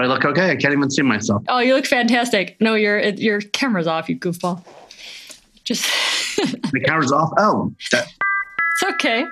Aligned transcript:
I 0.00 0.06
look 0.06 0.24
okay. 0.24 0.50
I 0.52 0.56
can't 0.56 0.72
even 0.72 0.90
see 0.90 1.02
myself. 1.02 1.42
Oh, 1.48 1.58
you 1.58 1.74
look 1.74 1.86
fantastic. 1.86 2.56
No, 2.60 2.74
your 2.74 3.00
your 3.00 3.40
camera's 3.40 3.86
off, 3.88 4.08
you 4.08 4.16
goofball. 4.16 4.64
Just 5.64 5.84
the 6.36 6.80
camera's 6.84 7.10
off. 7.12 7.32
Oh, 7.36 7.72
that- 7.92 8.06
it's 8.72 8.82
okay. 8.94 9.28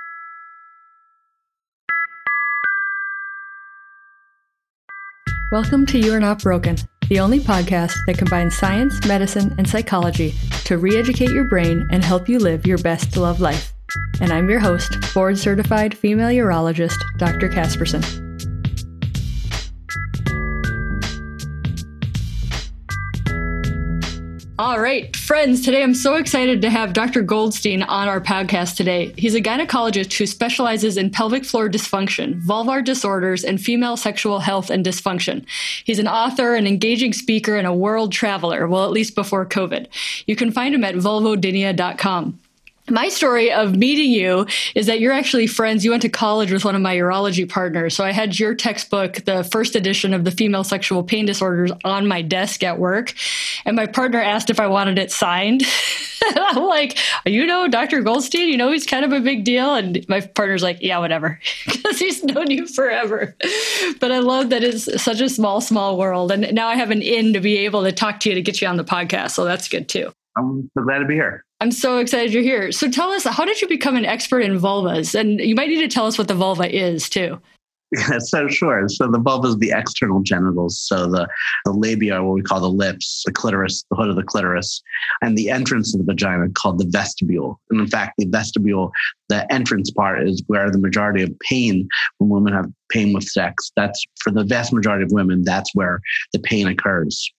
Welcome 5.52 5.86
to 5.86 5.98
You 5.98 6.12
Are 6.12 6.20
Not 6.20 6.42
Broken, 6.42 6.76
the 7.08 7.20
only 7.20 7.38
podcast 7.38 7.94
that 8.06 8.18
combines 8.18 8.56
science, 8.56 9.04
medicine, 9.06 9.54
and 9.58 9.68
psychology 9.68 10.34
to 10.64 10.78
re 10.78 10.96
educate 10.96 11.30
your 11.30 11.44
brain 11.44 11.86
and 11.90 12.04
help 12.04 12.28
you 12.28 12.38
live 12.38 12.66
your 12.66 12.78
best 12.78 13.16
love 13.16 13.40
life. 13.40 13.72
And 14.20 14.32
I'm 14.32 14.50
your 14.50 14.58
host, 14.60 14.96
board 15.14 15.38
certified 15.38 15.96
female 15.96 16.28
urologist, 16.28 16.98
Dr. 17.18 17.48
Casperson. 17.48 18.25
All 24.58 24.80
right, 24.80 25.14
friends, 25.14 25.62
today 25.62 25.82
I'm 25.82 25.92
so 25.92 26.14
excited 26.14 26.62
to 26.62 26.70
have 26.70 26.94
Dr. 26.94 27.20
Goldstein 27.20 27.82
on 27.82 28.08
our 28.08 28.22
podcast 28.22 28.76
today. 28.76 29.12
He's 29.18 29.34
a 29.34 29.40
gynecologist 29.42 30.16
who 30.16 30.24
specializes 30.24 30.96
in 30.96 31.10
pelvic 31.10 31.44
floor 31.44 31.68
dysfunction, 31.68 32.40
vulvar 32.40 32.82
disorders, 32.82 33.44
and 33.44 33.60
female 33.60 33.98
sexual 33.98 34.38
health 34.38 34.70
and 34.70 34.82
dysfunction. 34.82 35.44
He's 35.84 35.98
an 35.98 36.08
author, 36.08 36.54
an 36.54 36.66
engaging 36.66 37.12
speaker, 37.12 37.56
and 37.56 37.66
a 37.66 37.74
world 37.74 38.12
traveler, 38.12 38.66
well, 38.66 38.84
at 38.84 38.92
least 38.92 39.14
before 39.14 39.44
COVID. 39.44 39.88
You 40.26 40.36
can 40.36 40.50
find 40.50 40.74
him 40.74 40.84
at 40.84 40.94
vulvodynia.com 40.94 42.40
my 42.90 43.08
story 43.08 43.52
of 43.52 43.76
meeting 43.76 44.10
you 44.10 44.46
is 44.74 44.86
that 44.86 45.00
you're 45.00 45.12
actually 45.12 45.46
friends. 45.46 45.84
You 45.84 45.90
went 45.90 46.02
to 46.02 46.08
college 46.08 46.52
with 46.52 46.64
one 46.64 46.74
of 46.74 46.82
my 46.82 46.94
urology 46.96 47.48
partners. 47.48 47.94
So 47.94 48.04
I 48.04 48.12
had 48.12 48.38
your 48.38 48.54
textbook, 48.54 49.24
the 49.24 49.44
first 49.44 49.74
edition 49.76 50.14
of 50.14 50.24
the 50.24 50.30
female 50.30 50.64
sexual 50.64 51.02
pain 51.02 51.26
disorders, 51.26 51.72
on 51.84 52.06
my 52.06 52.22
desk 52.22 52.62
at 52.62 52.78
work. 52.78 53.14
And 53.64 53.76
my 53.76 53.86
partner 53.86 54.20
asked 54.20 54.50
if 54.50 54.60
I 54.60 54.66
wanted 54.66 54.98
it 54.98 55.10
signed. 55.10 55.62
I'm 56.36 56.64
like, 56.64 56.98
you 57.24 57.46
know, 57.46 57.68
Dr. 57.68 58.02
Goldstein, 58.02 58.48
you 58.48 58.56
know, 58.56 58.72
he's 58.72 58.86
kind 58.86 59.04
of 59.04 59.12
a 59.12 59.20
big 59.20 59.44
deal. 59.44 59.74
And 59.74 60.04
my 60.08 60.20
partner's 60.20 60.62
like, 60.62 60.78
yeah, 60.80 60.98
whatever, 60.98 61.40
because 61.66 61.98
he's 61.98 62.22
known 62.24 62.50
you 62.50 62.66
forever. 62.66 63.36
But 64.00 64.12
I 64.12 64.18
love 64.18 64.50
that 64.50 64.64
it's 64.64 65.02
such 65.02 65.20
a 65.20 65.28
small, 65.28 65.60
small 65.60 65.98
world. 65.98 66.30
And 66.30 66.52
now 66.54 66.68
I 66.68 66.74
have 66.76 66.90
an 66.90 67.02
in 67.02 67.32
to 67.32 67.40
be 67.40 67.58
able 67.58 67.84
to 67.84 67.92
talk 67.92 68.20
to 68.20 68.28
you 68.28 68.34
to 68.34 68.42
get 68.42 68.60
you 68.60 68.68
on 68.68 68.76
the 68.76 68.84
podcast. 68.84 69.32
So 69.32 69.44
that's 69.44 69.68
good 69.68 69.88
too. 69.88 70.12
I'm 70.36 70.70
so 70.76 70.84
glad 70.84 70.98
to 70.98 71.06
be 71.06 71.14
here. 71.14 71.45
I'm 71.60 71.72
so 71.72 71.98
excited 71.98 72.32
you're 72.32 72.42
here. 72.42 72.70
So 72.70 72.90
tell 72.90 73.10
us, 73.10 73.24
how 73.24 73.44
did 73.44 73.60
you 73.62 73.68
become 73.68 73.96
an 73.96 74.04
expert 74.04 74.40
in 74.40 74.58
vulvas? 74.58 75.18
And 75.18 75.40
you 75.40 75.54
might 75.54 75.68
need 75.68 75.80
to 75.80 75.88
tell 75.88 76.06
us 76.06 76.18
what 76.18 76.28
the 76.28 76.34
vulva 76.34 76.74
is 76.74 77.08
too. 77.08 77.40
Yeah, 77.92 78.18
so 78.18 78.48
sure. 78.48 78.88
So 78.88 79.10
the 79.10 79.18
vulva 79.18 79.48
is 79.48 79.58
the 79.58 79.72
external 79.74 80.20
genitals. 80.20 80.78
So 80.78 81.08
the, 81.08 81.28
the 81.64 81.72
labia, 81.72 82.22
what 82.22 82.34
we 82.34 82.42
call 82.42 82.60
the 82.60 82.68
lips, 82.68 83.22
the 83.24 83.32
clitoris, 83.32 83.84
the 83.90 83.96
hood 83.96 84.08
of 84.08 84.16
the 84.16 84.22
clitoris, 84.22 84.82
and 85.22 85.36
the 85.36 85.50
entrance 85.50 85.94
of 85.94 86.00
the 86.00 86.12
vagina 86.12 86.48
called 86.50 86.78
the 86.78 86.86
vestibule. 86.86 87.60
And 87.70 87.80
in 87.80 87.86
fact, 87.86 88.14
the 88.18 88.26
vestibule, 88.26 88.92
the 89.28 89.50
entrance 89.52 89.90
part 89.90 90.28
is 90.28 90.42
where 90.48 90.70
the 90.70 90.78
majority 90.78 91.22
of 91.22 91.38
pain 91.40 91.88
when 92.18 92.30
women 92.30 92.52
have 92.52 92.70
pain 92.90 93.12
with 93.12 93.24
sex. 93.24 93.72
That's 93.76 94.04
for 94.20 94.30
the 94.30 94.44
vast 94.44 94.72
majority 94.72 95.04
of 95.04 95.12
women, 95.12 95.42
that's 95.42 95.74
where 95.74 96.00
the 96.32 96.38
pain 96.38 96.66
occurs. 96.66 97.32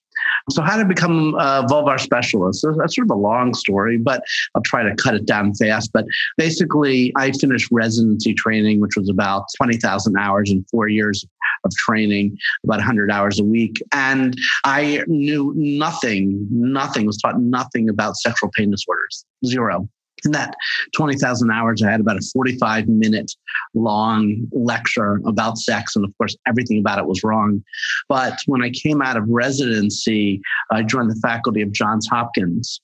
So, 0.49 0.61
how 0.61 0.77
to 0.77 0.85
become 0.85 1.35
a 1.35 1.65
vulvar 1.69 1.99
specialist? 1.99 2.65
That's 2.77 2.95
sort 2.95 3.07
of 3.07 3.11
a 3.11 3.19
long 3.19 3.53
story, 3.53 3.97
but 3.97 4.23
I'll 4.55 4.61
try 4.63 4.83
to 4.83 4.95
cut 4.95 5.15
it 5.15 5.25
down 5.25 5.53
fast. 5.55 5.91
But 5.93 6.05
basically, 6.37 7.11
I 7.15 7.31
finished 7.31 7.69
residency 7.71 8.33
training, 8.33 8.79
which 8.79 8.95
was 8.95 9.09
about 9.09 9.45
20,000 9.57 10.17
hours 10.17 10.51
in 10.51 10.65
four 10.71 10.87
years 10.87 11.25
of 11.63 11.71
training, 11.73 12.37
about 12.63 12.77
100 12.77 13.11
hours 13.11 13.39
a 13.39 13.43
week. 13.43 13.81
And 13.91 14.37
I 14.63 15.03
knew 15.07 15.53
nothing, 15.55 16.47
nothing, 16.49 17.05
was 17.05 17.17
taught 17.17 17.39
nothing 17.39 17.89
about 17.89 18.17
sexual 18.17 18.49
pain 18.55 18.71
disorders, 18.71 19.25
zero. 19.45 19.89
In 20.25 20.31
that 20.31 20.55
20,000 20.95 21.51
hours, 21.51 21.83
I 21.83 21.91
had 21.91 21.99
about 21.99 22.17
a 22.17 22.29
45 22.33 22.87
minute 22.87 23.31
long 23.73 24.47
lecture 24.51 25.21
about 25.25 25.57
sex. 25.57 25.95
And 25.95 26.03
of 26.03 26.11
course, 26.17 26.35
everything 26.47 26.79
about 26.79 26.99
it 26.99 27.05
was 27.05 27.23
wrong. 27.23 27.63
But 28.09 28.39
when 28.47 28.63
I 28.63 28.71
came 28.71 29.01
out 29.01 29.17
of 29.17 29.25
residency, 29.27 30.41
I 30.71 30.83
joined 30.83 31.11
the 31.11 31.19
faculty 31.21 31.61
of 31.61 31.71
Johns 31.71 32.07
Hopkins. 32.07 32.81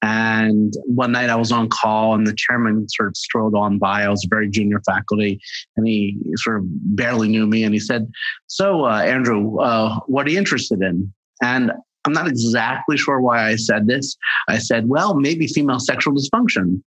And 0.00 0.74
one 0.84 1.10
night 1.10 1.28
I 1.28 1.34
was 1.34 1.50
on 1.50 1.68
call, 1.68 2.14
and 2.14 2.24
the 2.24 2.34
chairman 2.34 2.88
sort 2.88 3.08
of 3.08 3.16
strolled 3.16 3.56
on 3.56 3.78
by. 3.78 4.04
I 4.04 4.08
was 4.08 4.24
a 4.24 4.28
very 4.28 4.48
junior 4.48 4.80
faculty, 4.86 5.40
and 5.76 5.86
he 5.88 6.16
sort 6.36 6.58
of 6.58 6.64
barely 6.94 7.28
knew 7.28 7.48
me. 7.48 7.64
And 7.64 7.74
he 7.74 7.80
said, 7.80 8.08
So, 8.46 8.84
uh, 8.84 9.02
Andrew, 9.02 9.58
uh, 9.58 9.98
what 10.06 10.26
are 10.26 10.30
you 10.30 10.38
interested 10.38 10.80
in? 10.82 11.12
And 11.42 11.72
I'm 12.04 12.12
not 12.12 12.28
exactly 12.28 12.96
sure 12.96 13.20
why 13.20 13.48
I 13.48 13.56
said 13.56 13.86
this. 13.86 14.16
I 14.48 14.58
said, 14.58 14.88
well, 14.88 15.14
maybe 15.14 15.46
female 15.46 15.80
sexual 15.80 16.14
dysfunction. 16.14 16.82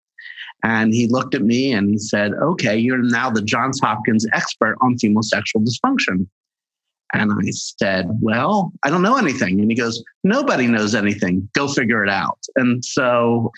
And 0.63 0.93
he 0.93 1.09
looked 1.09 1.35
at 1.35 1.43
me 1.43 1.73
and 1.73 1.91
he 1.91 1.99
said, 1.99 2.33
okay, 2.35 2.77
you're 2.77 3.03
now 3.03 3.31
the 3.31 3.43
Johns 3.43 3.81
Hopkins 3.83 4.27
expert 4.33 4.77
on 4.81 4.99
female 4.99 5.23
sexual 5.23 5.63
dysfunction. 5.63 6.27
And 7.13 7.33
I 7.33 7.51
said, 7.51 8.07
Well, 8.21 8.73
I 8.83 8.91
don't 8.91 9.03
know 9.03 9.17
anything. 9.17 9.61
And 9.61 9.71
he 9.71 9.77
goes, 9.77 10.03
Nobody 10.23 10.67
knows 10.67 10.95
anything. 10.95 11.49
Go 11.55 11.69
figure 11.69 12.05
it 12.05 12.11
out. 12.11 12.39
And 12.57 12.85
so 12.85 13.51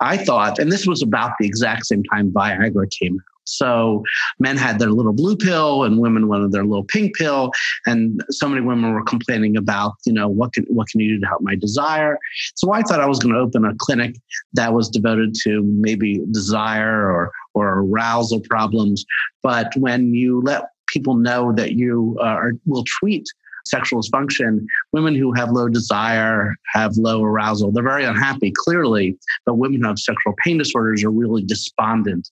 I 0.00 0.16
thought, 0.16 0.58
and 0.58 0.70
this 0.70 0.86
was 0.86 1.02
about 1.02 1.32
the 1.38 1.46
exact 1.46 1.86
same 1.86 2.02
time 2.04 2.30
Viagra 2.30 2.90
came 2.90 3.14
out. 3.14 3.37
So 3.48 4.02
men 4.38 4.56
had 4.56 4.78
their 4.78 4.90
little 4.90 5.12
blue 5.12 5.36
pill 5.36 5.84
and 5.84 5.98
women 5.98 6.28
wanted 6.28 6.52
their 6.52 6.64
little 6.64 6.84
pink 6.84 7.16
pill. 7.16 7.50
And 7.86 8.22
so 8.30 8.48
many 8.48 8.60
women 8.60 8.92
were 8.92 9.04
complaining 9.04 9.56
about, 9.56 9.94
you 10.06 10.12
know, 10.12 10.28
what 10.28 10.52
can 10.52 10.64
what 10.68 10.88
can 10.88 11.00
you 11.00 11.14
do 11.16 11.20
to 11.20 11.26
help 11.26 11.42
my 11.42 11.54
desire? 11.54 12.18
So 12.54 12.72
I 12.72 12.82
thought 12.82 13.00
I 13.00 13.06
was 13.06 13.18
going 13.18 13.34
to 13.34 13.40
open 13.40 13.64
a 13.64 13.74
clinic 13.78 14.16
that 14.54 14.72
was 14.72 14.88
devoted 14.88 15.34
to 15.44 15.62
maybe 15.62 16.20
desire 16.30 17.10
or 17.10 17.32
or 17.54 17.80
arousal 17.80 18.40
problems. 18.40 19.04
But 19.42 19.72
when 19.76 20.14
you 20.14 20.40
let 20.42 20.70
people 20.88 21.16
know 21.16 21.52
that 21.52 21.72
you 21.72 22.16
uh, 22.20 22.24
are, 22.24 22.52
will 22.66 22.84
treat 22.84 23.26
sexual 23.68 24.02
dysfunction, 24.02 24.64
women 24.92 25.14
who 25.14 25.32
have 25.32 25.50
low 25.50 25.68
desire, 25.68 26.54
have 26.72 26.96
low 26.96 27.22
arousal, 27.22 27.70
they're 27.70 27.82
very 27.82 28.04
unhappy, 28.04 28.52
clearly, 28.64 29.16
but 29.44 29.54
women 29.54 29.80
who 29.80 29.86
have 29.86 29.98
sexual 29.98 30.34
pain 30.42 30.58
disorders 30.58 31.04
are 31.04 31.10
really 31.10 31.42
despondent. 31.42 32.30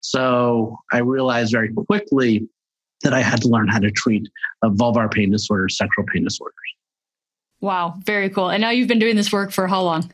So 0.00 0.78
I 0.92 0.98
realized 0.98 1.52
very 1.52 1.72
quickly 1.72 2.48
that 3.02 3.14
I 3.14 3.20
had 3.20 3.40
to 3.42 3.48
learn 3.48 3.68
how 3.68 3.78
to 3.78 3.90
treat 3.90 4.28
uh, 4.62 4.68
vulvar 4.68 5.10
pain 5.10 5.30
disorders, 5.30 5.76
sexual 5.76 6.04
pain 6.12 6.24
disorders. 6.24 6.54
Wow, 7.60 7.96
very 8.04 8.30
cool. 8.30 8.50
And 8.50 8.60
now 8.60 8.70
you've 8.70 8.88
been 8.88 8.98
doing 8.98 9.16
this 9.16 9.32
work 9.32 9.52
for 9.52 9.66
how 9.66 9.82
long? 9.82 10.12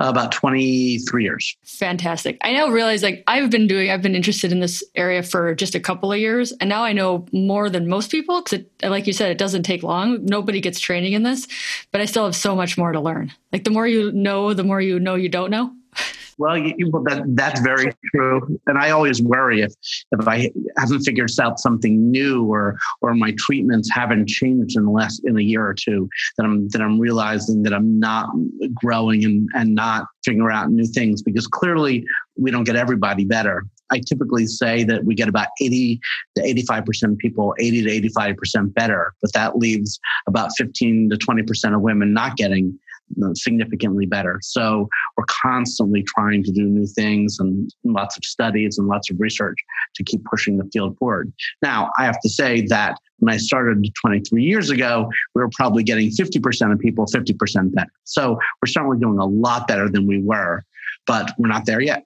Uh, 0.00 0.08
about 0.08 0.30
23 0.30 1.24
years. 1.24 1.56
Fantastic. 1.64 2.38
I 2.42 2.52
now 2.52 2.68
realize 2.68 3.02
like 3.02 3.24
I've 3.26 3.50
been 3.50 3.66
doing, 3.66 3.90
I've 3.90 4.02
been 4.02 4.14
interested 4.14 4.52
in 4.52 4.60
this 4.60 4.84
area 4.94 5.24
for 5.24 5.56
just 5.56 5.74
a 5.74 5.80
couple 5.80 6.12
of 6.12 6.20
years. 6.20 6.52
And 6.60 6.68
now 6.68 6.84
I 6.84 6.92
know 6.92 7.26
more 7.32 7.68
than 7.68 7.88
most 7.88 8.12
people 8.12 8.40
because, 8.40 8.60
like 8.84 9.08
you 9.08 9.12
said, 9.12 9.32
it 9.32 9.38
doesn't 9.38 9.64
take 9.64 9.82
long. 9.82 10.24
Nobody 10.24 10.60
gets 10.60 10.78
training 10.78 11.14
in 11.14 11.24
this, 11.24 11.48
but 11.90 12.00
I 12.00 12.04
still 12.04 12.26
have 12.26 12.36
so 12.36 12.54
much 12.54 12.78
more 12.78 12.92
to 12.92 13.00
learn. 13.00 13.32
Like 13.52 13.64
the 13.64 13.70
more 13.70 13.88
you 13.88 14.12
know, 14.12 14.54
the 14.54 14.62
more 14.62 14.80
you 14.80 15.00
know 15.00 15.16
you 15.16 15.28
don't 15.28 15.50
know. 15.50 15.72
Well, 16.38 16.56
you, 16.56 16.90
that, 17.06 17.24
that's 17.34 17.60
very 17.60 17.92
true. 18.14 18.60
And 18.66 18.78
I 18.78 18.90
always 18.90 19.20
worry 19.20 19.62
if, 19.62 19.74
if 20.12 20.28
I 20.28 20.50
haven't 20.76 21.00
figured 21.00 21.30
out 21.40 21.58
something 21.58 22.10
new 22.10 22.44
or, 22.44 22.78
or 23.02 23.14
my 23.14 23.34
treatments 23.36 23.90
haven't 23.92 24.28
changed 24.28 24.76
in 24.76 24.84
the 24.84 24.90
last, 24.90 25.20
in 25.24 25.36
a 25.36 25.42
year 25.42 25.66
or 25.66 25.74
two, 25.74 26.08
that 26.36 26.44
I'm, 26.44 26.68
that 26.68 26.80
I'm 26.80 27.00
realizing 27.00 27.64
that 27.64 27.74
I'm 27.74 27.98
not 27.98 28.30
growing 28.74 29.24
and, 29.24 29.48
and 29.54 29.74
not 29.74 30.06
figuring 30.24 30.56
out 30.56 30.70
new 30.70 30.86
things 30.86 31.22
because 31.22 31.48
clearly 31.48 32.04
we 32.36 32.52
don't 32.52 32.64
get 32.64 32.76
everybody 32.76 33.24
better. 33.24 33.64
I 33.90 34.00
typically 34.00 34.46
say 34.46 34.84
that 34.84 35.04
we 35.04 35.14
get 35.14 35.28
about 35.28 35.48
80 35.60 36.00
to 36.36 36.42
85% 36.42 37.12
of 37.12 37.18
people, 37.18 37.54
80 37.58 38.00
to 38.00 38.08
85% 38.10 38.74
better, 38.74 39.12
but 39.20 39.32
that 39.32 39.56
leaves 39.56 39.98
about 40.28 40.50
15 40.56 41.10
to 41.10 41.16
20% 41.16 41.74
of 41.74 41.80
women 41.80 42.12
not 42.12 42.36
getting 42.36 42.78
Uh, 43.22 43.34
significantly 43.34 44.06
better. 44.06 44.38
So 44.42 44.88
we're 45.16 45.24
constantly 45.24 46.04
trying 46.04 46.44
to 46.44 46.52
do 46.52 46.64
new 46.64 46.86
things 46.86 47.38
and 47.40 47.70
lots 47.82 48.16
of 48.16 48.24
studies 48.24 48.78
and 48.78 48.86
lots 48.86 49.10
of 49.10 49.18
research 49.18 49.58
to 49.94 50.04
keep 50.04 50.22
pushing 50.24 50.58
the 50.58 50.68
field 50.72 50.96
forward. 50.98 51.32
Now, 51.62 51.90
I 51.98 52.04
have 52.04 52.20
to 52.20 52.28
say 52.28 52.66
that 52.66 52.98
when 53.18 53.32
I 53.32 53.38
started 53.38 53.84
23 54.00 54.44
years 54.44 54.70
ago, 54.70 55.10
we 55.34 55.40
were 55.40 55.50
probably 55.54 55.82
getting 55.82 56.10
50% 56.10 56.72
of 56.72 56.78
people 56.78 57.06
50% 57.06 57.74
better. 57.74 57.90
So 58.04 58.38
we're 58.62 58.68
certainly 58.68 58.98
doing 58.98 59.18
a 59.18 59.26
lot 59.26 59.66
better 59.66 59.88
than 59.88 60.06
we 60.06 60.20
were, 60.20 60.64
but 61.06 61.32
we're 61.38 61.48
not 61.48 61.64
there 61.66 61.80
yet. 61.80 62.04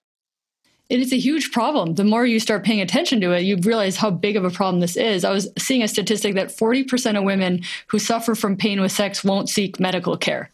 It 0.88 1.00
is 1.00 1.12
a 1.12 1.18
huge 1.18 1.52
problem. 1.52 1.94
The 1.94 2.04
more 2.04 2.26
you 2.26 2.38
start 2.38 2.64
paying 2.64 2.80
attention 2.80 3.20
to 3.22 3.32
it, 3.32 3.40
you 3.40 3.56
realize 3.56 3.96
how 3.96 4.10
big 4.10 4.36
of 4.36 4.44
a 4.44 4.50
problem 4.50 4.80
this 4.80 4.96
is. 4.96 5.24
I 5.24 5.32
was 5.32 5.48
seeing 5.58 5.82
a 5.82 5.88
statistic 5.88 6.34
that 6.34 6.48
40% 6.48 7.16
of 7.16 7.24
women 7.24 7.62
who 7.86 7.98
suffer 7.98 8.34
from 8.34 8.56
pain 8.56 8.80
with 8.80 8.92
sex 8.92 9.24
won't 9.24 9.48
seek 9.48 9.80
medical 9.80 10.16
care. 10.16 10.50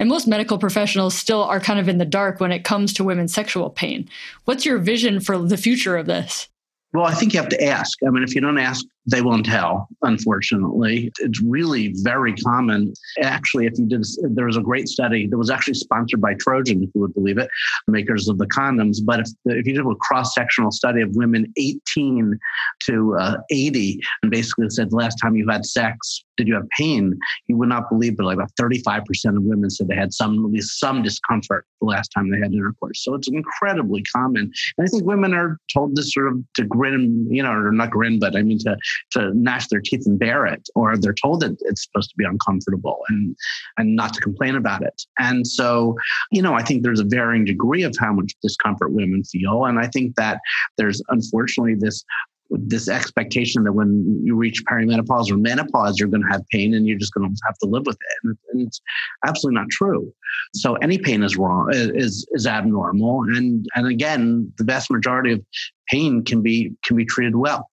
And 0.00 0.08
most 0.08 0.26
medical 0.26 0.58
professionals 0.58 1.14
still 1.14 1.42
are 1.44 1.60
kind 1.60 1.78
of 1.78 1.86
in 1.86 1.98
the 1.98 2.06
dark 2.06 2.40
when 2.40 2.52
it 2.52 2.64
comes 2.64 2.94
to 2.94 3.04
women's 3.04 3.34
sexual 3.34 3.68
pain. 3.68 4.08
What's 4.46 4.64
your 4.64 4.78
vision 4.78 5.20
for 5.20 5.38
the 5.38 5.58
future 5.58 5.98
of 5.98 6.06
this? 6.06 6.48
Well, 6.92 7.04
I 7.04 7.14
think 7.14 7.32
you 7.32 7.40
have 7.40 7.50
to 7.50 7.64
ask. 7.64 7.98
I 8.04 8.10
mean, 8.10 8.24
if 8.24 8.34
you 8.34 8.40
don't 8.40 8.58
ask, 8.58 8.84
they 9.06 9.22
won't 9.22 9.46
tell, 9.46 9.86
unfortunately. 10.02 11.12
It's 11.20 11.40
really 11.40 11.94
very 11.98 12.34
common. 12.34 12.92
Actually, 13.22 13.66
if 13.66 13.78
you 13.78 13.86
did, 13.86 14.04
there 14.22 14.46
was 14.46 14.56
a 14.56 14.60
great 14.60 14.88
study 14.88 15.28
that 15.28 15.38
was 15.38 15.50
actually 15.50 15.74
sponsored 15.74 16.20
by 16.20 16.34
Trojan, 16.34 16.82
if 16.82 16.90
you 16.94 17.00
would 17.02 17.14
believe 17.14 17.38
it, 17.38 17.48
makers 17.86 18.26
of 18.28 18.38
the 18.38 18.46
condoms. 18.46 18.98
But 19.04 19.20
if, 19.20 19.28
if 19.44 19.66
you 19.66 19.74
did 19.74 19.86
a 19.86 19.94
cross 20.00 20.34
sectional 20.34 20.72
study 20.72 21.00
of 21.00 21.14
women 21.14 21.52
18 21.56 22.38
to 22.86 23.16
uh, 23.16 23.36
80 23.50 24.00
and 24.22 24.30
basically 24.30 24.68
said, 24.70 24.90
the 24.90 24.96
last 24.96 25.16
time 25.16 25.36
you 25.36 25.48
had 25.48 25.64
sex, 25.64 26.24
did 26.40 26.48
you 26.48 26.54
have 26.54 26.68
pain? 26.70 27.18
You 27.48 27.56
would 27.58 27.68
not 27.68 27.90
believe, 27.90 28.16
but 28.16 28.24
like 28.24 28.36
about 28.36 28.50
35% 28.58 29.02
of 29.36 29.42
women 29.42 29.68
said 29.68 29.88
they 29.88 29.94
had 29.94 30.14
some, 30.14 30.42
at 30.46 30.50
least 30.50 30.80
some 30.80 31.02
discomfort 31.02 31.66
the 31.80 31.86
last 31.86 32.08
time 32.08 32.30
they 32.30 32.38
had 32.38 32.54
intercourse. 32.54 33.04
So 33.04 33.14
it's 33.14 33.28
incredibly 33.28 34.02
common. 34.04 34.50
And 34.78 34.86
I 34.86 34.86
think 34.86 35.04
women 35.04 35.34
are 35.34 35.58
told 35.72 35.96
to 35.96 36.02
sort 36.02 36.28
of 36.28 36.42
to 36.54 36.64
grin, 36.64 37.26
you 37.30 37.42
know, 37.42 37.52
or 37.52 37.72
not 37.72 37.90
grin, 37.90 38.18
but 38.18 38.36
I 38.36 38.42
mean 38.42 38.58
to 38.60 38.76
to 39.12 39.32
gnash 39.34 39.68
their 39.68 39.82
teeth 39.82 40.06
and 40.06 40.18
bear 40.18 40.46
it, 40.46 40.66
or 40.74 40.96
they're 40.96 41.12
told 41.12 41.40
that 41.40 41.56
it's 41.60 41.84
supposed 41.84 42.08
to 42.10 42.16
be 42.16 42.24
uncomfortable 42.24 43.00
and 43.10 43.36
and 43.76 43.96
not 43.96 44.14
to 44.14 44.20
complain 44.20 44.56
about 44.56 44.82
it. 44.82 45.02
And 45.18 45.46
so, 45.46 45.96
you 46.32 46.40
know, 46.40 46.54
I 46.54 46.62
think 46.62 46.82
there's 46.82 47.00
a 47.00 47.04
varying 47.04 47.44
degree 47.44 47.82
of 47.82 47.94
how 47.98 48.12
much 48.14 48.32
discomfort 48.42 48.92
women 48.92 49.24
feel, 49.24 49.66
and 49.66 49.78
I 49.78 49.88
think 49.88 50.16
that 50.16 50.40
there's 50.78 51.02
unfortunately 51.08 51.74
this 51.74 52.02
this 52.50 52.88
expectation 52.88 53.64
that 53.64 53.72
when 53.72 54.20
you 54.24 54.34
reach 54.34 54.64
perimenopause 54.64 55.30
or 55.30 55.36
menopause, 55.36 55.98
you're 55.98 56.08
going 56.08 56.22
to 56.22 56.28
have 56.28 56.42
pain 56.50 56.74
and 56.74 56.86
you're 56.86 56.98
just 56.98 57.14
going 57.14 57.28
to 57.28 57.40
have 57.46 57.56
to 57.58 57.66
live 57.66 57.86
with 57.86 57.96
it. 57.96 58.36
And, 58.52 58.66
it's 58.66 58.80
absolutely 59.26 59.60
not 59.60 59.68
true. 59.70 60.12
So 60.54 60.74
any 60.76 60.98
pain 60.98 61.22
is 61.22 61.36
wrong, 61.36 61.70
is, 61.72 62.26
is 62.32 62.46
abnormal. 62.46 63.22
And, 63.34 63.64
and 63.74 63.86
again, 63.86 64.52
the 64.58 64.64
vast 64.64 64.90
majority 64.90 65.32
of 65.32 65.44
pain 65.88 66.24
can 66.24 66.42
be, 66.42 66.72
can 66.84 66.96
be 66.96 67.04
treated 67.04 67.36
well. 67.36 67.70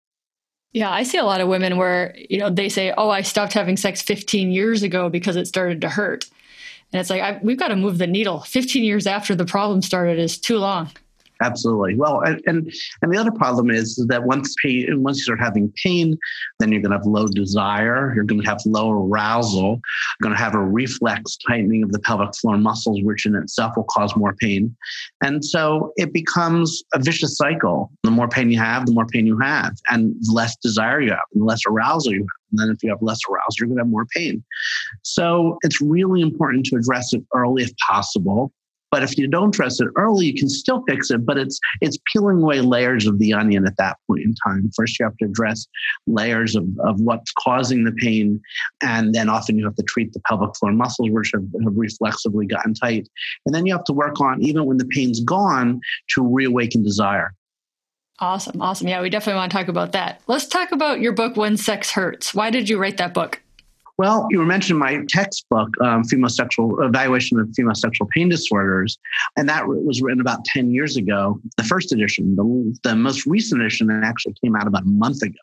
Yeah, 0.73 0.91
I 0.91 1.05
see 1.05 1.17
a 1.17 1.25
lot 1.25 1.41
of 1.41 1.49
women 1.49 1.79
where, 1.79 2.15
you 2.29 2.39
know, 2.39 2.51
they 2.51 2.69
say, 2.69 2.93
"Oh, 2.99 3.09
I 3.09 3.23
stopped 3.23 3.55
having 3.55 3.79
sex 3.79 4.03
15 4.03 4.51
years 4.51 4.83
ago 4.83 5.09
because 5.09 5.35
it 5.35 5.47
started 5.47 5.81
to 5.81 5.89
hurt." 5.89 6.27
And 6.93 7.01
it's 7.01 7.09
like 7.09 7.23
I, 7.23 7.41
we've 7.43 7.59
got 7.59 7.69
to 7.69 7.77
move 7.77 7.97
the 7.97 8.07
needle. 8.07 8.41
15 8.41 8.85
years 8.85 9.07
after 9.07 9.35
the 9.35 9.47
problem 9.47 9.81
started 9.81 10.19
is 10.19 10.39
too 10.39 10.59
long. 10.59 10.91
Absolutely. 11.43 11.97
Well, 11.97 12.21
and, 12.21 12.41
and 12.47 13.13
the 13.13 13.19
other 13.19 13.31
problem 13.31 13.71
is 13.71 13.97
that 14.09 14.25
once 14.25 14.55
pain, 14.63 15.03
once 15.03 15.19
you 15.19 15.25
start 15.25 15.41
having 15.41 15.73
pain, 15.83 16.17
then 16.59 16.73
you're 16.73 16.81
going 16.81 16.93
to 16.93 16.97
have 16.97 17.07
low 17.07 17.27
desire. 17.27 18.15
You're 18.15 18.25
going 18.25 18.41
to 18.41 18.49
have 18.49 18.61
low 18.65 18.91
arousal. 18.91 19.63
You're 19.63 20.23
going 20.23 20.35
to 20.35 20.43
have 20.43 20.55
a 20.55 20.61
reflex 20.61 21.37
tightening 21.47 21.83
of 21.83 21.93
the 21.93 21.99
pelvic 21.99 22.35
floor 22.37 22.57
muscles, 22.57 23.01
which 23.03 23.27
in 23.27 23.35
itself 23.35 23.77
will 23.77 23.85
cause 23.85 24.17
more 24.17 24.35
pain. 24.35 24.75
And 25.23 25.45
so 25.45 25.93
it 25.97 26.13
becomes 26.13 26.83
a 26.95 26.99
vicious 26.99 27.37
cycle. 27.37 27.91
The 28.03 28.11
more 28.11 28.29
pain 28.29 28.51
you 28.51 28.59
have, 28.59 28.87
the 28.87 28.93
more 28.93 29.07
pain 29.07 29.27
you 29.27 29.39
have, 29.39 29.75
and 29.91 30.15
the 30.21 30.33
less 30.33 30.57
desire 30.57 31.01
you 31.01 31.11
have, 31.11 31.21
and 31.35 31.43
the 31.43 31.47
less 31.47 31.61
arousal 31.69 32.13
you 32.13 32.21
have. 32.21 32.29
And 32.53 32.61
then 32.61 32.71
if 32.71 32.83
you 32.83 32.89
have 32.91 33.03
less 33.03 33.19
arousal, 33.29 33.57
you're 33.59 33.67
going 33.67 33.79
to 33.79 33.83
have 33.83 33.91
more 33.91 34.07
pain. 34.07 34.43
So 35.03 35.59
it's 35.63 35.81
really 35.83 36.23
important 36.23 36.65
to 36.67 36.77
address 36.77 37.13
it 37.13 37.23
early 37.35 37.65
if 37.65 37.77
possible. 37.77 38.53
But 38.91 39.03
if 39.03 39.19
you 39.19 39.27
don't 39.27 39.49
address 39.49 39.81
it 39.81 39.89
early, 39.97 40.27
you 40.27 40.35
can 40.35 40.49
still 40.49 40.83
fix 40.89 41.11
it, 41.11 41.27
but 41.27 41.37
it's 41.39 41.59
it's 41.81 41.99
peeling 42.13 42.43
away 42.43 42.61
layers 42.61 43.07
of 43.07 43.19
the 43.19 43.33
onion 43.33 43.67
at 43.67 43.77
that 43.79 43.97
point 44.07 44.23
in 44.23 44.35
time. 44.47 44.71
First, 44.77 44.99
you 44.99 45.05
have 45.05 45.17
to 45.19 45.27
address 45.27 45.67
layers 46.07 46.55
of, 46.55 46.65
of 46.85 47.01
what's 47.01 47.33
causing 47.33 47.85
the 47.85 47.93
pain, 47.93 48.41
and 48.83 49.15
then 49.15 49.29
often 49.29 49.59
you 49.59 49.65
have 49.65 49.77
to 49.77 49.83
treat 49.83 50.13
the 50.13 50.21
pelvic 50.21 50.57
floor 50.57 50.73
muscles, 50.73 51.11
which 51.11 51.33
have, 51.35 51.45
have 51.65 51.77
reflexively 51.77 52.47
gotten 52.47 52.75
tight. 52.75 53.09
And 53.45 53.55
then 53.55 53.67
you 53.67 53.73
have 53.73 53.85
to 53.85 53.93
work 53.93 54.21
on, 54.21 54.43
even 54.43 54.65
when 54.67 54.79
the 54.79 54.87
pain's 54.87 55.21
gone, 55.21 55.81
to 56.15 56.23
reawaken 56.23 56.83
desire. 56.83 57.35
Awesome. 58.19 58.63
Awesome. 58.63 58.89
Yeah, 58.89 59.03
we 59.03 59.11
definitely 59.11 59.39
want 59.39 59.53
to 59.53 59.59
talk 59.59 59.69
about 59.69 59.93
that. 59.93 60.23
Let's 60.27 60.47
talk 60.47 60.73
about 60.73 61.01
your 61.01 61.13
book, 61.13 61.37
When 61.37 61.57
Sex 61.57 61.91
Hurts. 61.91 62.35
Why 62.35 62.51
did 62.51 62.69
you 62.69 62.79
write 62.79 62.97
that 62.97 63.13
book? 63.13 63.43
Well, 63.99 64.27
you 64.31 64.39
were 64.39 64.47
mentioning 64.47 64.79
my 64.79 65.03
textbook, 65.09 65.71
um, 65.81 66.05
Female 66.05 66.29
Sexual 66.29 66.83
Evaluation 66.83 67.41
of 67.41 67.49
Female 67.57 67.75
Sexual 67.75 68.09
Pain 68.09 68.29
Disorders, 68.29 68.99
and 69.39 69.49
that 69.49 69.67
was 69.67 70.03
written 70.03 70.21
about 70.21 70.45
10 70.45 70.71
years 70.71 70.99
ago. 70.99 71.41
The 71.57 71.65
first 71.65 71.93
edition, 71.93 72.37
the, 72.37 72.79
the 72.83 72.95
most 72.95 73.25
recent 73.25 73.63
edition, 73.63 73.91
actually 74.05 74.35
came 74.43 74.55
out 74.55 74.67
about 74.67 74.83
a 74.83 74.89
month 74.89 75.23
ago. 75.23 75.39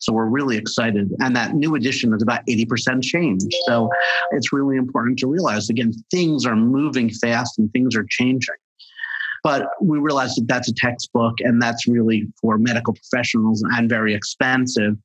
So 0.00 0.12
we're 0.12 0.26
really 0.26 0.58
excited. 0.58 1.10
And 1.20 1.34
that 1.34 1.54
new 1.54 1.76
edition 1.76 2.12
is 2.12 2.22
about 2.22 2.44
80% 2.46 3.02
change. 3.02 3.42
So 3.66 3.88
it's 4.32 4.52
really 4.52 4.76
important 4.76 5.18
to 5.20 5.26
realize 5.26 5.70
again, 5.70 5.92
things 6.10 6.44
are 6.44 6.56
moving 6.56 7.08
fast 7.08 7.58
and 7.58 7.72
things 7.72 7.96
are 7.96 8.06
changing. 8.10 8.56
But 9.42 9.66
we 9.80 9.98
realized 9.98 10.38
that 10.38 10.48
that's 10.48 10.68
a 10.68 10.74
textbook 10.74 11.34
and 11.40 11.60
that's 11.60 11.86
really 11.86 12.26
for 12.40 12.58
medical 12.58 12.94
professionals 12.94 13.62
and 13.72 13.88
very 13.88 14.14
expensive. 14.14 14.96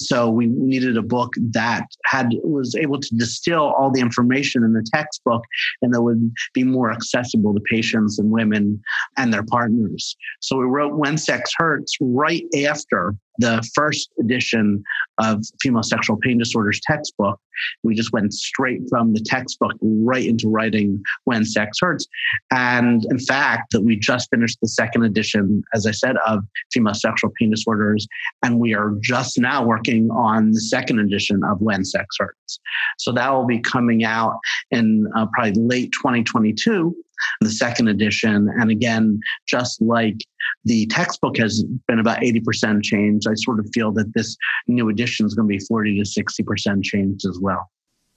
So 0.00 0.30
we 0.30 0.46
needed 0.46 0.96
a 0.96 1.02
book 1.02 1.32
that 1.52 1.86
had 2.04 2.28
was 2.42 2.74
able 2.74 3.00
to 3.00 3.16
distill 3.16 3.62
all 3.62 3.90
the 3.90 4.00
information 4.00 4.64
in 4.64 4.72
the 4.72 4.86
textbook 4.92 5.44
and 5.82 5.92
that 5.94 6.02
would 6.02 6.32
be 6.54 6.64
more 6.64 6.92
accessible 6.92 7.54
to 7.54 7.60
patients 7.60 8.18
and 8.18 8.30
women 8.30 8.82
and 9.16 9.32
their 9.32 9.44
partners. 9.44 10.16
So 10.40 10.56
we 10.56 10.64
wrote 10.64 10.94
When 10.94 11.18
Sex 11.18 11.52
Hurts 11.56 11.96
right 12.00 12.44
after 12.66 13.14
the 13.38 13.68
first 13.74 14.10
edition 14.18 14.82
of 15.18 15.44
female 15.60 15.82
sexual 15.82 16.16
pain 16.16 16.38
disorders 16.38 16.80
textbook. 16.80 17.38
We 17.82 17.94
just 17.94 18.12
went 18.12 18.34
straight 18.34 18.82
from 18.88 19.14
the 19.14 19.20
textbook 19.20 19.72
right 19.80 20.26
into 20.26 20.48
writing 20.48 21.02
When 21.24 21.44
Sex 21.44 21.78
Hurts. 21.80 22.06
And 22.50 23.04
in 23.10 23.18
fact, 23.18 23.72
that 23.72 23.82
we 23.82 23.96
just 23.96 24.28
finished 24.30 24.58
the 24.60 24.68
second 24.68 25.04
edition, 25.04 25.62
as 25.74 25.86
I 25.86 25.92
said, 25.92 26.16
of 26.26 26.44
female 26.72 26.94
sexual 26.94 27.32
pain 27.38 27.50
disorders. 27.50 28.06
And 28.42 28.58
we 28.58 28.74
are 28.74 28.94
just 29.00 29.38
now 29.38 29.64
working 29.66 30.10
on 30.10 30.52
the 30.52 30.60
second 30.60 30.98
edition 31.00 31.42
of 31.44 31.60
When 31.60 31.84
Sex 31.84 32.16
Hurts. 32.18 32.60
So 32.98 33.12
that 33.12 33.30
will 33.32 33.46
be 33.46 33.60
coming 33.60 34.04
out 34.04 34.38
in 34.70 35.06
uh, 35.16 35.26
probably 35.34 35.60
late 35.62 35.92
2022 35.92 36.94
the 37.40 37.50
second 37.50 37.88
edition. 37.88 38.48
And 38.58 38.70
again, 38.70 39.20
just 39.46 39.80
like 39.80 40.16
the 40.64 40.86
textbook 40.86 41.36
has 41.38 41.64
been 41.86 41.98
about 41.98 42.18
80% 42.18 42.82
change, 42.82 43.26
I 43.26 43.34
sort 43.34 43.60
of 43.60 43.68
feel 43.72 43.92
that 43.92 44.12
this 44.14 44.36
new 44.66 44.88
edition 44.88 45.26
is 45.26 45.34
going 45.34 45.48
to 45.48 45.52
be 45.52 45.64
40 45.64 46.02
to 46.02 46.22
60% 46.22 46.82
change 46.82 47.24
as 47.24 47.38
well. 47.40 47.70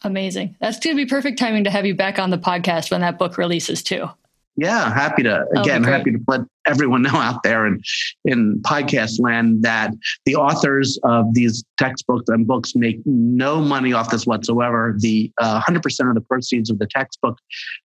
Amazing. 0.03 0.55
That's 0.61 0.79
going 0.79 0.95
to 0.95 1.03
be 1.03 1.09
perfect 1.09 1.39
timing 1.39 1.65
to 1.65 1.69
have 1.69 1.85
you 1.85 1.93
back 1.93 2.19
on 2.19 2.29
the 2.29 2.37
podcast 2.37 2.89
when 2.89 3.01
that 3.01 3.19
book 3.19 3.37
releases 3.37 3.83
too. 3.83 4.09
Yeah, 4.59 4.93
happy 4.93 5.23
to 5.23 5.45
again 5.55 5.83
happy 5.83 6.11
to 6.11 6.19
let 6.27 6.41
everyone 6.67 7.01
know 7.03 7.15
out 7.15 7.43
there 7.43 7.65
in 7.65 7.81
in 8.25 8.61
podcast 8.61 9.21
land 9.21 9.63
that 9.63 9.93
the 10.25 10.35
authors 10.35 10.99
of 11.03 11.33
these 11.33 11.63
textbooks 11.77 12.27
and 12.27 12.45
books 12.45 12.75
make 12.75 12.99
no 13.05 13.61
money 13.61 13.93
off 13.93 14.09
this 14.09 14.25
whatsoever. 14.25 14.95
The 14.99 15.31
uh, 15.37 15.61
100% 15.61 16.09
of 16.09 16.15
the 16.15 16.21
proceeds 16.21 16.69
of 16.69 16.77
the 16.77 16.87
textbook 16.87 17.37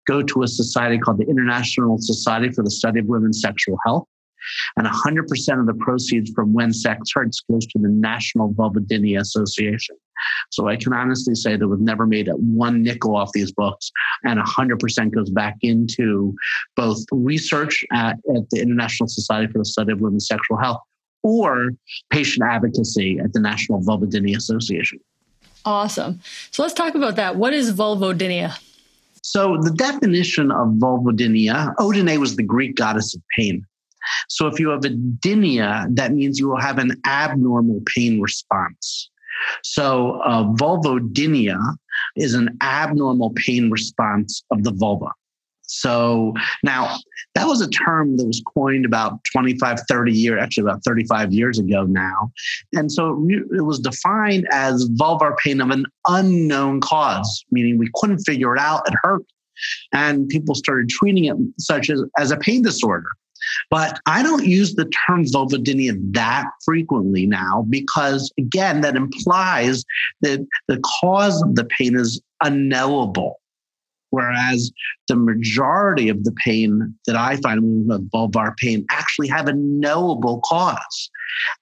go 0.07 0.23
to 0.23 0.41
a 0.41 0.47
society 0.47 0.97
called 0.97 1.19
the 1.19 1.27
International 1.29 1.97
Society 1.99 2.49
for 2.49 2.63
the 2.63 2.71
Study 2.71 2.99
of 2.99 3.05
Women's 3.05 3.39
Sexual 3.39 3.77
Health. 3.85 4.07
And 4.77 4.87
100% 4.87 5.59
of 5.59 5.65
the 5.65 5.73
proceeds 5.79 6.31
from 6.31 6.53
When 6.53 6.73
Sex 6.73 7.11
Hurts 7.13 7.41
goes 7.49 7.65
to 7.67 7.79
the 7.79 7.89
National 7.89 8.53
Vulvodynia 8.53 9.19
Association. 9.19 9.95
So 10.51 10.67
I 10.67 10.75
can 10.75 10.93
honestly 10.93 11.35
say 11.35 11.57
that 11.57 11.67
we've 11.67 11.79
never 11.79 12.05
made 12.05 12.29
one 12.35 12.83
nickel 12.83 13.15
off 13.15 13.31
these 13.33 13.51
books, 13.51 13.91
and 14.23 14.39
100% 14.39 15.11
goes 15.11 15.29
back 15.29 15.57
into 15.61 16.35
both 16.75 17.03
research 17.11 17.83
at, 17.91 18.17
at 18.35 18.49
the 18.51 18.61
International 18.61 19.07
Society 19.07 19.51
for 19.51 19.59
the 19.59 19.65
Study 19.65 19.91
of 19.91 20.01
Women's 20.01 20.27
Sexual 20.27 20.57
Health 20.57 20.81
or 21.23 21.71
patient 22.09 22.45
advocacy 22.49 23.19
at 23.19 23.33
the 23.33 23.39
National 23.39 23.81
Vulvodynia 23.81 24.37
Association. 24.37 24.99
Awesome. 25.65 26.19
So 26.51 26.61
let's 26.61 26.73
talk 26.73 26.95
about 26.95 27.15
that. 27.15 27.37
What 27.37 27.53
is 27.53 27.73
vulvodynia? 27.73 28.59
So 29.21 29.57
the 29.61 29.71
definition 29.71 30.51
of 30.51 30.67
vulvodynia, 30.73 31.73
Odyne 31.77 32.17
was 32.17 32.35
the 32.35 32.43
Greek 32.43 32.75
goddess 32.75 33.15
of 33.15 33.21
pain. 33.37 33.65
So 34.29 34.47
if 34.47 34.59
you 34.59 34.69
have 34.69 34.85
a 34.85 34.89
dynia, 34.89 35.87
that 35.95 36.13
means 36.13 36.39
you 36.39 36.49
will 36.49 36.61
have 36.61 36.77
an 36.77 36.99
abnormal 37.05 37.81
pain 37.85 38.21
response. 38.21 39.09
So 39.63 40.21
uh, 40.25 40.43
vulvodynia 40.43 41.59
is 42.15 42.33
an 42.33 42.57
abnormal 42.61 43.31
pain 43.35 43.69
response 43.69 44.43
of 44.51 44.63
the 44.63 44.71
vulva. 44.71 45.11
So 45.65 46.33
now 46.63 46.97
that 47.35 47.47
was 47.47 47.61
a 47.61 47.69
term 47.69 48.17
that 48.17 48.25
was 48.25 48.43
coined 48.55 48.85
about 48.85 49.19
25, 49.31 49.79
30 49.87 50.11
years, 50.11 50.39
actually 50.41 50.63
about 50.63 50.83
35 50.85 51.33
years 51.33 51.57
ago 51.57 51.83
now. 51.83 52.31
And 52.73 52.91
so 52.91 53.25
it 53.29 53.63
was 53.63 53.79
defined 53.79 54.47
as 54.51 54.87
vulvar 54.91 55.35
pain 55.37 55.61
of 55.61 55.71
an 55.71 55.85
unknown 56.07 56.81
cause, 56.81 57.45
meaning 57.51 57.77
we 57.77 57.89
couldn't 57.95 58.19
figure 58.19 58.55
it 58.55 58.59
out, 58.59 58.87
it 58.87 58.93
hurt. 59.01 59.23
And 59.93 60.27
people 60.27 60.53
started 60.53 60.89
treating 60.89 61.25
it 61.25 61.37
such 61.57 61.89
as, 61.89 62.03
as 62.19 62.31
a 62.31 62.37
pain 62.37 62.61
disorder. 62.61 63.09
But 63.69 63.99
I 64.05 64.23
don't 64.23 64.45
use 64.45 64.75
the 64.75 64.85
term 64.85 65.25
vulvodynia 65.25 65.95
that 66.13 66.45
frequently 66.63 67.25
now 67.25 67.65
because, 67.69 68.31
again, 68.37 68.81
that 68.81 68.95
implies 68.95 69.83
that 70.21 70.45
the 70.67 70.81
cause 71.01 71.41
of 71.41 71.55
the 71.55 71.65
pain 71.65 71.95
is 71.97 72.21
unknowable. 72.43 73.39
Whereas 74.09 74.71
the 75.07 75.15
majority 75.15 76.07
of 76.07 76.23
the 76.23 76.33
pain 76.33 76.93
that 77.07 77.15
I 77.15 77.37
find 77.37 77.87
with 77.87 78.07
vulvar 78.11 78.55
pain 78.57 78.85
actually 78.91 79.27
have 79.29 79.47
a 79.47 79.53
knowable 79.53 80.39
cause. 80.45 81.09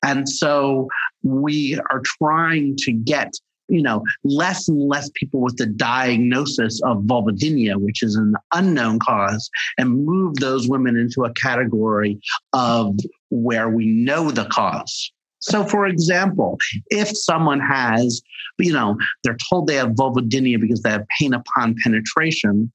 And 0.03 0.27
so 0.27 0.89
we 1.23 1.79
are 1.89 2.01
trying 2.03 2.75
to 2.79 2.91
get 2.91 3.31
you 3.71 3.81
know, 3.81 4.03
less 4.23 4.67
and 4.67 4.87
less 4.87 5.09
people 5.15 5.39
with 5.39 5.55
the 5.57 5.65
diagnosis 5.65 6.81
of 6.83 6.97
vulvodynia, 7.03 7.77
which 7.77 8.03
is 8.03 8.15
an 8.15 8.35
unknown 8.53 8.99
cause, 8.99 9.49
and 9.77 10.05
move 10.05 10.35
those 10.35 10.67
women 10.67 10.97
into 10.97 11.23
a 11.23 11.33
category 11.33 12.19
of 12.53 12.95
where 13.29 13.69
we 13.69 13.85
know 13.85 14.29
the 14.29 14.45
cause. 14.45 15.11
So, 15.39 15.63
for 15.63 15.87
example, 15.87 16.59
if 16.89 17.17
someone 17.17 17.61
has, 17.61 18.21
you 18.59 18.73
know, 18.73 18.97
they're 19.23 19.37
told 19.49 19.67
they 19.67 19.75
have 19.75 19.91
vulvodynia 19.91 20.59
because 20.59 20.81
they 20.81 20.91
have 20.91 21.05
pain 21.17 21.33
upon 21.33 21.75
penetration, 21.81 22.71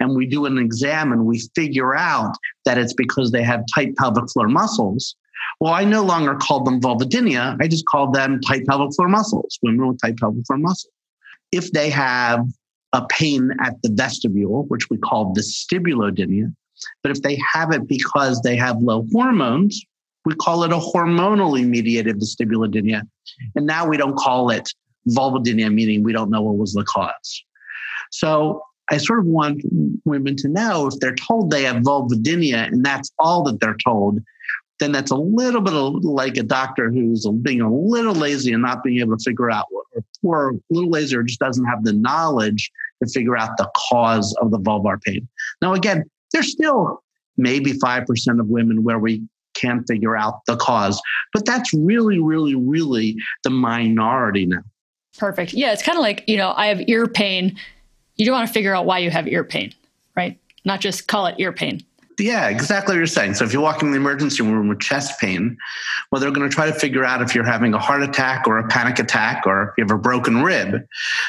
and 0.00 0.16
we 0.16 0.26
do 0.26 0.46
an 0.46 0.58
exam 0.58 1.12
and 1.12 1.26
we 1.26 1.42
figure 1.54 1.94
out 1.94 2.34
that 2.64 2.78
it's 2.78 2.94
because 2.94 3.32
they 3.32 3.42
have 3.42 3.64
tight 3.74 3.96
pelvic 3.96 4.30
floor 4.32 4.48
muscles, 4.48 5.14
well, 5.60 5.72
I 5.72 5.84
no 5.84 6.02
longer 6.02 6.34
call 6.36 6.62
them 6.62 6.80
vulvodynia. 6.80 7.56
I 7.60 7.68
just 7.68 7.86
call 7.86 8.10
them 8.10 8.40
tight 8.40 8.66
pelvic 8.66 8.94
floor 8.94 9.08
muscles, 9.08 9.58
women 9.62 9.88
with 9.88 10.00
tight 10.00 10.16
pelvic 10.16 10.46
floor 10.46 10.58
muscles. 10.58 10.92
If 11.50 11.72
they 11.72 11.90
have 11.90 12.46
a 12.92 13.04
pain 13.06 13.50
at 13.60 13.74
the 13.82 13.90
vestibule, 13.90 14.64
which 14.68 14.88
we 14.88 14.98
call 14.98 15.34
vestibulodynia, 15.34 16.54
but 17.02 17.10
if 17.10 17.22
they 17.22 17.40
have 17.52 17.72
it 17.72 17.88
because 17.88 18.40
they 18.42 18.56
have 18.56 18.78
low 18.78 19.04
hormones, 19.12 19.82
we 20.24 20.34
call 20.34 20.62
it 20.62 20.72
a 20.72 20.76
hormonally 20.76 21.66
mediated 21.66 22.20
vestibulodynia. 22.20 23.02
And 23.56 23.66
now 23.66 23.86
we 23.86 23.96
don't 23.96 24.16
call 24.16 24.50
it 24.50 24.68
vulvodynia, 25.08 25.72
meaning 25.72 26.02
we 26.02 26.12
don't 26.12 26.30
know 26.30 26.42
what 26.42 26.56
was 26.56 26.74
the 26.74 26.84
cause. 26.84 27.44
So 28.10 28.62
I 28.90 28.98
sort 28.98 29.20
of 29.20 29.26
want 29.26 29.62
women 30.04 30.36
to 30.36 30.48
know 30.48 30.86
if 30.86 30.98
they're 31.00 31.14
told 31.14 31.50
they 31.50 31.64
have 31.64 31.82
vulvodynia 31.82 32.68
and 32.68 32.84
that's 32.84 33.10
all 33.18 33.42
that 33.44 33.60
they're 33.60 33.76
told, 33.84 34.20
then 34.78 34.92
that's 34.92 35.10
a 35.10 35.16
little 35.16 35.60
bit 35.60 35.74
of 35.74 36.04
like 36.04 36.36
a 36.36 36.42
doctor 36.42 36.90
who's 36.90 37.26
being 37.42 37.60
a 37.60 37.72
little 37.72 38.14
lazy 38.14 38.52
and 38.52 38.62
not 38.62 38.82
being 38.82 39.00
able 39.00 39.16
to 39.16 39.22
figure 39.22 39.50
out, 39.50 39.66
or, 39.72 40.02
or 40.22 40.50
a 40.50 40.58
little 40.70 40.90
lazy 40.90 41.16
or 41.16 41.22
just 41.22 41.40
doesn't 41.40 41.64
have 41.64 41.84
the 41.84 41.92
knowledge 41.92 42.70
to 43.02 43.08
figure 43.10 43.36
out 43.36 43.56
the 43.56 43.68
cause 43.90 44.34
of 44.40 44.50
the 44.50 44.58
vulvar 44.58 45.00
pain. 45.02 45.28
Now, 45.60 45.74
again, 45.74 46.08
there's 46.32 46.52
still 46.52 47.02
maybe 47.36 47.72
5% 47.72 48.40
of 48.40 48.46
women 48.48 48.84
where 48.84 48.98
we 48.98 49.22
can't 49.54 49.86
figure 49.88 50.16
out 50.16 50.44
the 50.46 50.56
cause, 50.56 51.00
but 51.32 51.44
that's 51.44 51.72
really, 51.74 52.20
really, 52.20 52.54
really 52.54 53.16
the 53.42 53.50
minority 53.50 54.46
now. 54.46 54.62
Perfect. 55.18 55.52
Yeah, 55.52 55.72
it's 55.72 55.82
kind 55.82 55.98
of 55.98 56.02
like, 56.02 56.22
you 56.28 56.36
know, 56.36 56.54
I 56.56 56.66
have 56.66 56.88
ear 56.88 57.08
pain. 57.08 57.58
You 58.16 58.26
don't 58.26 58.34
want 58.34 58.46
to 58.46 58.52
figure 58.52 58.74
out 58.74 58.86
why 58.86 58.98
you 58.98 59.10
have 59.10 59.26
ear 59.26 59.42
pain, 59.42 59.74
right? 60.16 60.38
Not 60.64 60.80
just 60.80 61.08
call 61.08 61.26
it 61.26 61.34
ear 61.38 61.52
pain 61.52 61.82
yeah, 62.18 62.48
exactly 62.48 62.94
what 62.94 62.98
you're 62.98 63.06
saying. 63.06 63.34
So 63.34 63.44
if 63.44 63.52
you 63.52 63.60
walk 63.60 63.82
in 63.82 63.92
the 63.92 63.96
emergency 63.96 64.42
room 64.42 64.68
with 64.68 64.80
chest 64.80 65.20
pain, 65.20 65.56
well, 66.10 66.20
they're 66.20 66.32
going 66.32 66.48
to 66.48 66.54
try 66.54 66.66
to 66.66 66.72
figure 66.72 67.04
out 67.04 67.22
if 67.22 67.34
you're 67.34 67.44
having 67.44 67.74
a 67.74 67.78
heart 67.78 68.02
attack 68.02 68.46
or 68.48 68.58
a 68.58 68.66
panic 68.66 68.98
attack 68.98 69.46
or 69.46 69.68
if 69.68 69.78
you 69.78 69.84
have 69.84 69.90
a 69.90 69.98
broken 69.98 70.42
rib. 70.42 70.82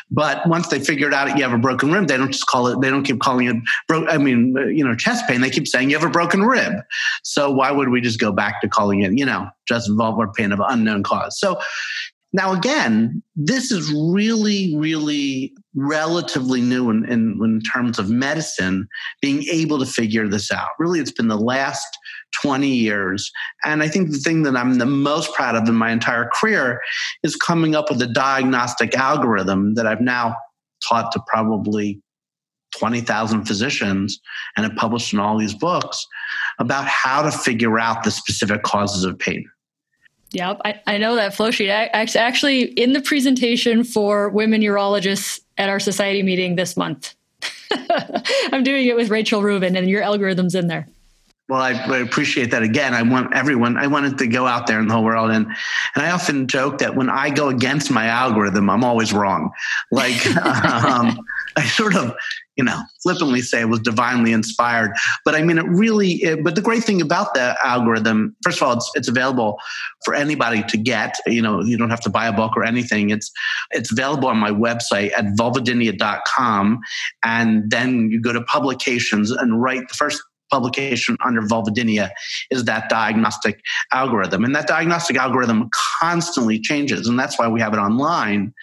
But 0.10 0.48
once 0.48 0.68
they 0.70 0.80
figure 0.80 1.08
it 1.08 1.14
out 1.14 1.38
you 1.38 1.44
have 1.44 1.54
a 1.54 1.60
broken 1.60 1.92
rib, 1.92 2.08
they 2.08 2.18
don't 2.18 2.32
just 2.32 2.48
call 2.48 2.68
it. 2.68 2.82
They 2.82 2.90
don't 2.90 3.04
keep 3.04 3.20
calling 3.20 3.48
it. 3.48 3.56
Bro- 3.88 4.08
I 4.08 4.18
mean, 4.18 4.56
you 4.74 4.84
know, 4.84 4.96
chest 4.96 5.28
pain. 5.28 5.42
They 5.42 5.52
keep 5.52 5.68
saying 5.68 5.90
you 5.92 5.98
have 5.98 6.08
a 6.08 6.12
broken 6.12 6.44
rib. 6.44 6.74
So 7.24 7.52
why 7.52 7.72
would 7.72 7.90
we 7.90 8.02
just 8.02 8.20
go 8.20 8.32
back 8.32 8.62
to 8.62 8.68
calling 8.68 9.02
it, 9.02 9.18
you 9.18 9.26
know, 9.26 9.48
just 9.68 9.90
vulvar 9.92 10.34
pain 10.34 10.52
of 10.52 10.60
unknown 10.68 11.04
cause? 11.04 11.40
So 11.40 11.60
now, 12.32 12.54
again, 12.54 13.24
this 13.36 13.72
is 13.72 13.92
really, 13.92 14.76
really 14.78 15.54
relatively 15.74 16.62
new 16.62 16.90
in, 16.92 17.04
in, 17.06 17.40
in, 17.44 17.62
terms 17.62 17.98
of 17.98 18.10
medicine, 18.10 18.88
being 19.22 19.44
able 19.52 19.80
to 19.80 19.86
figure 19.86 20.28
this 20.28 20.52
out. 20.52 20.68
Really, 20.78 21.00
it's 21.00 21.12
been 21.12 21.28
the 21.28 21.38
last 21.38 21.88
20 22.44 22.68
years. 22.68 23.32
And 23.64 23.82
I 23.82 23.88
think 23.88 24.12
the 24.12 24.20
thing 24.20 24.44
that 24.44 24.56
I'm 24.56 24.76
the 24.76 24.86
most 24.86 25.34
proud 25.34 25.56
of 25.56 25.68
in 25.68 25.74
my 25.76 25.92
entire 25.92 26.30
career 26.34 26.80
is 27.24 27.36
coming 27.36 27.74
up 27.74 27.90
with 27.90 28.02
a 28.02 28.08
diagnostic 28.08 28.96
algorithm 28.96 29.74
that 29.74 29.88
I've 29.88 30.02
now 30.02 30.36
taught 30.88 31.12
to 31.14 31.22
probably 31.28 32.00
20,000 32.78 33.46
physicians 33.46 34.20
and 34.56 34.66
have 34.66 34.76
published 34.76 35.14
in 35.14 35.20
all 35.20 35.38
these 35.38 35.56
books 35.56 36.06
about 36.60 36.86
how 36.86 37.24
to 37.24 37.32
figure 37.32 37.80
out 37.80 38.04
the 38.04 38.12
specific 38.12 38.62
causes 38.62 39.04
of 39.04 39.18
pain. 39.18 39.50
Yep, 40.32 40.62
I, 40.64 40.82
I 40.86 40.98
know 40.98 41.16
that 41.16 41.34
flow 41.34 41.52
sheet. 41.52 41.70
Actually, 41.70 42.64
in 42.64 42.94
the 42.94 43.02
presentation 43.02 43.84
for 43.84 44.30
women 44.30 44.62
urologists 44.62 45.40
at 45.58 45.70
our 45.70 45.80
society 45.80 46.22
meeting 46.22 46.56
this 46.56 46.78
month, 46.78 47.16
I'm 48.52 48.64
doing 48.64 48.88
it 48.88 48.96
with 48.96 49.10
Rachel 49.10 49.42
Rubin, 49.42 49.76
and 49.76 49.90
your 49.90 50.04
algorithm's 50.04 50.56
in 50.56 50.68
there. 50.68 50.88
Well, 51.50 51.62
I, 51.62 51.72
I, 51.72 51.98
appreciate 51.98 52.52
that 52.52 52.62
again. 52.62 52.94
I 52.94 53.02
want 53.02 53.34
everyone, 53.34 53.76
I 53.76 53.88
wanted 53.88 54.20
to 54.20 54.28
go 54.28 54.46
out 54.46 54.68
there 54.68 54.80
in 54.80 54.88
the 54.88 54.94
whole 54.94 55.04
world. 55.04 55.32
And, 55.32 55.48
and 55.96 56.06
I 56.06 56.12
often 56.12 56.48
joke 56.48 56.78
that 56.78 56.96
when 56.96 57.10
I 57.10 57.32
go 57.32 57.50
against 57.50 57.90
my 57.90 58.06
algorithm, 58.06 58.70
I'm 58.70 58.84
always 58.84 59.12
wrong. 59.12 59.52
Like, 59.92 60.28
um, 60.46 61.20
I 61.56 61.66
sort 61.66 61.96
of, 61.96 62.16
you 62.60 62.66
know, 62.66 62.82
flippantly 63.02 63.40
say 63.40 63.62
it 63.62 63.70
was 63.70 63.80
divinely 63.80 64.34
inspired. 64.34 64.92
But 65.24 65.34
I 65.34 65.42
mean, 65.42 65.58
it 65.58 65.66
really, 65.66 66.16
it, 66.16 66.44
but 66.44 66.56
the 66.56 66.62
great 66.62 66.84
thing 66.84 67.02
about 67.02 67.34
the 67.34 67.56
algorithm, 67.64 68.36
first 68.44 68.62
of 68.62 68.68
all, 68.68 68.74
it's, 68.74 68.92
it's 68.96 69.08
available 69.08 69.58
for 70.04 70.14
anybody 70.14 70.62
to 70.64 70.78
get. 70.78 71.16
You 71.26 71.42
know, 71.42 71.62
you 71.62 71.78
don't 71.78 71.90
have 71.90 72.02
to 72.02 72.10
buy 72.10 72.28
a 72.28 72.34
book 72.34 72.58
or 72.58 72.66
anything. 72.66 73.12
It's, 73.12 73.32
it's 73.72 73.94
available 73.94 74.28
on 74.28 74.36
my 74.36 74.52
website 74.52 75.14
at 75.18 75.24
vulvodynia.com. 75.40 76.80
And 77.24 77.72
then 77.72 78.10
you 78.12 78.22
go 78.22 78.34
to 78.34 78.42
publications 78.42 79.32
and 79.32 79.62
write 79.62 79.88
the 79.88 79.94
first 79.94 80.22
publication 80.52 81.16
under 81.26 81.42
vulvodynia 81.42 82.10
is 82.52 82.66
that 82.66 82.90
diagnostic 82.90 83.62
algorithm. 83.94 84.44
And 84.44 84.54
that 84.54 84.68
diagnostic 84.68 85.16
algorithm 85.16 85.70
constantly 86.02 86.60
changes. 86.60 87.08
And 87.08 87.18
that's 87.18 87.40
why 87.40 87.48
we 87.48 87.62
have 87.62 87.74
it 87.74 87.78
online 87.78 88.54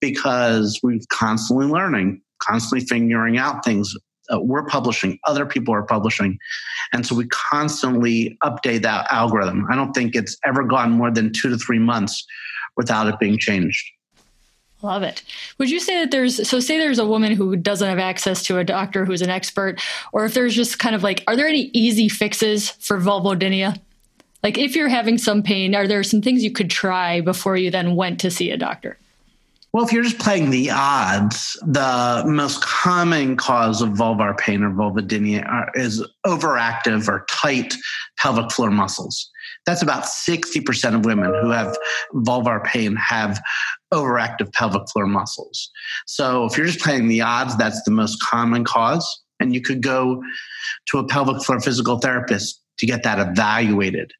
because 0.00 0.78
we're 0.82 1.00
constantly 1.08 1.66
learning, 1.66 2.20
constantly 2.40 2.86
figuring 2.86 3.38
out 3.38 3.64
things. 3.64 3.94
Uh, 4.32 4.40
we're 4.40 4.64
publishing, 4.64 5.18
other 5.24 5.44
people 5.44 5.74
are 5.74 5.82
publishing. 5.82 6.38
And 6.92 7.06
so 7.06 7.14
we 7.14 7.26
constantly 7.26 8.38
update 8.42 8.82
that 8.82 9.06
algorithm. 9.10 9.66
I 9.70 9.76
don't 9.76 9.92
think 9.92 10.14
it's 10.14 10.36
ever 10.46 10.64
gone 10.64 10.92
more 10.92 11.10
than 11.10 11.32
two 11.32 11.50
to 11.50 11.58
three 11.58 11.78
months 11.78 12.24
without 12.76 13.06
it 13.06 13.18
being 13.18 13.38
changed. 13.38 13.84
Love 14.82 15.02
it. 15.02 15.22
Would 15.58 15.70
you 15.70 15.80
say 15.80 16.00
that 16.00 16.10
there's 16.10 16.46
so 16.46 16.60
say 16.60 16.78
there's 16.78 16.98
a 16.98 17.06
woman 17.06 17.32
who 17.32 17.56
doesn't 17.56 17.88
have 17.88 17.98
access 17.98 18.42
to 18.44 18.58
a 18.58 18.64
doctor 18.64 19.06
who's 19.06 19.22
an 19.22 19.30
expert, 19.30 19.80
or 20.12 20.26
if 20.26 20.34
there's 20.34 20.54
just 20.54 20.78
kind 20.78 20.94
of 20.94 21.02
like, 21.02 21.24
are 21.26 21.36
there 21.36 21.46
any 21.46 21.70
easy 21.72 22.08
fixes 22.08 22.70
for 22.70 22.98
vulvodynia? 22.98 23.80
Like 24.42 24.58
if 24.58 24.76
you're 24.76 24.88
having 24.88 25.16
some 25.16 25.42
pain, 25.42 25.74
are 25.74 25.88
there 25.88 26.02
some 26.02 26.20
things 26.20 26.44
you 26.44 26.50
could 26.50 26.70
try 26.70 27.22
before 27.22 27.56
you 27.56 27.70
then 27.70 27.96
went 27.96 28.20
to 28.20 28.30
see 28.30 28.50
a 28.50 28.58
doctor? 28.58 28.98
Well, 29.74 29.84
if 29.84 29.92
you're 29.92 30.04
just 30.04 30.20
playing 30.20 30.50
the 30.50 30.70
odds, 30.70 31.58
the 31.66 32.22
most 32.28 32.62
common 32.62 33.36
cause 33.36 33.82
of 33.82 33.88
vulvar 33.88 34.38
pain 34.38 34.62
or 34.62 34.70
vulvodynia 34.70 35.68
is 35.74 36.00
overactive 36.24 37.08
or 37.08 37.26
tight 37.28 37.74
pelvic 38.16 38.52
floor 38.52 38.70
muscles. 38.70 39.28
That's 39.66 39.82
about 39.82 40.04
60% 40.04 40.94
of 40.94 41.04
women 41.04 41.34
who 41.42 41.50
have 41.50 41.76
vulvar 42.14 42.62
pain 42.62 42.94
have 42.94 43.42
overactive 43.92 44.52
pelvic 44.52 44.88
floor 44.92 45.06
muscles. 45.06 45.68
So 46.06 46.44
if 46.44 46.56
you're 46.56 46.68
just 46.68 46.78
playing 46.78 47.08
the 47.08 47.22
odds, 47.22 47.56
that's 47.56 47.82
the 47.82 47.90
most 47.90 48.22
common 48.22 48.62
cause. 48.62 49.22
And 49.40 49.52
you 49.52 49.60
could 49.60 49.82
go 49.82 50.22
to 50.90 50.98
a 50.98 51.06
pelvic 51.08 51.42
floor 51.42 51.58
physical 51.58 51.98
therapist 51.98 52.62
to 52.78 52.86
get 52.86 53.02
that 53.02 53.18
evaluated. 53.18 54.12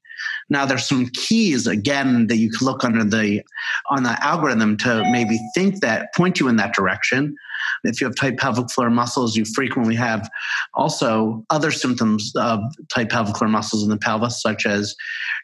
Now 0.50 0.66
there's 0.66 0.88
some 0.88 1.06
keys 1.14 1.66
again 1.66 2.26
that 2.26 2.36
you 2.36 2.50
can 2.50 2.66
look 2.66 2.84
under 2.84 3.04
the 3.04 3.42
on 3.90 4.02
the 4.02 4.22
algorithm 4.24 4.76
to 4.78 5.02
maybe 5.10 5.38
think 5.54 5.80
that 5.80 6.14
point 6.14 6.40
you 6.40 6.48
in 6.48 6.56
that 6.56 6.74
direction. 6.74 7.36
If 7.84 8.00
you 8.00 8.06
have 8.06 8.16
tight 8.16 8.38
pelvic 8.38 8.70
floor 8.70 8.90
muscles, 8.90 9.36
you 9.36 9.44
frequently 9.44 9.94
have 9.94 10.28
also 10.74 11.44
other 11.50 11.70
symptoms 11.70 12.32
of 12.36 12.60
tight 12.92 13.10
pelvic 13.10 13.36
floor 13.36 13.48
muscles 13.48 13.82
in 13.82 13.88
the 13.88 13.96
pelvis, 13.96 14.40
such 14.40 14.66
as 14.66 14.94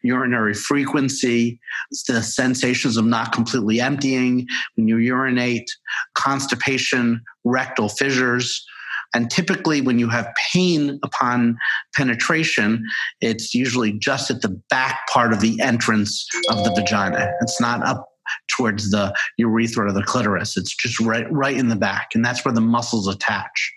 urinary 0.03 0.55
frequency, 0.55 1.59
the 2.09 2.23
sensations 2.23 2.97
of 2.97 3.05
not 3.05 3.33
completely 3.33 3.81
emptying 3.81 4.47
when 4.75 4.89
you 4.89 4.99
urinate, 4.99 5.71
constipation, 6.15 7.23
rectal 7.45 7.89
fissures. 7.89 8.65
And 9.15 9.31
typically, 9.31 9.81
when 9.81 9.99
you 9.99 10.09
have 10.09 10.29
pain 10.53 10.99
upon 11.03 11.59
penetration, 11.97 12.85
it's 13.21 13.55
usually 13.55 13.93
just 13.93 14.31
at 14.31 14.43
the 14.43 14.61
back 14.71 15.07
part 15.09 15.33
of 15.33 15.41
the 15.41 15.61
entrance 15.61 16.27
of 16.49 16.65
the 16.65 16.73
vagina. 16.75 17.33
It's 17.41 17.61
not 17.61 17.85
up 17.85 18.09
towards 18.49 18.91
the 18.91 19.15
urethra 19.39 19.89
or 19.89 19.93
the 19.93 20.03
clitoris. 20.03 20.57
It's 20.57 20.75
just 20.75 21.01
right, 21.01 21.31
right 21.33 21.57
in 21.57 21.69
the 21.69 21.77
back. 21.77 22.11
And 22.15 22.25
that's 22.25 22.45
where 22.45 22.55
the 22.55 22.61
muscles 22.61 23.09
attach. 23.09 23.73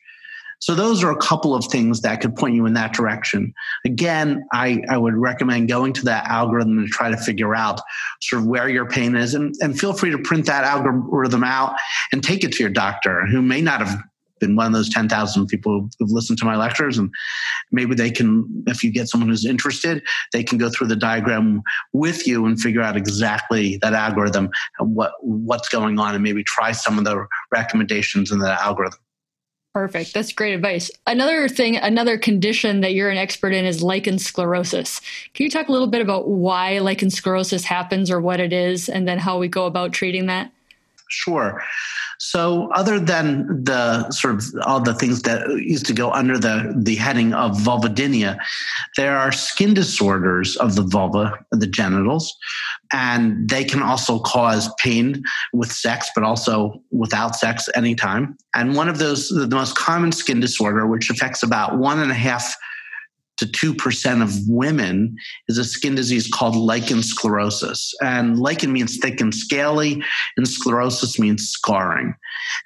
So 0.59 0.75
those 0.75 1.03
are 1.03 1.11
a 1.11 1.17
couple 1.17 1.53
of 1.55 1.65
things 1.65 1.99
that 2.01 2.21
could 2.21 2.37
point 2.37 2.55
you 2.55 2.65
in 2.65 2.73
that 2.75 2.93
direction. 2.93 3.53
Again, 3.85 4.45
I, 4.53 4.81
I 4.89 4.97
would 4.97 5.13
recommend 5.13 5.67
going 5.67 5.91
to 5.91 6.05
that 6.05 6.25
algorithm 6.27 6.77
and 6.77 6.87
try 6.87 7.09
to 7.09 7.17
figure 7.17 7.53
out 7.53 7.81
sort 8.21 8.43
of 8.43 8.47
where 8.47 8.69
your 8.69 8.87
pain 8.87 9.17
is 9.17 9.33
and, 9.33 9.53
and 9.59 9.77
feel 9.77 9.91
free 9.91 10.11
to 10.11 10.17
print 10.19 10.45
that 10.45 10.63
algorithm 10.63 11.43
out 11.43 11.75
and 12.13 12.23
take 12.23 12.45
it 12.45 12.53
to 12.53 12.63
your 12.63 12.69
doctor 12.69 13.25
who 13.25 13.41
may 13.41 13.59
not 13.59 13.85
have 13.85 14.01
been 14.43 14.55
one 14.55 14.67
of 14.67 14.73
those 14.73 14.89
10,000 14.89 15.47
people 15.47 15.89
who've 15.99 16.11
listened 16.11 16.37
to 16.39 16.45
my 16.45 16.55
lectures. 16.55 16.97
And 16.97 17.13
maybe 17.71 17.95
they 17.95 18.11
can, 18.11 18.45
if 18.67 18.83
you 18.83 18.91
get 18.91 19.07
someone 19.07 19.29
who's 19.29 19.45
interested, 19.45 20.03
they 20.33 20.43
can 20.43 20.57
go 20.57 20.69
through 20.69 20.87
the 20.87 20.95
diagram 20.95 21.61
with 21.93 22.27
you 22.27 22.45
and 22.45 22.59
figure 22.59 22.81
out 22.81 22.97
exactly 22.97 23.77
that 23.77 23.93
algorithm 23.93 24.49
and 24.79 24.95
what, 24.95 25.13
what's 25.21 25.69
going 25.69 25.99
on 25.99 26.13
and 26.13 26.23
maybe 26.23 26.43
try 26.43 26.71
some 26.71 26.97
of 26.97 27.05
the 27.05 27.25
recommendations 27.51 28.31
in 28.31 28.39
the 28.39 28.61
algorithm. 28.61 28.99
Perfect. 29.73 30.13
That's 30.13 30.31
great 30.33 30.53
advice. 30.53 30.91
Another 31.07 31.49
thing, 31.49 31.77
another 31.77 32.15
condition 32.19 32.81
that 32.81 32.93
you're 32.93 33.09
an 33.09 33.17
expert 33.17 33.53
in 33.53 33.65
is 33.65 33.81
lichen 33.81 34.19
sclerosis. 34.19 35.01
Can 35.33 35.45
you 35.45 35.49
talk 35.49 35.67
a 35.67 35.71
little 35.71 35.87
bit 35.87 36.01
about 36.01 36.27
why 36.27 36.77
lichen 36.77 37.09
sclerosis 37.09 37.63
happens 37.63 38.11
or 38.11 38.21
what 38.21 38.39
it 38.39 38.53
is, 38.53 38.87
and 38.87 39.07
then 39.07 39.17
how 39.17 39.39
we 39.39 39.47
go 39.47 39.65
about 39.65 39.91
treating 39.91 40.27
that? 40.27 40.51
Sure. 41.09 41.61
So, 42.19 42.71
other 42.73 42.99
than 42.99 43.63
the 43.63 44.09
sort 44.11 44.35
of 44.35 44.43
all 44.65 44.79
the 44.79 44.93
things 44.93 45.23
that 45.23 45.47
used 45.59 45.85
to 45.87 45.93
go 45.93 46.11
under 46.11 46.39
the, 46.39 46.73
the 46.75 46.95
heading 46.95 47.33
of 47.33 47.57
vulvodynia, 47.57 48.39
there 48.97 49.17
are 49.17 49.31
skin 49.31 49.73
disorders 49.73 50.55
of 50.57 50.75
the 50.75 50.83
vulva, 50.83 51.37
the 51.51 51.67
genitals, 51.67 52.35
and 52.91 53.49
they 53.49 53.63
can 53.63 53.81
also 53.81 54.19
cause 54.19 54.69
pain 54.79 55.23
with 55.51 55.71
sex, 55.71 56.09
but 56.15 56.23
also 56.23 56.81
without 56.91 57.35
sex 57.35 57.67
anytime. 57.75 58.37
And 58.55 58.75
one 58.75 58.89
of 58.89 58.99
those, 58.99 59.29
the 59.29 59.47
most 59.47 59.75
common 59.75 60.11
skin 60.11 60.39
disorder, 60.39 60.87
which 60.87 61.09
affects 61.09 61.43
about 61.43 61.77
one 61.77 61.99
and 61.99 62.11
a 62.11 62.15
half 62.15 62.55
to 63.37 63.45
2% 63.45 64.21
of 64.21 64.33
women 64.47 65.15
is 65.47 65.57
a 65.57 65.63
skin 65.63 65.95
disease 65.95 66.27
called 66.27 66.55
lichen 66.55 67.01
sclerosis. 67.01 67.93
And 68.01 68.39
lichen 68.39 68.71
means 68.71 68.97
thick 68.97 69.19
and 69.21 69.33
scaly, 69.33 70.03
and 70.37 70.47
sclerosis 70.47 71.19
means 71.19 71.49
scarring. 71.49 72.13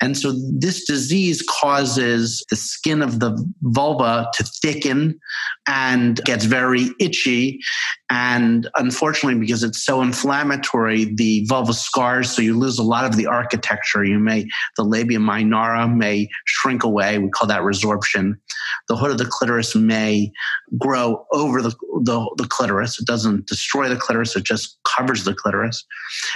And 0.02 0.18
so 0.18 0.34
this 0.52 0.86
disease 0.86 1.44
causes 1.50 2.46
the 2.50 2.56
skin 2.56 3.02
of 3.02 3.20
the 3.20 3.38
vulva 3.62 4.30
to 4.34 4.44
thicken 4.62 5.20
and 5.68 6.24
gets 6.24 6.46
very 6.46 6.90
itchy. 7.00 7.60
And 8.10 8.70
unfortunately, 8.76 9.40
because 9.40 9.64
it's 9.64 9.84
so 9.84 10.02
inflammatory, 10.02 11.14
the 11.14 11.46
vulva 11.48 11.74
scars, 11.74 12.32
so 12.32 12.42
you 12.42 12.58
lose 12.58 12.80
a 12.80 12.84
lot 12.84 13.06
of 13.06 13.18
the 13.18 13.28
architecture. 13.28 14.04
You 14.04 14.18
may, 14.18 14.48
the 14.78 14.84
labia 14.84 15.20
minora 15.20 15.88
may 15.88 16.30
shrink 16.46 16.84
away. 16.84 17.18
We 17.18 17.30
call 17.30 17.48
that 17.48 17.62
resorption. 17.62 18.36
The 18.88 18.96
hood 18.96 19.12
of 19.12 19.18
the 19.18 19.26
clitoris 19.26 19.76
may 19.76 20.32
grow 20.78 21.26
over 21.34 21.62
the, 21.62 21.76
the, 22.04 22.34
the, 22.38 22.48
clitoris. 22.48 23.00
It 23.00 23.06
doesn't 23.06 23.48
destroy 23.48 23.90
the 23.90 23.98
clitoris, 23.98 24.36
it 24.36 24.44
just 24.44 24.78
covers 24.84 25.26
the 25.26 25.34
clitoris. 25.34 25.86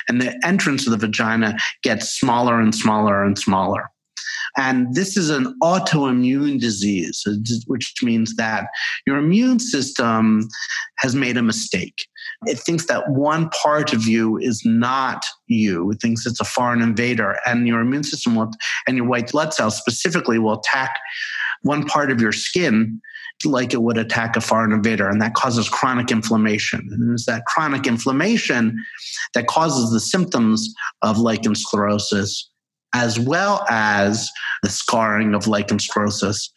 And 0.08 0.22
the 0.22 0.38
entrance 0.46 0.86
of 0.86 0.92
the 0.92 0.98
vagina 0.98 1.58
gets 1.84 2.10
smaller 2.10 2.60
and 2.60 2.76
smaller 2.76 3.24
and 3.24 3.38
smaller. 3.38 3.90
And 4.58 4.94
this 4.94 5.18
is 5.18 5.30
an 5.30 5.58
autoimmune 5.64 6.60
disease, 6.60 7.26
which 7.68 7.94
means 8.04 8.36
that 8.36 8.68
your 9.08 9.18
immune 9.18 9.60
system 9.60 10.48
has 10.98 11.16
made 11.16 11.38
a 11.38 11.42
mistake. 11.42 12.08
It 12.48 12.60
thinks 12.60 12.86
that 12.88 13.10
one 13.10 13.50
part 13.50 13.94
of 13.94 14.08
you 14.08 14.38
is 14.38 14.62
not 14.66 15.26
you. 15.48 15.92
It 15.92 16.02
thinks 16.02 16.26
it's 16.26 16.40
a 16.40 16.46
foreign 16.46 16.82
invader, 16.82 17.38
and 17.46 17.68
your 17.68 17.82
immune 17.82 18.04
system 18.04 18.36
will, 18.36 18.52
and 18.88 18.98
your 18.98 19.08
white 19.08 19.32
blood 19.32 19.54
cells 19.54 19.78
specifically 19.78 20.40
will 20.40 20.60
attack 20.60 20.98
one 21.62 21.86
part 21.86 22.12
of 22.12 22.20
your 22.20 22.32
skin 22.32 23.00
like 23.44 23.74
it 23.74 23.82
would 23.82 23.98
attack 23.98 24.36
a 24.36 24.42
foreign 24.42 24.72
invader, 24.72 25.10
and 25.10 25.20
that 25.20 25.34
causes 25.34 25.68
chronic 25.68 26.12
inflammation. 26.12 26.88
And 26.92 27.12
it's 27.12 27.26
that 27.26 27.46
chronic 27.46 27.88
inflammation 27.88 28.78
that 29.34 29.48
causes 29.48 29.92
the 29.92 30.00
symptoms 30.00 30.72
of 31.02 31.18
lichen 31.18 31.56
sclerosis, 31.56 32.51
as 32.94 33.20
well 33.20 33.66
as 33.70 34.30
the 34.64 34.70
scarring 34.70 35.34
of 35.34 35.48
lichen 35.48 35.80
sclerosis. 35.80 36.52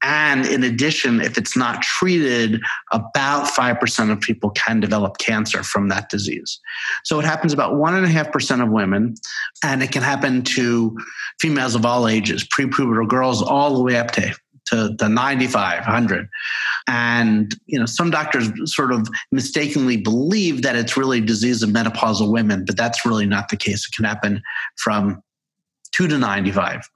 And 0.00 0.46
in 0.46 0.62
addition, 0.62 1.20
if 1.20 1.36
it's 1.36 1.56
not 1.56 1.82
treated, 1.82 2.60
about 2.92 3.48
5% 3.48 4.12
of 4.12 4.20
people 4.20 4.50
can 4.50 4.78
develop 4.78 5.18
cancer 5.18 5.64
from 5.64 5.88
that 5.88 6.08
disease. 6.08 6.60
So 7.04 7.18
it 7.18 7.24
happens 7.24 7.52
about 7.52 7.74
1.5% 7.74 8.62
of 8.62 8.68
women, 8.68 9.16
and 9.64 9.82
it 9.82 9.90
can 9.90 10.02
happen 10.02 10.42
to 10.42 10.96
females 11.40 11.74
of 11.74 11.84
all 11.84 12.06
ages, 12.06 12.44
prepubertal 12.44 13.08
girls, 13.08 13.42
all 13.42 13.74
the 13.74 13.82
way 13.82 13.96
up 13.96 14.12
to 14.12 14.34
to, 14.68 14.94
to 14.98 15.08
95, 15.08 15.80
100. 15.80 16.28
And, 16.86 17.54
you 17.66 17.78
know, 17.78 17.86
some 17.86 18.10
doctors 18.10 18.50
sort 18.64 18.92
of 18.92 19.08
mistakenly 19.32 19.96
believe 19.96 20.62
that 20.62 20.76
it's 20.76 20.96
really 20.96 21.18
a 21.18 21.22
disease 21.22 21.62
of 21.62 21.70
menopausal 21.70 22.30
women, 22.30 22.64
but 22.64 22.76
that's 22.76 23.04
really 23.04 23.26
not 23.26 23.48
the 23.48 23.56
case. 23.56 23.86
It 23.86 23.94
can 23.96 24.04
happen 24.04 24.42
from 24.76 25.22
2 25.98 26.06
to 26.06 26.16
95. 26.16 26.88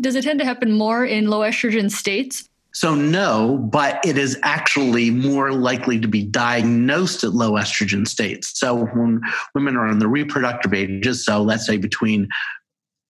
Does 0.00 0.16
it 0.16 0.24
tend 0.24 0.40
to 0.40 0.44
happen 0.44 0.72
more 0.72 1.04
in 1.04 1.28
low 1.28 1.42
estrogen 1.42 1.88
states? 1.88 2.48
So, 2.74 2.92
no, 2.92 3.58
but 3.70 4.04
it 4.04 4.18
is 4.18 4.36
actually 4.42 5.10
more 5.10 5.52
likely 5.52 6.00
to 6.00 6.08
be 6.08 6.24
diagnosed 6.24 7.22
at 7.22 7.34
low 7.34 7.52
estrogen 7.52 8.08
states. 8.08 8.58
So, 8.58 8.86
when 8.86 9.20
women 9.54 9.76
are 9.76 9.88
in 9.88 10.00
the 10.00 10.08
reproductive 10.08 10.74
ages, 10.74 11.24
so 11.24 11.40
let's 11.40 11.64
say 11.64 11.76
between 11.76 12.26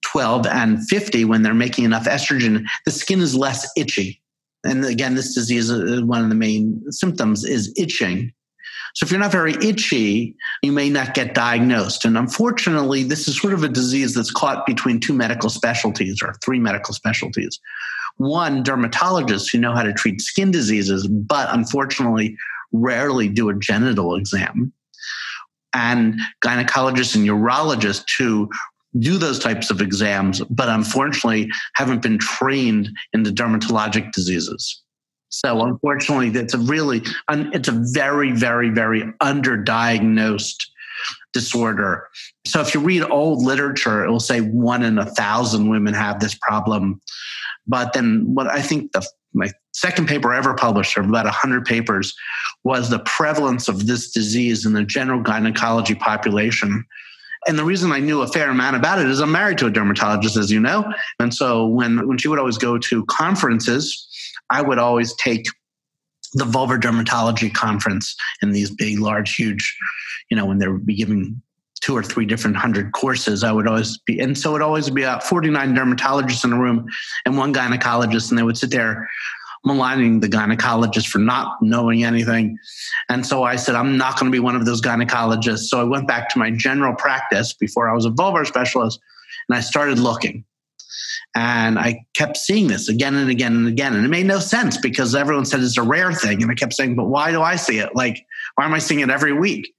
12 0.04 0.46
and 0.48 0.86
50, 0.88 1.24
when 1.24 1.40
they're 1.40 1.54
making 1.54 1.86
enough 1.86 2.04
estrogen, 2.04 2.66
the 2.84 2.90
skin 2.90 3.20
is 3.20 3.34
less 3.34 3.66
itchy. 3.74 4.20
And 4.64 4.84
again, 4.84 5.14
this 5.14 5.34
disease, 5.34 5.70
uh, 5.70 6.02
one 6.04 6.22
of 6.22 6.28
the 6.28 6.34
main 6.34 6.84
symptoms 6.90 7.42
is 7.42 7.72
itching. 7.78 8.34
So 8.94 9.04
if 9.04 9.10
you're 9.10 9.20
not 9.20 9.32
very 9.32 9.54
itchy, 9.54 10.36
you 10.62 10.72
may 10.72 10.90
not 10.90 11.14
get 11.14 11.34
diagnosed. 11.34 12.04
And 12.04 12.18
unfortunately, 12.18 13.04
this 13.04 13.26
is 13.26 13.40
sort 13.40 13.54
of 13.54 13.64
a 13.64 13.68
disease 13.68 14.14
that's 14.14 14.30
caught 14.30 14.66
between 14.66 15.00
two 15.00 15.14
medical 15.14 15.48
specialties 15.48 16.20
or 16.22 16.34
three 16.44 16.58
medical 16.58 16.92
specialties. 16.94 17.58
One, 18.18 18.62
dermatologists 18.62 19.50
who 19.50 19.58
know 19.58 19.74
how 19.74 19.82
to 19.82 19.92
treat 19.92 20.20
skin 20.20 20.50
diseases, 20.50 21.06
but 21.08 21.48
unfortunately 21.52 22.36
rarely 22.72 23.28
do 23.28 23.48
a 23.48 23.54
genital 23.54 24.14
exam. 24.14 24.72
And 25.74 26.20
gynecologists 26.44 27.14
and 27.14 27.26
urologists 27.26 28.10
who 28.18 28.50
do 28.98 29.16
those 29.16 29.38
types 29.38 29.70
of 29.70 29.80
exams, 29.80 30.42
but 30.50 30.68
unfortunately 30.68 31.50
haven't 31.76 32.02
been 32.02 32.18
trained 32.18 32.90
in 33.14 33.22
the 33.22 33.30
dermatologic 33.30 34.12
diseases. 34.12 34.81
So 35.32 35.62
unfortunately, 35.62 36.28
it's 36.38 36.52
a 36.52 36.58
really, 36.58 37.02
it's 37.30 37.68
a 37.68 37.82
very, 37.92 38.32
very, 38.32 38.68
very 38.68 39.02
underdiagnosed 39.22 40.62
disorder. 41.32 42.06
So 42.46 42.60
if 42.60 42.74
you 42.74 42.80
read 42.80 43.02
old 43.02 43.42
literature, 43.42 44.04
it 44.04 44.10
will 44.10 44.20
say 44.20 44.40
one 44.40 44.82
in 44.82 44.98
a 44.98 45.06
thousand 45.06 45.70
women 45.70 45.94
have 45.94 46.20
this 46.20 46.34
problem. 46.34 47.00
But 47.66 47.94
then 47.94 48.26
what 48.34 48.46
I 48.46 48.60
think 48.60 48.92
the 48.92 49.06
my 49.34 49.50
second 49.72 50.06
paper 50.06 50.34
ever 50.34 50.52
published, 50.52 50.98
of 50.98 51.08
about 51.08 51.24
100 51.24 51.64
papers, 51.64 52.14
was 52.64 52.90
the 52.90 52.98
prevalence 52.98 53.66
of 53.66 53.86
this 53.86 54.10
disease 54.10 54.66
in 54.66 54.74
the 54.74 54.84
general 54.84 55.22
gynecology 55.22 55.94
population 55.94 56.84
and 57.46 57.58
the 57.58 57.64
reason 57.64 57.90
I 57.90 57.98
knew 57.98 58.22
a 58.22 58.28
fair 58.28 58.50
amount 58.50 58.76
about 58.76 59.00
it 59.00 59.08
is 59.08 59.20
I'm 59.20 59.32
married 59.32 59.58
to 59.58 59.66
a 59.66 59.70
dermatologist, 59.70 60.36
as 60.36 60.50
you 60.50 60.60
know. 60.60 60.92
And 61.18 61.34
so 61.34 61.66
when, 61.66 62.06
when 62.06 62.18
she 62.18 62.28
would 62.28 62.38
always 62.38 62.58
go 62.58 62.78
to 62.78 63.04
conferences, 63.06 64.08
I 64.52 64.62
would 64.62 64.78
always 64.78 65.14
take 65.16 65.46
the 66.34 66.44
vulvar 66.44 66.80
dermatology 66.80 67.52
conference 67.52 68.14
in 68.42 68.52
these 68.52 68.70
big, 68.70 68.98
large, 68.98 69.34
huge, 69.34 69.76
you 70.30 70.36
know, 70.36 70.46
when 70.46 70.58
they 70.58 70.68
would 70.68 70.86
be 70.86 70.94
giving 70.94 71.42
two 71.80 71.96
or 71.96 72.02
three 72.02 72.24
different 72.24 72.56
hundred 72.56 72.92
courses, 72.92 73.42
I 73.42 73.50
would 73.50 73.66
always 73.66 73.98
be, 73.98 74.20
and 74.20 74.38
so 74.38 74.50
it 74.50 74.52
would 74.54 74.62
always 74.62 74.88
be 74.88 75.02
about 75.02 75.24
49 75.24 75.74
dermatologists 75.74 76.44
in 76.44 76.52
a 76.52 76.58
room 76.58 76.86
and 77.26 77.36
one 77.36 77.52
gynecologist, 77.52 78.30
and 78.30 78.38
they 78.38 78.44
would 78.44 78.56
sit 78.56 78.70
there 78.70 79.08
maligning 79.64 80.20
the 80.20 80.28
gynecologist 80.28 81.06
for 81.06 81.18
not 81.18 81.56
knowing 81.60 82.04
anything. 82.04 82.58
And 83.08 83.24
so 83.24 83.44
I 83.44 83.56
said, 83.56 83.74
I'm 83.74 83.96
not 83.96 84.18
going 84.18 84.30
to 84.30 84.34
be 84.34 84.40
one 84.40 84.56
of 84.56 84.64
those 84.64 84.80
gynecologists. 84.80 85.66
So 85.68 85.80
I 85.80 85.84
went 85.84 86.08
back 86.08 86.28
to 86.30 86.38
my 86.38 86.50
general 86.50 86.94
practice 86.94 87.52
before 87.52 87.88
I 87.88 87.94
was 87.94 88.04
a 88.04 88.10
vulvar 88.10 88.46
specialist 88.46 89.00
and 89.48 89.56
I 89.56 89.60
started 89.60 89.98
looking. 89.98 90.44
And 91.34 91.78
I 91.78 92.04
kept 92.14 92.36
seeing 92.36 92.68
this 92.68 92.88
again 92.88 93.14
and 93.14 93.30
again 93.30 93.54
and 93.54 93.68
again. 93.68 93.94
And 93.94 94.04
it 94.04 94.08
made 94.08 94.26
no 94.26 94.38
sense 94.38 94.76
because 94.76 95.14
everyone 95.14 95.44
said 95.44 95.60
it's 95.60 95.78
a 95.78 95.82
rare 95.82 96.12
thing. 96.12 96.42
And 96.42 96.50
I 96.50 96.54
kept 96.54 96.74
saying, 96.74 96.94
but 96.94 97.06
why 97.06 97.32
do 97.32 97.42
I 97.42 97.56
see 97.56 97.78
it? 97.78 97.94
Like, 97.94 98.26
why 98.56 98.64
am 98.64 98.74
I 98.74 98.78
seeing 98.78 99.00
it 99.00 99.10
every 99.10 99.32
week? 99.32 99.74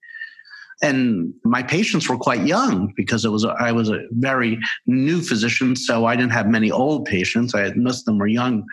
and 0.83 1.33
my 1.45 1.63
patients 1.63 2.09
were 2.09 2.17
quite 2.17 2.45
young 2.45 2.93
because 2.97 3.23
it 3.23 3.29
was 3.29 3.45
I 3.45 3.71
was 3.71 3.89
a 3.89 4.01
very 4.11 4.59
new 4.85 5.21
physician, 5.21 5.75
so 5.75 6.05
I 6.05 6.15
didn't 6.15 6.33
have 6.33 6.47
many 6.47 6.69
old 6.71 7.05
patients. 7.05 7.55
I 7.55 7.61
had, 7.61 7.77
most 7.77 8.01
of 8.01 8.05
them 8.05 8.17
were 8.17 8.27
young 8.27 8.65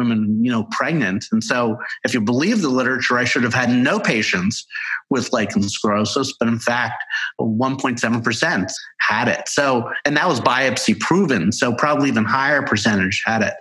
women, 0.00 0.42
you 0.42 0.50
know, 0.50 0.66
pregnant. 0.70 1.26
And 1.30 1.44
so, 1.44 1.78
if 2.04 2.14
you 2.14 2.20
believe 2.20 2.62
the 2.62 2.68
literature, 2.68 3.18
I 3.18 3.24
should 3.24 3.44
have 3.44 3.54
had 3.54 3.70
no 3.70 4.00
patients 4.00 4.66
with 5.10 5.32
lichen 5.32 5.62
sclerosis, 5.68 6.32
but 6.38 6.48
in 6.48 6.58
fact, 6.58 7.02
1.7% 7.40 8.72
had 9.00 9.28
it. 9.28 9.48
So, 9.48 9.90
and 10.04 10.16
that 10.16 10.28
was 10.28 10.40
biopsy 10.40 10.98
proven. 10.98 11.52
So, 11.52 11.74
probably 11.74 12.08
even 12.08 12.24
higher 12.24 12.62
percentage 12.62 13.22
had 13.24 13.42
it. 13.42 13.54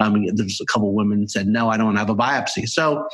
Um, 0.00 0.24
there's 0.34 0.60
a 0.60 0.66
couple 0.66 0.92
women 0.94 1.28
said, 1.28 1.46
no, 1.46 1.68
I 1.68 1.76
don't 1.76 1.96
have 1.96 2.10
a 2.10 2.14
biopsy. 2.14 2.66
So 2.66 3.06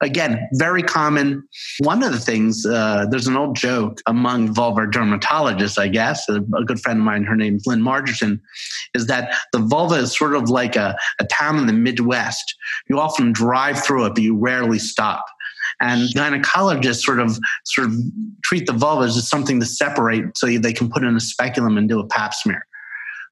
again, 0.00 0.46
very 0.52 0.82
common. 0.82 1.42
One 1.80 2.02
of 2.02 2.12
the 2.12 2.20
things, 2.20 2.66
uh, 2.66 3.06
there's 3.10 3.26
an 3.26 3.36
old 3.36 3.56
joke 3.56 4.00
among 4.06 4.54
vulvar 4.54 4.90
dermatologists, 4.90 5.78
I 5.78 5.88
guess. 5.88 6.28
A, 6.28 6.36
a, 6.56 6.64
good 6.64 6.80
friend 6.80 6.98
of 7.00 7.04
mine, 7.04 7.24
her 7.24 7.36
name's 7.36 7.66
Lynne 7.66 7.80
Margesson, 7.80 8.40
is 8.94 9.06
that 9.06 9.34
the 9.52 9.58
vulva 9.58 9.96
is 9.96 10.16
sort 10.16 10.34
of 10.34 10.50
like 10.50 10.76
a, 10.76 10.96
a 11.18 11.24
town 11.24 11.58
in 11.58 11.66
the 11.66 11.72
Midwest. 11.72 12.54
You 12.88 13.00
often 13.00 13.32
drive 13.32 13.82
through 13.82 14.06
it, 14.06 14.14
but 14.14 14.22
you 14.22 14.36
rarely 14.36 14.78
stop. 14.78 15.24
And 15.80 16.08
gynecologists 16.10 17.02
sort 17.02 17.20
of 17.20 17.38
sort 17.64 17.88
of 17.88 17.94
treat 18.44 18.66
the 18.66 18.72
vulva 18.72 19.04
as 19.04 19.28
something 19.28 19.58
to 19.60 19.66
separate 19.66 20.36
so 20.36 20.46
they 20.46 20.72
can 20.72 20.88
put 20.88 21.02
in 21.02 21.16
a 21.16 21.20
speculum 21.20 21.76
and 21.76 21.88
do 21.88 21.98
a 21.98 22.06
pap 22.06 22.32
smear. 22.32 22.64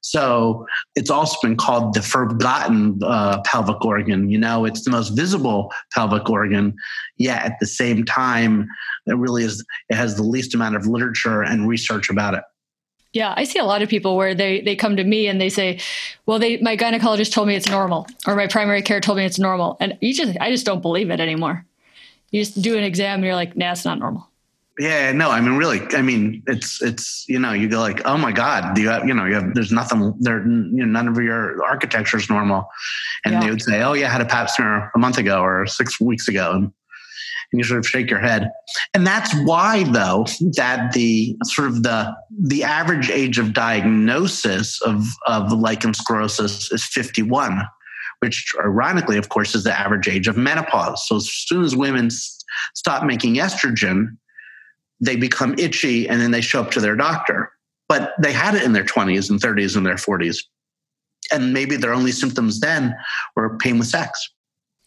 So 0.02 0.66
it's 0.96 1.10
also 1.10 1.36
been 1.40 1.56
called 1.56 1.94
the 1.94 2.02
forgotten 2.02 2.98
uh, 3.02 3.40
pelvic 3.42 3.84
organ. 3.84 4.28
You 4.28 4.38
know, 4.38 4.64
it's 4.64 4.84
the 4.84 4.90
most 4.90 5.10
visible 5.10 5.72
pelvic 5.94 6.28
organ, 6.28 6.74
yet 7.16 7.44
at 7.44 7.58
the 7.60 7.66
same 7.66 8.04
time, 8.04 8.68
it 9.06 9.16
really 9.16 9.44
is. 9.44 9.64
It 9.88 9.94
has 9.94 10.16
the 10.16 10.24
least 10.24 10.54
amount 10.54 10.76
of 10.76 10.86
literature 10.86 11.42
and 11.42 11.68
research 11.68 12.10
about 12.10 12.34
it. 12.34 12.42
Yeah, 13.12 13.34
I 13.36 13.44
see 13.44 13.58
a 13.58 13.64
lot 13.64 13.82
of 13.82 13.88
people 13.88 14.16
where 14.16 14.34
they 14.34 14.60
they 14.62 14.74
come 14.74 14.96
to 14.96 15.04
me 15.04 15.28
and 15.28 15.40
they 15.40 15.50
say, 15.50 15.78
"Well, 16.26 16.38
they 16.38 16.56
my 16.58 16.76
gynecologist 16.76 17.32
told 17.32 17.46
me 17.46 17.54
it's 17.54 17.68
normal, 17.68 18.06
or 18.26 18.34
my 18.34 18.48
primary 18.48 18.82
care 18.82 19.00
told 19.00 19.18
me 19.18 19.24
it's 19.24 19.38
normal," 19.38 19.76
and 19.80 19.96
you 20.00 20.14
just 20.14 20.36
I 20.40 20.50
just 20.50 20.66
don't 20.66 20.82
believe 20.82 21.10
it 21.10 21.20
anymore. 21.20 21.64
You 22.30 22.40
just 22.42 22.60
do 22.60 22.76
an 22.76 22.84
exam 22.84 23.16
and 23.16 23.24
you're 23.24 23.34
like, 23.34 23.56
"Nah, 23.56 23.72
it's 23.72 23.84
not 23.84 23.98
normal." 23.98 24.31
Yeah, 24.78 25.12
no, 25.12 25.30
I 25.30 25.40
mean, 25.42 25.56
really, 25.56 25.80
I 25.94 26.00
mean, 26.00 26.42
it's 26.46 26.80
it's 26.80 27.26
you 27.28 27.38
know, 27.38 27.52
you 27.52 27.68
go 27.68 27.80
like, 27.80 28.00
oh 28.06 28.16
my 28.16 28.32
god, 28.32 28.74
do 28.74 28.80
you 28.80 28.88
have 28.88 29.06
you 29.06 29.12
know, 29.12 29.26
you 29.26 29.34
have 29.34 29.54
there's 29.54 29.70
nothing 29.70 30.14
there, 30.20 30.38
you 30.38 30.46
know, 30.46 30.86
none 30.86 31.08
of 31.08 31.16
your 31.18 31.62
architecture 31.62 32.16
is 32.16 32.30
normal, 32.30 32.66
and 33.24 33.34
yeah. 33.34 33.40
they 33.40 33.50
would 33.50 33.60
say, 33.60 33.82
oh 33.82 33.92
yeah, 33.92 34.06
I 34.06 34.10
had 34.10 34.22
a 34.22 34.26
Pap 34.26 34.48
smear 34.48 34.90
a 34.94 34.98
month 34.98 35.18
ago 35.18 35.42
or 35.42 35.66
six 35.66 36.00
weeks 36.00 36.26
ago, 36.26 36.52
and, 36.52 36.64
and 36.64 36.72
you 37.52 37.64
sort 37.64 37.80
of 37.80 37.86
shake 37.86 38.08
your 38.08 38.20
head, 38.20 38.50
and 38.94 39.06
that's 39.06 39.34
why 39.44 39.82
though 39.84 40.24
that 40.56 40.92
the 40.94 41.36
sort 41.44 41.68
of 41.68 41.82
the 41.82 42.16
the 42.40 42.64
average 42.64 43.10
age 43.10 43.38
of 43.38 43.52
diagnosis 43.52 44.80
of 44.82 45.04
of 45.26 45.52
lichen 45.52 45.92
sclerosis 45.92 46.72
is 46.72 46.84
51 46.86 47.62
which 48.20 48.54
ironically, 48.60 49.18
of 49.18 49.30
course, 49.30 49.52
is 49.52 49.64
the 49.64 49.76
average 49.76 50.06
age 50.06 50.28
of 50.28 50.36
menopause. 50.36 51.08
So 51.08 51.16
as 51.16 51.28
soon 51.28 51.64
as 51.64 51.74
women 51.74 52.08
stop 52.72 53.04
making 53.04 53.34
estrogen, 53.34 54.16
they 55.02 55.16
become 55.16 55.54
itchy 55.58 56.08
and 56.08 56.20
then 56.20 56.30
they 56.30 56.40
show 56.40 56.62
up 56.62 56.70
to 56.70 56.80
their 56.80 56.96
doctor. 56.96 57.52
But 57.88 58.14
they 58.18 58.32
had 58.32 58.54
it 58.54 58.62
in 58.62 58.72
their 58.72 58.84
20s 58.84 59.28
and 59.28 59.40
30s 59.40 59.76
and 59.76 59.84
their 59.84 59.96
40s. 59.96 60.38
And 61.30 61.52
maybe 61.52 61.76
their 61.76 61.92
only 61.92 62.12
symptoms 62.12 62.60
then 62.60 62.94
were 63.36 63.58
pain 63.58 63.78
with 63.78 63.88
sex. 63.88 64.30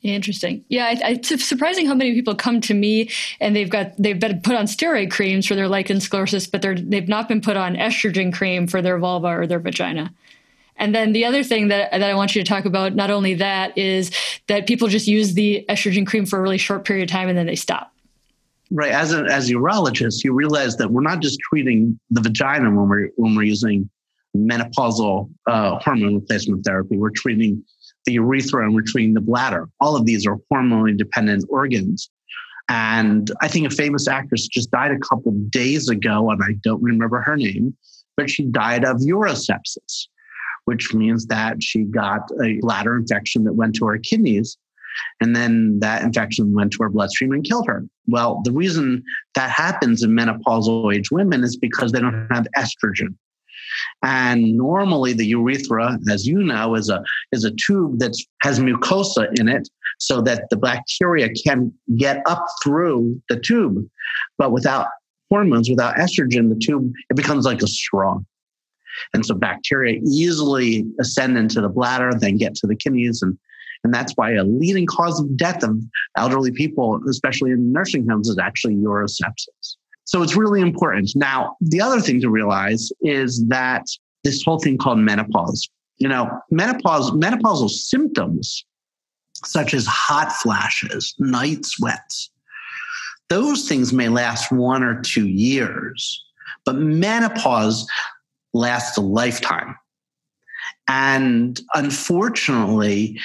Interesting. 0.02 0.64
Yeah, 0.70 0.86
I, 0.86 0.90
I, 1.04 1.10
it's 1.22 1.46
surprising 1.46 1.88
how 1.88 1.96
many 1.96 2.14
people 2.14 2.36
come 2.36 2.62
to 2.62 2.74
me 2.74 3.10
and 3.40 3.56
they've 3.56 3.70
got 3.70 3.94
they've 3.98 4.20
been 4.20 4.40
put 4.42 4.56
on 4.56 4.66
steroid 4.66 5.10
creams 5.10 5.48
for 5.48 5.56
their 5.56 5.68
lichen 5.68 6.00
sclerosis, 6.00 6.46
but 6.46 6.62
they're 6.62 6.76
they've 6.76 7.08
not 7.08 7.28
been 7.28 7.42
put 7.42 7.58
on 7.58 7.76
estrogen 7.76 8.32
cream 8.32 8.68
for 8.68 8.84
their 8.84 9.00
vulva 9.00 9.30
or 9.30 9.48
their 9.48 9.60
vagina. 9.60 10.14
And 10.78 10.94
then 10.94 11.14
the 11.14 11.26
other 11.26 11.44
thing 11.44 11.70
that, 11.70 11.90
that 11.92 12.04
I 12.04 12.14
want 12.14 12.36
you 12.36 12.44
to 12.44 12.48
talk 12.48 12.66
about, 12.66 12.94
not 12.94 13.10
only 13.10 13.34
that, 13.36 13.76
is 13.78 14.12
that 14.48 14.68
people 14.68 14.90
just 14.90 15.08
use 15.08 15.34
the 15.34 15.66
estrogen 15.70 16.06
cream 16.06 16.26
for 16.26 16.38
a 16.38 16.42
really 16.42 16.58
short 16.60 16.86
period 16.86 17.10
of 17.10 17.12
time 17.12 17.30
and 17.30 17.38
then 17.38 17.48
they 17.48 17.56
stop 17.56 17.95
right 18.72 18.92
as 18.92 19.14
a 19.14 19.24
as 19.26 19.50
a 19.50 19.54
urologist 19.54 20.24
you 20.24 20.34
realize 20.34 20.76
that 20.78 20.90
we're 20.90 21.02
not 21.02 21.22
just 21.22 21.40
treating 21.40 22.00
the 22.10 22.22
vagina 22.22 22.70
when 22.70 22.90
we're 22.90 23.10
when 23.16 23.36
we're 23.36 23.44
using 23.44 23.90
menopausal 24.36 25.30
uh, 25.48 25.80
hormone 25.80 26.16
replacement 26.16 26.66
therapy. 26.66 26.98
We're 26.98 27.12
treating 27.16 27.64
the 28.06 28.14
urethra 28.14 28.66
and 28.66 28.76
we're 28.76 28.84
treating 28.86 29.14
the 29.14 29.22
bladder. 29.22 29.70
All 29.80 29.96
of 29.96 30.06
these 30.06 30.28
are 30.28 30.38
hormone 30.50 30.98
dependent 30.98 31.46
organs. 31.50 32.10
And 32.68 33.30
i 33.42 33.48
think 33.48 33.68
a 33.68 33.70
famous 33.70 34.08
actress 34.08 34.48
just 34.48 34.72
died 34.72 34.92
a 34.92 34.98
couple 34.98 35.32
days 35.50 35.88
ago 35.88 36.32
and 36.32 36.42
i 36.44 36.54
don't 36.64 36.82
remember 36.82 37.22
her 37.22 37.38
name 37.38 37.76
but 38.18 38.28
she 38.28 38.44
died 38.46 38.84
of 38.84 38.98
urosepsis 39.02 40.08
which 40.64 40.92
means 40.96 41.28
that 41.28 41.62
she 41.62 41.84
got 41.84 42.22
a 42.44 42.58
bladder 42.62 42.98
infection 42.98 43.44
that 43.44 43.54
went 43.54 43.76
to 43.76 43.86
her 43.86 44.00
kidneys 44.00 44.58
and 45.22 45.36
then 45.36 45.80
that 45.80 46.04
infection 46.04 46.54
went 46.54 46.72
to 46.74 46.84
her 46.84 46.90
bloodstream 46.90 47.32
and 47.32 47.44
killed 47.44 47.68
her. 47.68 47.86
Well, 48.08 48.42
the 48.44 48.52
reason 48.52 49.04
that 49.36 49.50
happens 49.50 50.04
in 50.04 50.12
menopausal 50.12 50.94
age 50.94 51.12
women 51.12 51.44
is 51.44 51.58
because 51.58 51.92
they 51.92 52.00
don't 52.00 52.28
have 52.32 52.48
estrogen. 52.58 53.16
And 54.04 54.56
normally 54.56 55.14
the 55.14 55.26
urethra, 55.26 55.98
as 56.10 56.26
you 56.26 56.44
know, 56.44 56.76
is 56.76 56.90
a 56.90 57.04
is 57.32 57.44
a 57.44 57.52
tube 57.52 58.00
that 58.00 58.16
has 58.42 58.60
mucosa 58.60 59.28
in 59.40 59.48
it 59.48 59.68
so 60.00 60.22
that 60.22 60.44
the 60.50 60.58
bacteria 60.58 61.30
can 61.30 61.74
get 61.98 62.22
up 62.26 62.46
through 62.64 63.22
the 63.30 63.40
tube. 63.40 63.86
But 64.38 64.52
without 64.52 64.88
hormones, 65.30 65.70
without 65.70 65.96
estrogen, 65.96 66.50
the 66.50 66.60
tube 66.62 66.92
it 67.10 67.16
becomes 67.16 67.46
like 67.46 67.62
a 67.62 67.68
straw. 67.68 68.20
And 69.14 69.26
so 69.26 69.36
bacteria 69.36 70.00
easily 70.06 70.86
ascend 71.02 71.38
into 71.38 71.60
the 71.60 71.70
bladder, 71.70 72.12
then 72.18 72.38
get 72.38 72.56
to 72.56 72.68
the 72.68 72.76
kidneys 72.76 73.22
and 73.22 73.38
and 73.86 73.94
that's 73.94 74.14
why 74.14 74.34
a 74.34 74.44
leading 74.44 74.88
cause 74.88 75.20
of 75.20 75.38
death 75.38 75.64
of 75.64 75.80
elderly 76.18 76.52
people, 76.52 77.00
especially 77.08 77.52
in 77.52 77.72
nursing 77.72 78.08
homes, 78.10 78.28
is 78.28 78.40
actually 78.40 78.74
urosepsis. 78.76 79.76
So 80.06 80.24
it's 80.24 80.36
really 80.36 80.60
important. 80.60 81.12
Now, 81.16 81.56
the 81.62 81.82
other 81.82 82.02
thing 82.02 82.20
to 82.22 82.30
realize 82.30 82.92
is 83.02 83.46
that 83.48 83.86
this 84.24 84.44
whole 84.44 84.58
thing 84.58 84.80
called 84.80 84.98
menopause, 84.98 85.70
you 85.98 86.08
know, 86.08 86.32
menopause, 86.50 87.12
menopausal 87.12 87.70
symptoms 87.70 88.66
such 89.46 89.76
as 89.76 89.86
hot 89.86 90.32
flashes, 90.32 91.14
night 91.20 91.64
sweats, 91.64 92.32
those 93.30 93.70
things 93.70 93.94
may 93.94 94.10
last 94.10 94.52
one 94.52 94.82
or 94.82 95.00
two 95.00 95.28
years, 95.28 96.26
but 96.66 96.76
menopause 96.78 97.88
lasts 98.52 98.98
a 98.98 99.02
lifetime. 99.02 99.76
And 100.88 101.60
unfortunately, 101.76 103.20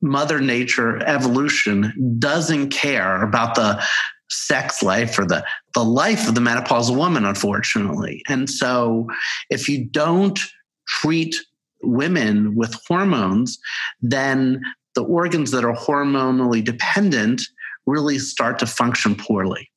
Mother 0.00 0.40
Nature, 0.40 0.98
evolution 1.06 2.16
doesn't 2.18 2.70
care 2.70 3.22
about 3.22 3.54
the 3.54 3.82
sex 4.30 4.82
life 4.82 5.18
or 5.18 5.24
the, 5.24 5.44
the 5.74 5.84
life 5.84 6.28
of 6.28 6.34
the 6.34 6.40
menopausal 6.40 6.96
woman, 6.96 7.24
unfortunately. 7.24 8.22
And 8.28 8.48
so 8.48 9.06
if 9.50 9.68
you 9.68 9.86
don't 9.86 10.38
treat 10.86 11.34
women 11.82 12.54
with 12.54 12.78
hormones, 12.86 13.58
then 14.00 14.60
the 14.94 15.04
organs 15.04 15.50
that 15.52 15.64
are 15.64 15.74
hormonally 15.74 16.62
dependent 16.62 17.42
really 17.86 18.18
start 18.18 18.58
to 18.58 18.66
function 18.66 19.14
poorly. 19.14 19.70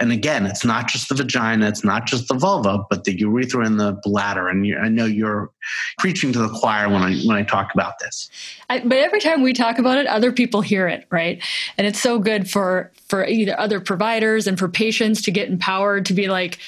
And 0.00 0.10
again, 0.10 0.44
it's 0.44 0.64
not 0.64 0.88
just 0.88 1.08
the 1.08 1.14
vagina, 1.14 1.68
it's 1.68 1.84
not 1.84 2.06
just 2.06 2.26
the 2.26 2.34
vulva, 2.34 2.84
but 2.90 3.04
the 3.04 3.16
urethra 3.16 3.64
and 3.64 3.78
the 3.78 3.92
bladder. 4.02 4.48
And 4.48 4.76
I 4.76 4.88
know 4.88 5.04
you're 5.04 5.52
preaching 5.98 6.32
to 6.32 6.40
the 6.40 6.48
choir 6.48 6.88
when 6.88 7.02
I 7.02 7.16
when 7.20 7.36
I 7.36 7.44
talk 7.44 7.72
about 7.72 8.00
this. 8.00 8.28
I, 8.68 8.80
but 8.80 8.98
every 8.98 9.20
time 9.20 9.42
we 9.42 9.52
talk 9.52 9.78
about 9.78 9.98
it, 9.98 10.06
other 10.08 10.32
people 10.32 10.62
hear 10.62 10.88
it, 10.88 11.06
right? 11.10 11.40
And 11.78 11.86
it's 11.86 12.00
so 12.00 12.18
good 12.18 12.50
for 12.50 12.90
for 13.06 13.24
either 13.24 13.58
other 13.58 13.80
providers 13.80 14.48
and 14.48 14.58
for 14.58 14.68
patients 14.68 15.22
to 15.22 15.30
get 15.30 15.48
empowered 15.48 16.06
to 16.06 16.12
be 16.12 16.26
like, 16.26 16.58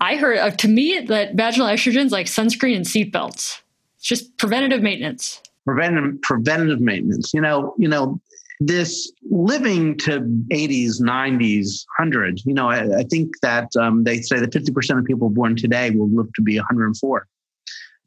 I 0.00 0.16
heard 0.16 0.38
uh, 0.38 0.50
to 0.50 0.68
me 0.68 0.98
that 0.98 1.34
vaginal 1.34 1.68
estrogen 1.68 2.06
is 2.06 2.12
like 2.12 2.26
sunscreen 2.26 2.76
and 2.76 2.86
seatbelts. 2.86 3.60
It's 3.98 4.06
just 4.06 4.36
preventative 4.38 4.82
maintenance. 4.82 5.42
Preventative 5.66 6.22
preventative 6.22 6.80
maintenance. 6.80 7.34
You 7.34 7.42
know, 7.42 7.74
you 7.76 7.86
know, 7.86 8.18
this 8.66 9.12
living 9.30 9.96
to 9.98 10.20
80s, 10.52 11.00
90s, 11.00 11.84
100s, 12.00 12.42
you 12.44 12.54
know, 12.54 12.68
I, 12.68 12.98
I 12.98 13.02
think 13.04 13.32
that 13.42 13.68
um, 13.80 14.04
they 14.04 14.20
say 14.20 14.38
that 14.38 14.50
50% 14.50 14.98
of 14.98 15.04
people 15.04 15.30
born 15.30 15.56
today 15.56 15.90
will 15.90 16.10
live 16.10 16.32
to 16.34 16.42
be 16.42 16.56
104. 16.58 17.26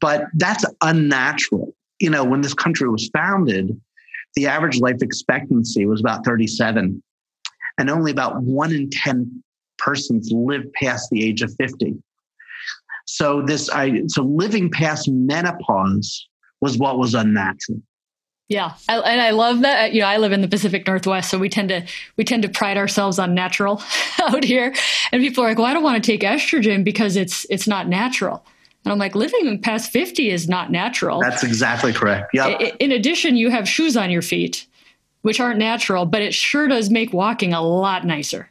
But 0.00 0.24
that's 0.34 0.64
unnatural. 0.82 1.74
You 2.00 2.10
know, 2.10 2.24
when 2.24 2.42
this 2.42 2.54
country 2.54 2.88
was 2.88 3.08
founded, 3.14 3.78
the 4.34 4.46
average 4.46 4.78
life 4.80 5.00
expectancy 5.00 5.86
was 5.86 6.00
about 6.00 6.24
37, 6.24 7.02
and 7.78 7.90
only 7.90 8.10
about 8.10 8.42
one 8.42 8.72
in 8.72 8.90
10 8.90 9.42
persons 9.78 10.30
lived 10.32 10.72
past 10.74 11.08
the 11.10 11.24
age 11.24 11.42
of 11.42 11.54
50. 11.58 11.94
So 13.06 13.42
this, 13.42 13.70
I 13.70 14.02
so 14.08 14.22
living 14.22 14.70
past 14.70 15.08
menopause 15.08 16.28
was 16.60 16.76
what 16.76 16.98
was 16.98 17.14
unnatural. 17.14 17.80
Yeah, 18.48 18.74
I, 18.88 18.98
and 18.98 19.20
I 19.20 19.30
love 19.30 19.62
that. 19.62 19.92
You 19.92 20.02
know, 20.02 20.06
I 20.06 20.18
live 20.18 20.30
in 20.30 20.40
the 20.40 20.48
Pacific 20.48 20.86
Northwest, 20.86 21.30
so 21.30 21.38
we 21.38 21.48
tend 21.48 21.68
to 21.70 21.84
we 22.16 22.24
tend 22.24 22.42
to 22.44 22.48
pride 22.48 22.76
ourselves 22.76 23.18
on 23.18 23.34
natural 23.34 23.82
out 24.22 24.44
here. 24.44 24.72
And 25.10 25.20
people 25.20 25.42
are 25.42 25.48
like, 25.48 25.58
"Well, 25.58 25.66
I 25.66 25.72
don't 25.72 25.82
want 25.82 26.02
to 26.02 26.06
take 26.10 26.20
estrogen 26.20 26.84
because 26.84 27.16
it's 27.16 27.44
it's 27.50 27.66
not 27.66 27.88
natural." 27.88 28.44
And 28.84 28.92
I'm 28.92 29.00
like, 29.00 29.16
living 29.16 29.60
past 29.60 29.90
50 29.90 30.30
is 30.30 30.48
not 30.48 30.70
natural. 30.70 31.20
That's 31.20 31.42
exactly 31.42 31.92
correct. 31.92 32.30
Yeah. 32.32 32.50
In 32.78 32.92
addition, 32.92 33.36
you 33.36 33.50
have 33.50 33.68
shoes 33.68 33.96
on 33.96 34.12
your 34.12 34.22
feet, 34.22 34.64
which 35.22 35.40
aren't 35.40 35.58
natural, 35.58 36.06
but 36.06 36.22
it 36.22 36.32
sure 36.32 36.68
does 36.68 36.88
make 36.88 37.12
walking 37.12 37.52
a 37.52 37.60
lot 37.60 38.06
nicer. 38.06 38.48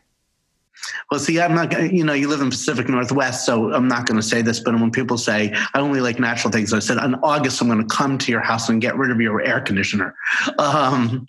Well, 1.12 1.20
see, 1.20 1.40
I'm 1.40 1.54
not, 1.54 1.70
going 1.70 1.90
to, 1.90 1.96
you 1.96 2.04
know, 2.04 2.14
you 2.14 2.28
live 2.28 2.42
in 2.42 2.50
Pacific 2.50 2.90
Northwest, 2.90 3.46
so 3.46 3.74
I'm 3.74 3.88
not 3.88 4.06
going 4.06 4.20
to 4.20 4.26
say 4.26 4.42
this, 4.42 4.60
but 4.60 4.74
when 4.74 4.92
people 4.92 5.18
say, 5.18 5.54
I 5.74 5.80
only 5.80 6.02
like 6.02 6.20
natural 6.20 6.52
things, 6.52 6.74
I 6.74 6.80
said, 6.80 6.98
in 6.98 7.16
August, 7.16 7.62
I'm 7.62 7.68
going 7.68 7.88
to 7.88 7.96
come 7.96 8.18
to 8.18 8.32
your 8.32 8.42
house 8.42 8.70
and 8.70 8.82
get 8.82 8.98
rid 8.98 9.12
of 9.12 9.22
your 9.22 9.42
air 9.42 9.62
conditioner. 9.62 10.16
Um, 10.58 11.28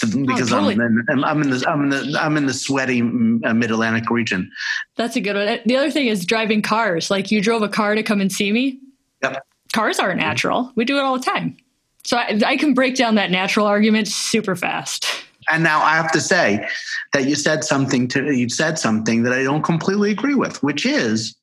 because 0.00 0.52
oh, 0.52 0.56
totally. 0.56 0.74
I'm, 0.74 1.04
in, 1.08 1.24
I'm 1.24 1.42
in 1.42 1.50
the 1.50 1.64
I'm 1.68 1.82
in 1.82 1.88
the 1.90 2.18
I'm 2.18 2.36
in 2.38 2.46
the 2.46 2.54
sweaty 2.54 3.02
uh, 3.02 3.52
Mid 3.52 3.70
Atlantic 3.70 4.08
region. 4.08 4.50
That's 4.96 5.14
a 5.14 5.20
good 5.20 5.36
one. 5.36 5.60
The 5.66 5.76
other 5.76 5.90
thing 5.90 6.06
is 6.06 6.24
driving 6.24 6.62
cars. 6.62 7.10
Like 7.10 7.30
you 7.30 7.42
drove 7.42 7.60
a 7.62 7.68
car 7.68 7.94
to 7.94 8.02
come 8.02 8.20
and 8.20 8.32
see 8.32 8.50
me. 8.50 8.80
Yep. 9.22 9.46
Cars 9.74 9.98
aren't 9.98 10.18
natural. 10.18 10.72
We 10.74 10.86
do 10.86 10.96
it 10.96 11.02
all 11.02 11.18
the 11.18 11.24
time. 11.24 11.56
So 12.04 12.16
I, 12.16 12.40
I 12.46 12.56
can 12.56 12.72
break 12.72 12.96
down 12.96 13.16
that 13.16 13.30
natural 13.30 13.66
argument 13.66 14.08
super 14.08 14.56
fast. 14.56 15.06
And 15.48 15.62
now 15.62 15.80
I 15.82 15.96
have 15.96 16.12
to 16.12 16.20
say 16.20 16.66
that 17.12 17.26
you 17.26 17.34
said 17.34 17.64
something 17.64 18.08
to 18.08 18.32
you 18.32 18.48
said 18.48 18.78
something 18.78 19.22
that 19.22 19.32
I 19.32 19.42
don't 19.42 19.62
completely 19.62 20.10
agree 20.10 20.34
with, 20.34 20.62
which 20.62 20.84
is 20.84 21.34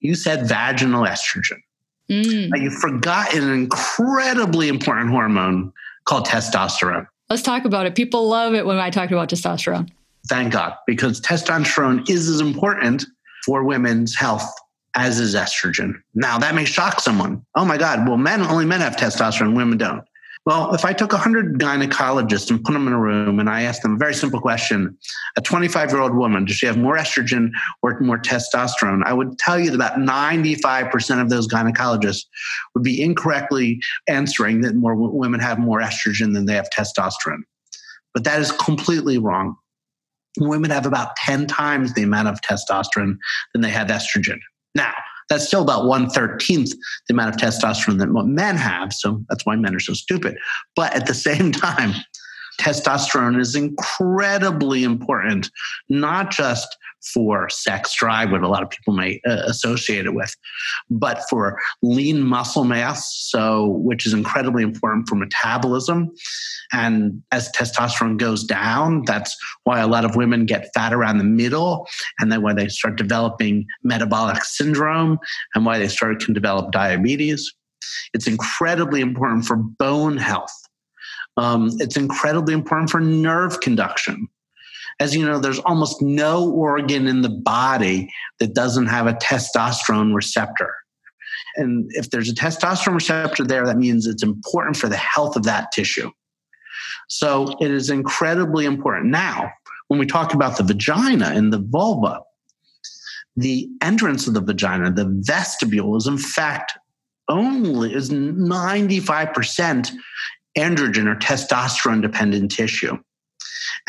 you 0.00 0.14
said 0.14 0.48
vaginal 0.48 1.04
estrogen. 1.04 1.60
Mm. 2.10 2.60
You 2.60 2.70
forgot 2.70 3.34
an 3.34 3.50
incredibly 3.52 4.68
important 4.68 5.10
hormone 5.10 5.72
called 6.04 6.26
testosterone. 6.26 7.06
Let's 7.28 7.42
talk 7.42 7.64
about 7.64 7.86
it. 7.86 7.94
People 7.94 8.28
love 8.28 8.54
it 8.54 8.66
when 8.66 8.78
I 8.78 8.90
talk 8.90 9.12
about 9.12 9.28
testosterone. 9.28 9.90
Thank 10.28 10.52
God, 10.52 10.74
because 10.86 11.20
testosterone 11.20 12.08
is 12.10 12.28
as 12.28 12.40
important 12.40 13.04
for 13.44 13.62
women's 13.64 14.14
health 14.14 14.44
as 14.94 15.20
is 15.20 15.34
estrogen. 15.34 15.94
Now, 16.14 16.38
that 16.38 16.54
may 16.54 16.64
shock 16.64 17.00
someone. 17.00 17.44
Oh 17.54 17.64
my 17.64 17.78
God, 17.78 18.06
well, 18.08 18.16
men 18.16 18.42
only 18.42 18.64
men 18.64 18.80
have 18.80 18.96
testosterone, 18.96 19.54
women 19.54 19.78
don't. 19.78 20.04
Well, 20.46 20.74
if 20.74 20.86
I 20.86 20.94
took 20.94 21.12
100 21.12 21.58
gynecologists 21.58 22.50
and 22.50 22.64
put 22.64 22.72
them 22.72 22.86
in 22.86 22.94
a 22.94 22.98
room 22.98 23.38
and 23.38 23.50
I 23.50 23.62
asked 23.62 23.82
them 23.82 23.94
a 23.94 23.98
very 23.98 24.14
simple 24.14 24.40
question 24.40 24.96
a 25.36 25.42
25 25.42 25.90
year 25.90 26.00
old 26.00 26.14
woman, 26.14 26.46
does 26.46 26.56
she 26.56 26.66
have 26.66 26.78
more 26.78 26.96
estrogen 26.96 27.50
or 27.82 28.00
more 28.00 28.18
testosterone? 28.18 29.02
I 29.04 29.12
would 29.12 29.38
tell 29.38 29.60
you 29.60 29.70
that 29.70 29.76
about 29.76 29.98
95% 29.98 31.20
of 31.20 31.28
those 31.28 31.46
gynecologists 31.46 32.24
would 32.74 32.82
be 32.82 33.02
incorrectly 33.02 33.80
answering 34.08 34.62
that 34.62 34.74
more 34.74 34.94
women 34.94 35.40
have 35.40 35.58
more 35.58 35.80
estrogen 35.80 36.32
than 36.32 36.46
they 36.46 36.54
have 36.54 36.68
testosterone. 36.70 37.42
But 38.14 38.24
that 38.24 38.40
is 38.40 38.50
completely 38.50 39.18
wrong. 39.18 39.56
Women 40.38 40.70
have 40.70 40.86
about 40.86 41.16
10 41.16 41.48
times 41.48 41.92
the 41.92 42.02
amount 42.02 42.28
of 42.28 42.40
testosterone 42.40 43.18
than 43.52 43.60
they 43.60 43.70
have 43.70 43.88
estrogen. 43.88 44.38
Now, 44.74 44.92
that's 45.30 45.46
still 45.46 45.62
about 45.62 45.86
one 45.86 46.10
thirteenth 46.10 46.72
the 47.08 47.14
amount 47.14 47.34
of 47.34 47.40
testosterone 47.40 47.98
that 47.98 48.08
men 48.26 48.56
have. 48.56 48.92
So 48.92 49.24
that's 49.30 49.46
why 49.46 49.56
men 49.56 49.74
are 49.74 49.80
so 49.80 49.94
stupid. 49.94 50.36
But 50.76 50.94
at 50.94 51.06
the 51.06 51.14
same 51.14 51.52
time, 51.68 51.94
testosterone 52.60 53.40
is 53.40 53.54
incredibly 53.54 54.84
important, 54.84 55.50
not 55.88 56.30
just 56.30 56.76
for 57.14 57.48
sex 57.48 57.94
drive, 57.94 58.30
what 58.30 58.42
a 58.42 58.48
lot 58.48 58.62
of 58.62 58.68
people 58.68 58.92
may 58.92 59.18
uh, 59.26 59.42
associate 59.46 60.04
it 60.04 60.14
with, 60.14 60.36
but 60.90 61.22
for 61.30 61.58
lean 61.82 62.20
muscle 62.20 62.64
mass, 62.64 63.10
so 63.30 63.68
which 63.68 64.06
is 64.06 64.12
incredibly 64.12 64.62
important 64.62 65.08
for 65.08 65.14
metabolism. 65.14 66.10
And 66.72 67.22
as 67.32 67.50
testosterone 67.52 68.18
goes 68.18 68.44
down, 68.44 69.04
that's 69.06 69.34
why 69.64 69.80
a 69.80 69.86
lot 69.86 70.04
of 70.04 70.14
women 70.14 70.44
get 70.44 70.68
fat 70.74 70.92
around 70.92 71.16
the 71.16 71.24
middle, 71.24 71.88
and 72.18 72.30
then 72.30 72.42
why 72.42 72.52
they 72.52 72.68
start 72.68 72.96
developing 72.96 73.64
metabolic 73.82 74.44
syndrome, 74.44 75.18
and 75.54 75.64
why 75.64 75.78
they 75.78 75.88
start 75.88 76.22
can 76.22 76.34
develop 76.34 76.70
diabetes. 76.70 77.50
It's 78.12 78.26
incredibly 78.26 79.00
important 79.00 79.46
for 79.46 79.56
bone 79.56 80.18
health. 80.18 80.52
Um, 81.36 81.70
it's 81.78 81.96
incredibly 81.96 82.54
important 82.54 82.90
for 82.90 83.00
nerve 83.00 83.60
conduction 83.60 84.28
as 85.00 85.16
you 85.16 85.24
know, 85.24 85.38
there's 85.38 85.58
almost 85.60 86.02
no 86.02 86.48
organ 86.50 87.08
in 87.08 87.22
the 87.22 87.30
body 87.30 88.12
that 88.38 88.54
doesn't 88.54 88.86
have 88.86 89.06
a 89.06 89.14
testosterone 89.14 90.14
receptor. 90.14 90.74
And 91.56 91.90
if 91.94 92.10
there's 92.10 92.28
a 92.28 92.34
testosterone 92.34 92.94
receptor 92.94 93.42
there, 93.44 93.64
that 93.64 93.78
means 93.78 94.06
it's 94.06 94.22
important 94.22 94.76
for 94.76 94.88
the 94.88 94.98
health 94.98 95.36
of 95.36 95.44
that 95.44 95.72
tissue. 95.72 96.10
So 97.08 97.56
it 97.60 97.70
is 97.70 97.88
incredibly 97.88 98.66
important. 98.66 99.06
Now, 99.06 99.50
when 99.88 99.98
we 99.98 100.06
talk 100.06 100.34
about 100.34 100.58
the 100.58 100.64
vagina 100.64 101.32
and 101.34 101.50
the 101.50 101.58
vulva, 101.58 102.20
the 103.36 103.68
entrance 103.80 104.28
of 104.28 104.34
the 104.34 104.42
vagina, 104.42 104.92
the 104.92 105.10
vestibule, 105.22 105.96
is 105.96 106.06
in 106.06 106.18
fact 106.18 106.78
only 107.28 107.94
is 107.94 108.10
95% 108.10 109.90
androgen 110.56 111.06
or 111.06 111.16
testosterone 111.16 112.02
dependent 112.02 112.50
tissue 112.50 112.96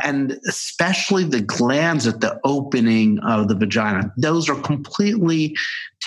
and 0.03 0.39
especially 0.47 1.23
the 1.23 1.41
glands 1.41 2.07
at 2.07 2.21
the 2.21 2.39
opening 2.43 3.19
of 3.19 3.47
the 3.47 3.55
vagina. 3.55 4.11
Those 4.17 4.49
are 4.49 4.59
completely 4.61 5.55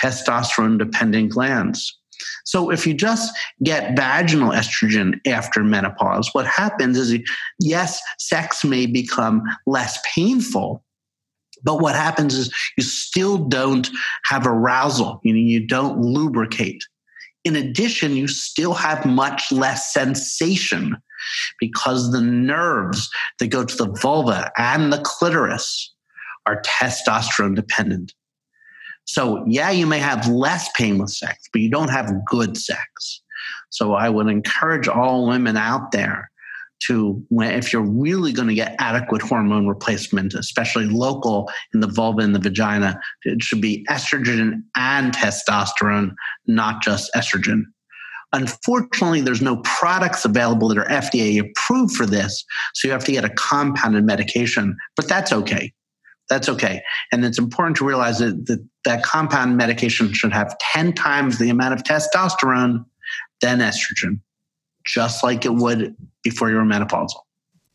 testosterone 0.01 0.79
dependent 0.79 1.31
glands. 1.31 1.97
So 2.45 2.71
if 2.71 2.87
you 2.87 2.95
just 2.95 3.35
get 3.63 3.97
vaginal 3.97 4.51
estrogen 4.51 5.21
after 5.27 5.65
menopause, 5.65 6.31
what 6.33 6.47
happens 6.47 6.99
is, 6.99 7.19
yes, 7.59 8.01
sex 8.19 8.65
may 8.65 8.87
become 8.87 9.43
less 9.67 9.99
painful, 10.15 10.85
but 11.63 11.81
what 11.81 11.95
happens 11.95 12.35
is 12.35 12.55
you 12.77 12.85
still 12.85 13.39
don't 13.39 13.89
have 14.27 14.47
arousal, 14.47 15.21
meaning 15.25 15.47
you 15.47 15.67
don't 15.67 15.99
lubricate. 16.01 16.85
In 17.45 17.57
addition, 17.57 18.17
you 18.17 18.27
still 18.27 18.75
have 18.75 19.05
much 19.05 19.53
less 19.53 19.93
sensation 19.93 20.97
because 21.61 22.11
the 22.11 22.21
nerves 22.21 23.11
that 23.39 23.49
go 23.49 23.65
to 23.65 23.77
the 23.77 23.93
vulva 24.01 24.51
and 24.57 24.93
the 24.93 25.01
clitoris 25.05 25.93
are 26.47 26.63
testosterone 26.63 27.55
dependent. 27.55 28.15
So, 29.07 29.45
yeah, 29.47 29.71
you 29.71 29.87
may 29.87 29.99
have 29.99 30.27
less 30.29 30.71
pain 30.73 30.99
with 30.99 31.11
sex, 31.11 31.39
but 31.53 31.61
you 31.61 31.71
don't 31.71 31.91
have 31.91 32.11
good 32.27 32.57
sex. 32.57 33.23
So, 33.69 33.93
I 33.93 34.09
would 34.09 34.29
encourage 34.29 34.89
all 34.89 35.27
women 35.27 35.57
out 35.59 35.93
there 35.93 36.31
to, 36.81 37.25
if 37.31 37.73
you're 37.73 37.83
really 37.83 38.33
going 38.33 38.49
to 38.49 38.55
get 38.55 38.77
adequate 38.79 39.23
hormone 39.23 39.67
replacement, 39.67 40.35
especially 40.35 40.87
local 40.87 41.51
in 41.73 41.81
the 41.81 41.87
vulva 41.87 42.21
and 42.21 42.35
the 42.35 42.41
vagina, 42.41 43.01
it 43.23 43.43
should 43.43 43.61
be 43.61 43.87
estrogen 43.89 44.63
and 44.77 45.15
testosterone, 45.15 46.15
not 46.47 46.83
just 46.83 47.11
estrogen. 47.15 47.63
Unfortunately, 48.33 49.21
there's 49.21 49.41
no 49.41 49.59
products 49.59 50.25
available 50.25 50.69
that 50.69 50.79
are 50.79 50.87
FDA 50.87 51.41
approved 51.41 51.95
for 51.95 52.05
this. 52.05 52.45
So 52.75 52.89
you 52.89 52.93
have 52.93 53.05
to 53.05 53.13
get 53.13 53.25
a 53.25 53.31
compounded 53.31 54.05
medication, 54.05 54.77
but 54.97 55.09
that's 55.09 55.33
okay. 55.33 55.73
That's 56.29 56.49
okay. 56.49 56.83
And 57.13 57.25
it's 57.25 57.39
important 57.39 57.77
to 57.77 57.85
realize 57.85 58.19
that 58.19 58.47
that, 58.47 58.67
that 58.85 59.05
compound 59.05 59.57
medication 59.57 60.13
should 60.13 60.33
have 60.33 60.57
10 60.73 60.95
times 60.95 61.39
the 61.39 61.51
amount 61.51 61.75
of 61.75 61.85
testosterone 61.85 62.85
than 63.41 63.59
estrogen, 63.61 64.21
just 64.85 65.23
like 65.23 65.45
it 65.45 65.55
would 65.55 65.97
before 66.23 66.51
you 66.51 66.57
were 66.57 66.63
menopausal. 66.63 67.21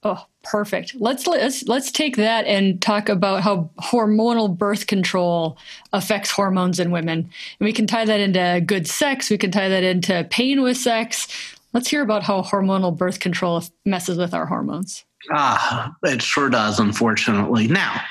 Oh, 0.01 0.25
perfect. 0.43 0.95
Let's 0.95 1.27
let's 1.27 1.67
let's 1.67 1.91
take 1.91 2.15
that 2.15 2.45
and 2.45 2.81
talk 2.81 3.09
about 3.09 3.41
how 3.41 3.69
hormonal 3.79 4.57
birth 4.57 4.87
control 4.87 5.57
affects 5.91 6.31
hormones 6.31 6.79
in 6.79 6.91
women. 6.91 7.19
And 7.59 7.65
we 7.65 7.73
can 7.73 7.85
tie 7.85 8.05
that 8.05 8.19
into 8.21 8.63
good 8.65 8.87
sex, 8.87 9.29
we 9.29 9.37
can 9.37 9.51
tie 9.51 9.67
that 9.67 9.83
into 9.83 10.25
pain 10.29 10.61
with 10.61 10.77
sex. 10.77 11.27
Let's 11.73 11.89
hear 11.89 12.01
about 12.01 12.23
how 12.23 12.41
hormonal 12.41 12.97
birth 12.97 13.19
control 13.19 13.61
messes 13.85 14.17
with 14.17 14.33
our 14.33 14.45
hormones. 14.45 15.03
Ah, 15.31 15.93
it 16.03 16.21
sure 16.21 16.49
does, 16.49 16.79
unfortunately. 16.79 17.67
Now, 17.67 18.01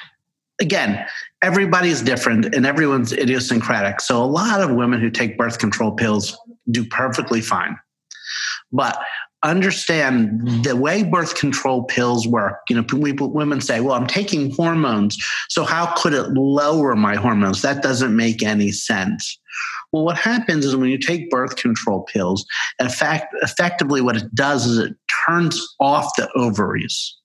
again, 0.61 1.05
everybody's 1.43 2.03
different 2.03 2.55
and 2.55 2.67
everyone's 2.67 3.13
idiosyncratic. 3.13 4.01
So 4.01 4.23
a 4.23 4.27
lot 4.27 4.61
of 4.61 4.77
women 4.77 5.01
who 5.01 5.11
take 5.11 5.39
birth 5.39 5.59
control 5.59 5.93
pills 5.93 6.37
do 6.71 6.85
perfectly 6.85 7.41
fine. 7.41 7.79
But 8.73 8.99
understand 9.45 10.65
the 10.65 10.75
way 10.75 11.05
birth 11.05 11.37
control 11.37 11.85
pills 11.85 12.27
work. 12.27 12.59
You 12.69 12.77
know, 12.77 12.83
people, 12.83 13.31
women 13.33 13.61
say, 13.61 13.81
well, 13.81 13.95
I'm 13.95 14.07
taking 14.07 14.51
hormones. 14.53 15.17
So 15.49 15.65
how 15.65 15.95
could 15.97 16.13
it 16.13 16.31
lower 16.33 16.97
my 16.97 17.15
hormones? 17.15 17.63
That 17.63 17.83
doesn't 17.83 18.17
make 18.17 18.43
any 18.43 18.73
sense. 18.73 19.39
Well, 19.93 20.05
what 20.05 20.19
happens 20.19 20.65
is 20.65 20.77
when 20.77 20.91
you 20.91 20.99
take 20.99 21.31
birth 21.31 21.57
control 21.57 22.03
pills, 22.03 22.45
in 22.81 22.89
fact, 22.89 23.35
effectively 23.43 24.01
what 24.01 24.17
it 24.17 24.35
does 24.35 24.67
is 24.67 24.79
it 24.79 24.95
turns 25.27 25.65
off 25.81 26.11
the 26.17 26.29
ovaries. 26.35 27.17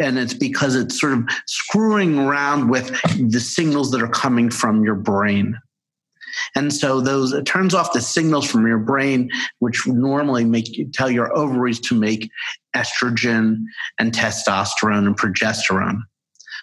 And 0.00 0.18
it's 0.18 0.34
because 0.34 0.76
it's 0.76 0.98
sort 0.98 1.12
of 1.12 1.28
screwing 1.46 2.18
around 2.18 2.70
with 2.70 2.90
the 3.18 3.40
signals 3.40 3.90
that 3.90 4.02
are 4.02 4.08
coming 4.08 4.50
from 4.50 4.84
your 4.84 4.94
brain. 4.94 5.58
And 6.54 6.72
so 6.72 7.00
those 7.00 7.32
it 7.32 7.44
turns 7.44 7.74
off 7.74 7.92
the 7.92 8.00
signals 8.00 8.50
from 8.50 8.66
your 8.66 8.78
brain, 8.78 9.30
which 9.58 9.86
normally 9.86 10.44
make 10.44 10.76
you 10.76 10.90
tell 10.92 11.10
your 11.10 11.36
ovaries 11.36 11.80
to 11.80 11.94
make 11.94 12.30
estrogen 12.74 13.62
and 13.98 14.12
testosterone 14.12 15.06
and 15.06 15.18
progesterone. 15.18 16.00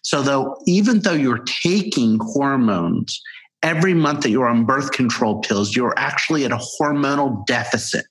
So 0.04 0.22
though 0.22 0.58
even 0.68 1.00
though 1.00 1.14
you're 1.14 1.44
taking 1.46 2.20
hormones 2.22 3.22
every 3.64 3.94
month 3.94 4.22
that 4.22 4.30
you're 4.30 4.48
on 4.48 4.66
birth 4.66 4.92
control 4.92 5.42
pills, 5.42 5.76
you're 5.76 5.98
actually 5.98 6.46
at 6.46 6.52
a 6.52 6.60
hormonal 6.80 7.46
deficit. 7.48 8.06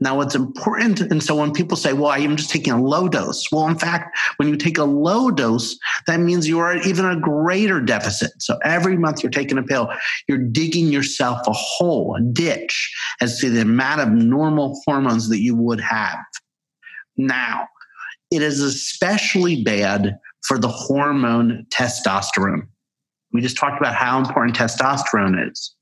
Now, 0.00 0.16
what's 0.16 0.34
important, 0.34 1.00
and 1.00 1.22
so 1.22 1.36
when 1.36 1.52
people 1.52 1.76
say, 1.76 1.92
well, 1.92 2.10
I'm 2.10 2.36
just 2.36 2.50
taking 2.50 2.72
a 2.72 2.82
low 2.82 3.08
dose, 3.08 3.46
well, 3.50 3.66
in 3.68 3.78
fact, 3.78 4.16
when 4.36 4.48
you 4.48 4.56
take 4.56 4.78
a 4.78 4.84
low 4.84 5.30
dose, 5.30 5.78
that 6.06 6.20
means 6.20 6.46
you 6.46 6.58
are 6.58 6.72
at 6.72 6.86
even 6.86 7.06
a 7.06 7.18
greater 7.18 7.80
deficit. 7.80 8.32
So 8.38 8.58
every 8.64 8.96
month 8.96 9.22
you're 9.22 9.30
taking 9.30 9.58
a 9.58 9.62
pill, 9.62 9.90
you're 10.28 10.38
digging 10.38 10.88
yourself 10.88 11.46
a 11.46 11.52
hole, 11.52 12.16
a 12.18 12.22
ditch, 12.32 12.94
as 13.20 13.38
to 13.40 13.50
the 13.50 13.62
amount 13.62 14.00
of 14.00 14.10
normal 14.10 14.80
hormones 14.84 15.28
that 15.28 15.40
you 15.40 15.56
would 15.56 15.80
have. 15.80 16.18
Now, 17.16 17.66
it 18.30 18.42
is 18.42 18.60
especially 18.60 19.62
bad 19.62 20.18
for 20.46 20.58
the 20.58 20.68
hormone 20.68 21.66
testosterone. 21.70 22.68
We 23.32 23.40
just 23.40 23.56
talked 23.56 23.80
about 23.80 23.94
how 23.94 24.18
important 24.18 24.56
testosterone 24.56 25.50
is. 25.50 25.74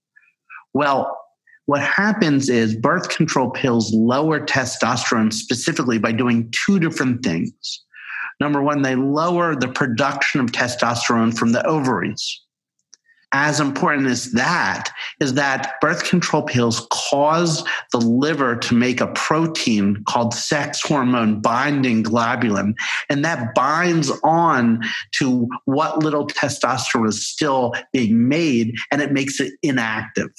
Well, 0.72 1.16
what 1.66 1.82
happens 1.82 2.48
is 2.48 2.76
birth 2.76 3.08
control 3.08 3.50
pills 3.50 3.92
lower 3.92 4.40
testosterone 4.40 5.32
specifically 5.32 5.98
by 5.98 6.12
doing 6.12 6.50
two 6.52 6.78
different 6.78 7.24
things. 7.24 7.82
Number 8.40 8.62
one, 8.62 8.82
they 8.82 8.96
lower 8.96 9.54
the 9.54 9.68
production 9.68 10.40
of 10.40 10.52
testosterone 10.52 11.36
from 11.36 11.52
the 11.52 11.64
ovaries 11.66 12.40
as 13.34 13.58
important 13.58 14.06
as 14.06 14.30
that 14.30 14.90
is 15.20 15.34
that 15.34 15.74
birth 15.80 16.08
control 16.08 16.42
pills 16.42 16.86
cause 16.92 17.64
the 17.90 17.98
liver 17.98 18.54
to 18.54 18.74
make 18.74 19.00
a 19.00 19.08
protein 19.08 20.02
called 20.06 20.32
sex 20.32 20.80
hormone 20.80 21.40
binding 21.40 22.04
globulin. 22.04 22.74
And 23.10 23.24
that 23.24 23.52
binds 23.54 24.10
on 24.22 24.82
to 25.18 25.48
what 25.64 25.98
little 25.98 26.28
testosterone 26.28 27.08
is 27.08 27.26
still 27.26 27.74
being 27.92 28.28
made 28.28 28.76
and 28.92 29.02
it 29.02 29.10
makes 29.10 29.40
it 29.40 29.52
inactive. 29.62 30.30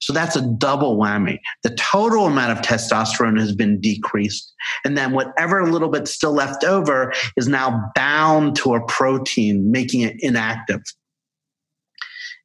So 0.00 0.12
that's 0.12 0.36
a 0.36 0.42
double 0.42 0.98
whammy. 0.98 1.38
The 1.62 1.74
total 1.74 2.26
amount 2.26 2.52
of 2.52 2.64
testosterone 2.64 3.38
has 3.40 3.54
been 3.54 3.80
decreased. 3.80 4.52
And 4.84 4.96
then 4.96 5.12
whatever 5.12 5.66
little 5.70 5.88
bit 5.88 6.08
still 6.08 6.32
left 6.32 6.64
over 6.64 7.12
is 7.36 7.48
now 7.48 7.90
bound 7.94 8.56
to 8.56 8.74
a 8.74 8.86
protein, 8.86 9.70
making 9.70 10.02
it 10.02 10.16
inactive. 10.20 10.82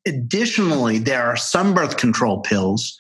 Additionally, 0.08 0.98
there 0.98 1.24
are 1.24 1.38
some 1.38 1.76
birth 1.76 1.98
control 1.98 2.40
pills, 2.40 2.98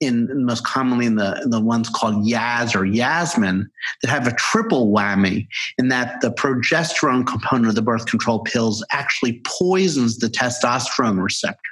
in 0.00 0.28
most 0.44 0.66
commonly 0.66 1.06
in 1.06 1.16
the, 1.16 1.46
the 1.48 1.60
ones 1.60 1.88
called 1.88 2.26
Yaz 2.26 2.78
or 2.78 2.84
Yasmin, 2.84 3.70
that 4.02 4.10
have 4.10 4.26
a 4.26 4.34
triple 4.34 4.92
whammy 4.92 5.46
in 5.78 5.88
that 5.88 6.20
the 6.20 6.30
progesterone 6.30 7.26
component 7.26 7.68
of 7.68 7.74
the 7.74 7.80
birth 7.80 8.04
control 8.04 8.40
pills 8.40 8.84
actually 8.92 9.40
poisons 9.46 10.18
the 10.18 10.26
testosterone 10.26 11.22
receptor. 11.22 11.71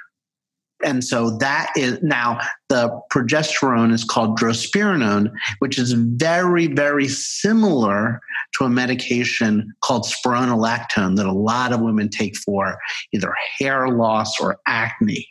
And 0.83 1.03
so 1.03 1.37
that 1.37 1.71
is 1.75 1.99
now 2.01 2.39
the 2.69 2.89
progesterone 3.11 3.91
is 3.93 4.03
called 4.03 4.37
drospirenone, 4.39 5.31
which 5.59 5.77
is 5.77 5.93
very, 5.93 6.67
very 6.67 7.07
similar 7.07 8.21
to 8.57 8.65
a 8.65 8.69
medication 8.69 9.73
called 9.83 10.05
spironolactone 10.05 11.15
that 11.17 11.25
a 11.25 11.31
lot 11.31 11.73
of 11.73 11.81
women 11.81 12.09
take 12.09 12.37
for 12.37 12.77
either 13.13 13.33
hair 13.59 13.89
loss 13.89 14.39
or 14.39 14.59
acne. 14.67 15.27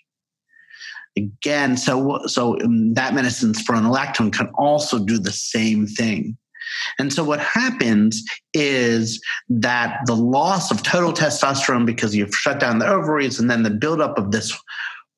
Again, 1.17 1.77
so 1.77 2.21
so 2.27 2.61
um, 2.61 2.95
that 2.95 3.15
medicine, 3.15 3.53
spironolactone, 3.53 4.33
can 4.33 4.49
also 4.55 4.99
do 4.99 5.19
the 5.19 5.33
same 5.33 5.87
thing. 5.87 6.37
And 6.99 7.13
so 7.13 7.25
what 7.25 7.41
happens 7.41 8.23
is 8.55 9.21
that 9.49 10.01
the 10.07 10.15
loss 10.15 10.71
of 10.71 10.83
total 10.83 11.13
testosterone 11.13 11.87
because 11.87 12.15
you've 12.15 12.35
shut 12.35 12.61
down 12.61 12.79
the 12.79 12.89
ovaries 12.89 13.39
and 13.39 13.51
then 13.51 13.63
the 13.63 13.71
buildup 13.71 14.19
of 14.19 14.31
this 14.31 14.57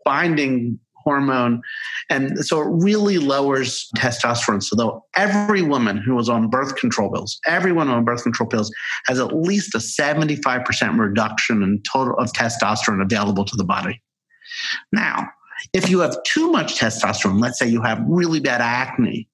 binding 0.05 0.79
hormone. 1.03 1.61
And 2.09 2.39
so 2.45 2.61
it 2.61 2.69
really 2.69 3.19
lowers 3.19 3.89
testosterone. 3.97 4.63
So 4.63 4.77
though 4.77 5.05
every 5.17 5.63
woman 5.63 5.97
who 5.97 6.15
was 6.15 6.29
on 6.29 6.49
birth 6.49 6.77
control 6.77 7.11
pills, 7.11 7.39
everyone 7.47 7.89
on 7.89 8.05
birth 8.05 8.23
control 8.23 8.49
pills 8.49 8.73
has 9.07 9.19
at 9.19 9.35
least 9.35 9.75
a 9.75 9.79
75% 9.79 10.99
reduction 10.99 11.63
in 11.63 11.83
total 11.91 12.17
of 12.19 12.33
testosterone 12.33 13.03
available 13.03 13.45
to 13.45 13.57
the 13.57 13.65
body. 13.65 14.01
Now, 14.93 15.29
if 15.73 15.91
you 15.91 16.01
have 16.01 16.17
too 16.25 16.51
much 16.51 16.79
testosterone, 16.79 17.41
let's 17.41 17.59
say 17.59 17.69
you 17.69 17.83
have 17.83 18.03
really 18.07 18.41
bad 18.41 18.61
acne, 18.61 19.29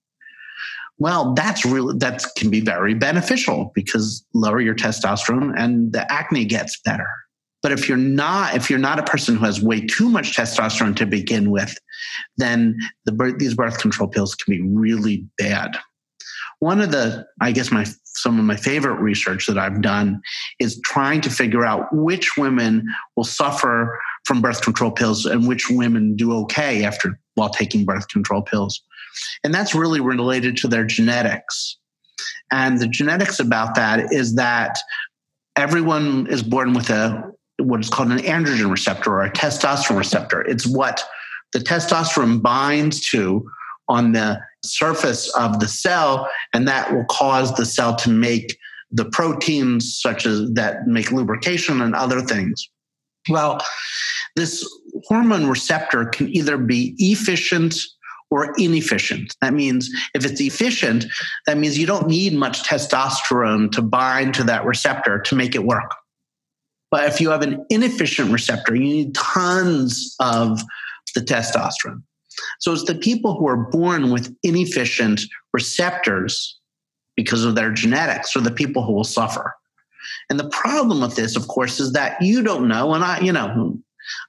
well, 0.99 1.33
that's 1.35 1.65
really 1.65 1.97
that 1.99 2.25
can 2.37 2.51
be 2.51 2.61
very 2.61 2.93
beneficial 2.93 3.71
because 3.75 4.25
lower 4.35 4.61
your 4.61 4.75
testosterone 4.75 5.55
and 5.57 5.93
the 5.93 6.11
acne 6.13 6.45
gets 6.45 6.81
better. 6.81 7.09
But 7.63 7.73
if 7.73 7.89
you're 7.89 7.99
not, 7.99 8.55
if 8.55 8.71
you're 8.71 8.79
not 8.79 8.99
a 8.99 9.03
person 9.03 9.37
who 9.37 9.45
has 9.45 9.61
way 9.61 9.85
too 9.85 10.09
much 10.09 10.37
testosterone 10.37 10.97
to 10.97 11.07
begin 11.07 11.51
with, 11.51 11.77
then 12.37 12.79
the, 13.05 13.35
these 13.39 13.55
birth 13.55 13.79
control 13.79 14.09
pills 14.09 14.35
can 14.35 14.55
be 14.55 14.63
really 14.63 15.27
bad. 15.39 15.77
One 16.61 16.81
of 16.81 16.91
the, 16.91 17.27
I 17.41 17.53
guess 17.53 17.71
my 17.71 17.85
some 18.19 18.39
of 18.39 18.45
my 18.45 18.57
favorite 18.57 19.01
research 19.01 19.47
that 19.47 19.59
I've 19.59 19.81
done 19.81 20.21
is 20.59 20.81
trying 20.85 21.21
to 21.21 21.31
figure 21.31 21.65
out 21.65 21.87
which 21.93 22.37
women 22.37 22.85
will 23.17 23.25
suffer 23.25 23.99
from 24.25 24.43
birth 24.43 24.63
control 24.63 24.91
pills 24.91 25.25
and 25.25 25.47
which 25.47 25.71
women 25.71 26.17
do 26.17 26.33
okay 26.43 26.85
after 26.85 27.19
while 27.37 27.49
taking 27.49 27.85
birth 27.85 28.09
control 28.09 28.43
pills. 28.43 28.83
And 29.45 29.55
that's 29.55 29.75
really 29.75 30.01
related 30.01 30.57
to 30.59 30.69
their 30.69 30.85
genetics. 30.85 31.79
And 32.51 32.81
the 32.81 32.89
genetics 32.89 33.39
about 33.39 33.75
that 33.77 34.13
is 34.13 34.35
that 34.35 34.79
everyone 35.57 36.27
is 36.29 36.43
born 36.43 36.73
with 36.73 36.91
a 36.91 37.33
what 37.69 37.81
is 37.81 37.91
called 37.91 38.11
an 38.11 38.19
androgen 38.19 38.71
receptor 38.71 39.13
or 39.13 39.23
a 39.23 39.31
testosterone 39.31 39.99
receptor. 39.99 40.41
It's 40.43 40.67
what 40.67 41.05
the 41.53 41.59
testosterone 41.59 42.43
binds 42.43 43.09
to 43.11 43.49
on 43.89 44.13
the 44.13 44.41
surface 44.65 45.29
of 45.37 45.61
the 45.61 45.69
cell, 45.69 46.29
and 46.53 46.67
that 46.67 46.93
will 46.93 47.05
cause 47.11 47.55
the 47.55 47.67
cell 47.67 47.95
to 47.97 48.11
make 48.11 48.57
the 48.91 49.05
proteins 49.07 49.99
such 50.01 50.25
as 50.25 50.51
that 50.53 50.87
make 50.87 51.13
lubrication 51.13 51.81
and 51.81 51.95
other 51.95 52.23
things. 52.23 52.69
Well, 53.29 53.63
this 54.35 54.67
hormone 55.05 55.47
receptor 55.47 56.07
can 56.07 56.29
either 56.35 56.57
be 56.57 56.95
efficient 56.99 57.77
or 58.31 58.55
inefficient. 58.57 59.35
That 59.41 59.55
means 59.55 59.91
if 60.15 60.25
it's 60.25 60.41
efficient, 60.41 61.07
that 61.47 61.59
means 61.59 61.79
you 61.79 61.87
don't 61.87 62.09
need 62.09 62.35
much 62.35 62.63
testosterone 62.63 63.71
to 63.73 63.83
bind 63.83 64.35
to 64.35 64.45
that 64.45 64.65
receptor 64.65 65.19
to 65.21 65.35
make 65.35 65.55
it 65.55 65.65
work. 65.65 65.95
But 66.91 67.05
if 67.05 67.21
you 67.21 67.31
have 67.31 67.43
an 67.43 67.65
inefficient 67.71 68.31
receptor, 68.31 68.75
you 68.75 68.83
need 68.83 69.15
tons 69.15 70.15
of 70.21 70.61
the 71.15 71.21
testosterone. 71.21 72.03
So 72.61 72.73
it's 72.73 72.85
the 72.85 72.95
people 72.95 73.35
who 73.35 73.47
are 73.49 73.57
born 73.57 74.11
with 74.11 74.35
inefficient 74.43 75.21
receptors 75.53 76.59
because 77.17 77.45
of 77.45 77.57
their 77.57 77.73
genetics 77.73 78.37
are 78.37 78.41
the 78.41 78.51
people 78.51 78.85
who 78.85 78.93
will 78.93 79.05
suffer. 79.05 79.55
And 80.31 80.39
the 80.39 80.49
problem 80.51 81.01
with 81.01 81.17
this, 81.17 81.37
of 81.37 81.49
course, 81.49 81.81
is 81.81 81.93
that 81.93 82.21
you 82.23 82.43
don't 82.43 82.69
know, 82.69 82.95
and 82.95 83.05
I, 83.05 83.21
you 83.21 83.33
know, 83.33 83.79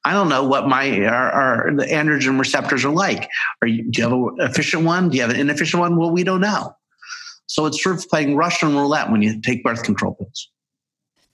I 0.03 0.11
don't 0.11 0.27
know 0.27 0.43
what 0.43 0.67
my 0.67 1.05
our, 1.05 1.31
our 1.31 1.71
the 1.75 1.85
androgen 1.85 2.37
receptors 2.37 2.83
are 2.83 2.91
like. 2.91 3.29
Are 3.61 3.67
you, 3.67 3.89
do 3.89 4.01
you 4.01 4.03
have 4.03 4.11
an 4.11 4.35
efficient 4.39 4.83
one? 4.83 5.09
Do 5.09 5.15
you 5.15 5.21
have 5.21 5.31
an 5.31 5.39
inefficient 5.39 5.79
one? 5.79 5.95
Well, 5.95 6.11
we 6.11 6.25
don't 6.25 6.41
know. 6.41 6.75
So 7.45 7.65
it's 7.65 7.81
sort 7.81 7.97
of 7.97 8.09
playing 8.09 8.35
Russian 8.35 8.75
roulette 8.75 9.09
when 9.09 9.21
you 9.21 9.39
take 9.39 9.63
birth 9.63 9.83
control 9.83 10.15
pills 10.15 10.49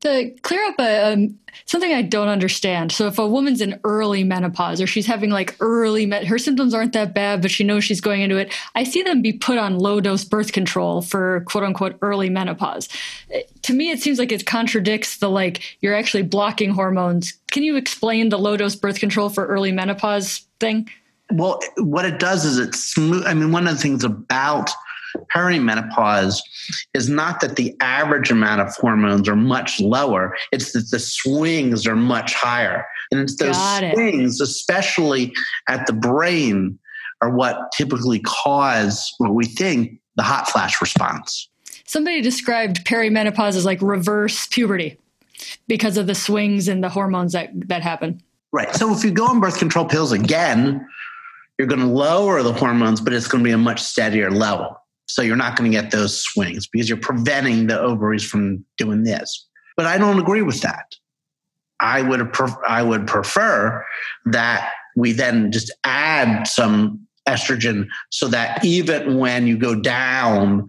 to 0.05 0.29
clear 0.41 0.63
up 0.65 0.75
a, 0.79 1.13
um, 1.13 1.39
something 1.65 1.91
I 1.91 2.01
don't 2.01 2.27
understand. 2.27 2.91
So 2.91 3.07
if 3.07 3.17
a 3.17 3.27
woman's 3.27 3.61
in 3.61 3.79
early 3.83 4.23
menopause 4.23 4.79
or 4.79 4.87
she's 4.87 5.05
having 5.05 5.29
like 5.29 5.55
early, 5.59 6.05
me- 6.05 6.25
her 6.25 6.37
symptoms 6.37 6.73
aren't 6.73 6.93
that 6.93 7.13
bad, 7.13 7.41
but 7.41 7.51
she 7.51 7.63
knows 7.63 7.83
she's 7.83 8.01
going 8.01 8.21
into 8.21 8.37
it, 8.37 8.53
I 8.75 8.83
see 8.83 9.01
them 9.01 9.21
be 9.21 9.33
put 9.33 9.57
on 9.57 9.79
low 9.79 9.99
dose 9.99 10.23
birth 10.23 10.51
control 10.51 11.01
for 11.01 11.41
quote 11.47 11.63
unquote 11.63 11.97
early 12.01 12.29
menopause. 12.29 12.87
To 13.63 13.73
me, 13.73 13.91
it 13.91 14.01
seems 14.01 14.19
like 14.19 14.31
it 14.31 14.45
contradicts 14.45 15.17
the 15.17 15.29
like 15.29 15.77
you're 15.81 15.95
actually 15.95 16.23
blocking 16.23 16.71
hormones. 16.71 17.33
Can 17.51 17.63
you 17.63 17.75
explain 17.75 18.29
the 18.29 18.39
low 18.39 18.57
dose 18.57 18.75
birth 18.75 18.99
control 18.99 19.29
for 19.29 19.45
early 19.47 19.71
menopause 19.71 20.45
thing? 20.59 20.89
Well, 21.31 21.59
what 21.77 22.05
it 22.05 22.19
does 22.19 22.45
is 22.45 22.59
it 22.59 22.75
smooth. 22.75 23.25
I 23.25 23.33
mean, 23.33 23.51
one 23.51 23.67
of 23.67 23.75
the 23.75 23.81
things 23.81 24.03
about 24.03 24.69
perimenopause 25.33 26.39
is 26.93 27.09
not 27.09 27.41
that 27.41 27.55
the 27.55 27.75
average 27.79 28.31
amount 28.31 28.61
of 28.61 28.73
hormones 28.75 29.27
are 29.27 29.35
much 29.35 29.79
lower, 29.79 30.35
it's 30.51 30.73
that 30.73 30.89
the 30.91 30.99
swings 30.99 31.85
are 31.87 31.95
much 31.95 32.33
higher. 32.33 32.85
And 33.11 33.21
it's 33.21 33.35
those 33.37 33.57
swings, 33.93 34.41
especially 34.41 35.33
at 35.69 35.85
the 35.87 35.93
brain, 35.93 36.79
are 37.21 37.29
what 37.29 37.71
typically 37.71 38.19
cause 38.19 39.13
what 39.17 39.33
we 39.33 39.45
think 39.45 39.99
the 40.15 40.23
hot 40.23 40.49
flash 40.49 40.79
response. 40.81 41.49
Somebody 41.85 42.21
described 42.21 42.85
perimenopause 42.85 43.55
as 43.55 43.65
like 43.65 43.81
reverse 43.81 44.47
puberty 44.47 44.97
because 45.67 45.97
of 45.97 46.07
the 46.07 46.15
swings 46.15 46.67
and 46.67 46.83
the 46.83 46.89
hormones 46.89 47.33
that, 47.33 47.49
that 47.67 47.81
happen. 47.81 48.21
Right. 48.51 48.73
So 48.73 48.93
if 48.93 49.03
you 49.03 49.11
go 49.11 49.27
on 49.27 49.39
birth 49.39 49.59
control 49.59 49.85
pills 49.85 50.11
again, 50.11 50.87
you're 51.57 51.67
going 51.67 51.81
to 51.81 51.87
lower 51.87 52.41
the 52.43 52.53
hormones, 52.53 53.01
but 53.01 53.13
it's 53.13 53.27
going 53.27 53.43
to 53.43 53.47
be 53.47 53.51
a 53.51 53.57
much 53.57 53.81
steadier 53.81 54.31
level. 54.31 54.81
So 55.07 55.21
you're 55.21 55.35
not 55.35 55.55
going 55.55 55.71
to 55.71 55.77
get 55.77 55.91
those 55.91 56.21
swings 56.21 56.67
because 56.67 56.89
you're 56.89 56.97
preventing 56.97 57.67
the 57.67 57.79
ovaries 57.79 58.23
from 58.25 58.65
doing 58.77 59.03
this. 59.03 59.47
But 59.77 59.85
I 59.85 59.97
don't 59.97 60.19
agree 60.19 60.41
with 60.41 60.61
that. 60.61 60.95
I 61.79 62.01
would 62.01 62.33
I 62.67 62.81
would 62.81 63.05
prefer 63.05 63.85
that 64.25 64.71
we 64.95 65.11
then 65.11 65.51
just 65.51 65.71
add 65.83 66.47
some 66.47 67.05
estrogen 67.27 67.87
so 68.11 68.27
that 68.29 68.63
even 68.63 69.17
when 69.17 69.47
you 69.47 69.57
go 69.57 69.75
down, 69.75 70.67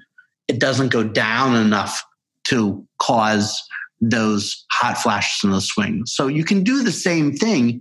it 0.48 0.58
doesn't 0.58 0.88
go 0.88 1.04
down 1.04 1.54
enough 1.54 2.02
to 2.44 2.84
cause 2.98 3.62
those 4.00 4.64
hot 4.72 4.98
flashes 4.98 5.44
and 5.44 5.52
those 5.52 5.68
swings. 5.68 6.12
So 6.14 6.26
you 6.26 6.44
can 6.44 6.62
do 6.62 6.82
the 6.82 6.92
same 6.92 7.32
thing, 7.32 7.80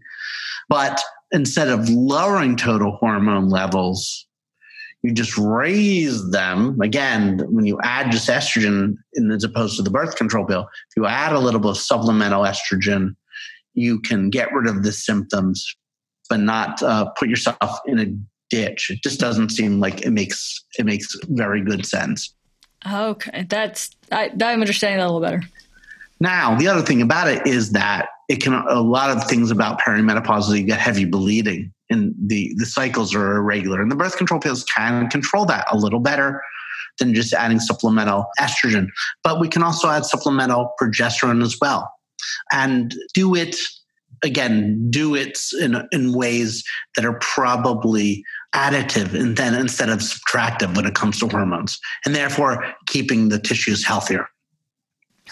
but 0.70 1.02
instead 1.32 1.68
of 1.68 1.90
lowering 1.90 2.56
total 2.56 2.98
hormone 2.98 3.50
levels, 3.50 4.26
you 5.06 5.14
just 5.14 5.38
raise 5.38 6.30
them 6.32 6.80
again 6.82 7.40
when 7.50 7.66
you 7.66 7.80
add 7.84 8.12
just 8.12 8.30
estrogen 8.30 8.96
in, 9.14 9.32
as 9.32 9.44
opposed 9.44 9.78
to 9.78 9.84
the 9.84 9.90
birth 9.90 10.16
control 10.16 10.46
pill 10.46 10.62
if 10.62 10.98
you 10.98 11.06
add 11.06 11.34
a 11.34 11.40
little 11.40 11.60
bit 11.60 11.72
of 11.72 11.78
supplemental 11.78 12.44
estrogen 12.44 13.16
you 13.74 14.00
can 14.00 14.30
get 14.30 14.52
rid 14.54 14.68
of 14.68 14.84
the 14.84 14.92
symptoms 14.92 15.76
but 16.30 16.40
not 16.40 16.82
uh, 16.82 17.06
put 17.18 17.30
yourself 17.30 17.80
in 17.86 18.00
a 18.00 18.06
ditch. 18.50 18.90
It 18.90 19.02
just 19.04 19.20
doesn't 19.20 19.50
seem 19.50 19.80
like 19.80 20.02
it 20.02 20.12
makes 20.12 20.64
it 20.78 20.86
makes 20.86 21.16
very 21.30 21.62
good 21.62 21.86
sense. 21.86 22.34
Okay, 22.90 23.46
that's 23.50 23.92
I, 24.12 24.32
I'm 24.42 24.62
understanding 24.62 25.00
that 25.00 25.06
a 25.06 25.12
little 25.12 25.22
better. 25.22 25.42
Now, 26.20 26.56
the 26.56 26.68
other 26.68 26.82
thing 26.82 27.02
about 27.02 27.28
it 27.28 27.46
is 27.46 27.72
that 27.72 28.08
it 28.30 28.38
can 28.38 28.54
a 28.54 28.82
lot 28.82 29.16
of 29.16 29.28
things 29.28 29.52
about 29.52 29.80
perimenopausal 29.80 30.58
you 30.58 30.64
get 30.64 30.80
heavy 30.80 31.06
bleeding 31.06 31.74
and 31.90 32.14
the 32.18 32.54
the 32.58 32.66
cycles 32.66 33.14
are 33.14 33.38
irregular 33.38 33.82
and 33.82 33.92
the 33.92 33.96
birth 33.96 34.18
control 34.18 34.40
pills 34.40 34.64
can 34.76 35.10
control 35.10 35.46
that 35.46 35.66
a 35.72 35.78
little 35.78 36.00
better 36.00 36.42
than 37.00 37.14
just 37.14 37.34
adding 37.34 37.60
supplemental 37.60 38.26
estrogen. 38.40 38.88
But 39.24 39.40
we 39.40 39.48
can 39.48 39.64
also 39.64 39.90
add 39.90 40.06
supplemental 40.06 40.72
progesterone 40.82 41.44
as 41.44 41.58
well 41.60 41.92
and 42.52 42.96
do 43.14 43.36
it 43.36 43.56
again 44.24 44.90
do 44.90 45.14
it 45.14 45.38
in, 45.60 45.88
in 45.92 46.14
ways 46.14 46.64
that 46.96 47.06
are 47.06 47.20
probably 47.20 48.24
additive 48.54 49.14
and 49.14 49.36
then 49.36 49.54
instead 49.54 49.90
of 49.90 50.00
subtractive 50.00 50.76
when 50.76 50.86
it 50.86 50.96
comes 50.96 51.20
to 51.20 51.28
hormones 51.28 51.78
and 52.06 52.16
therefore 52.16 52.66
keeping 52.88 53.28
the 53.28 53.40
tissues 53.40 53.86
healthier 53.86 54.28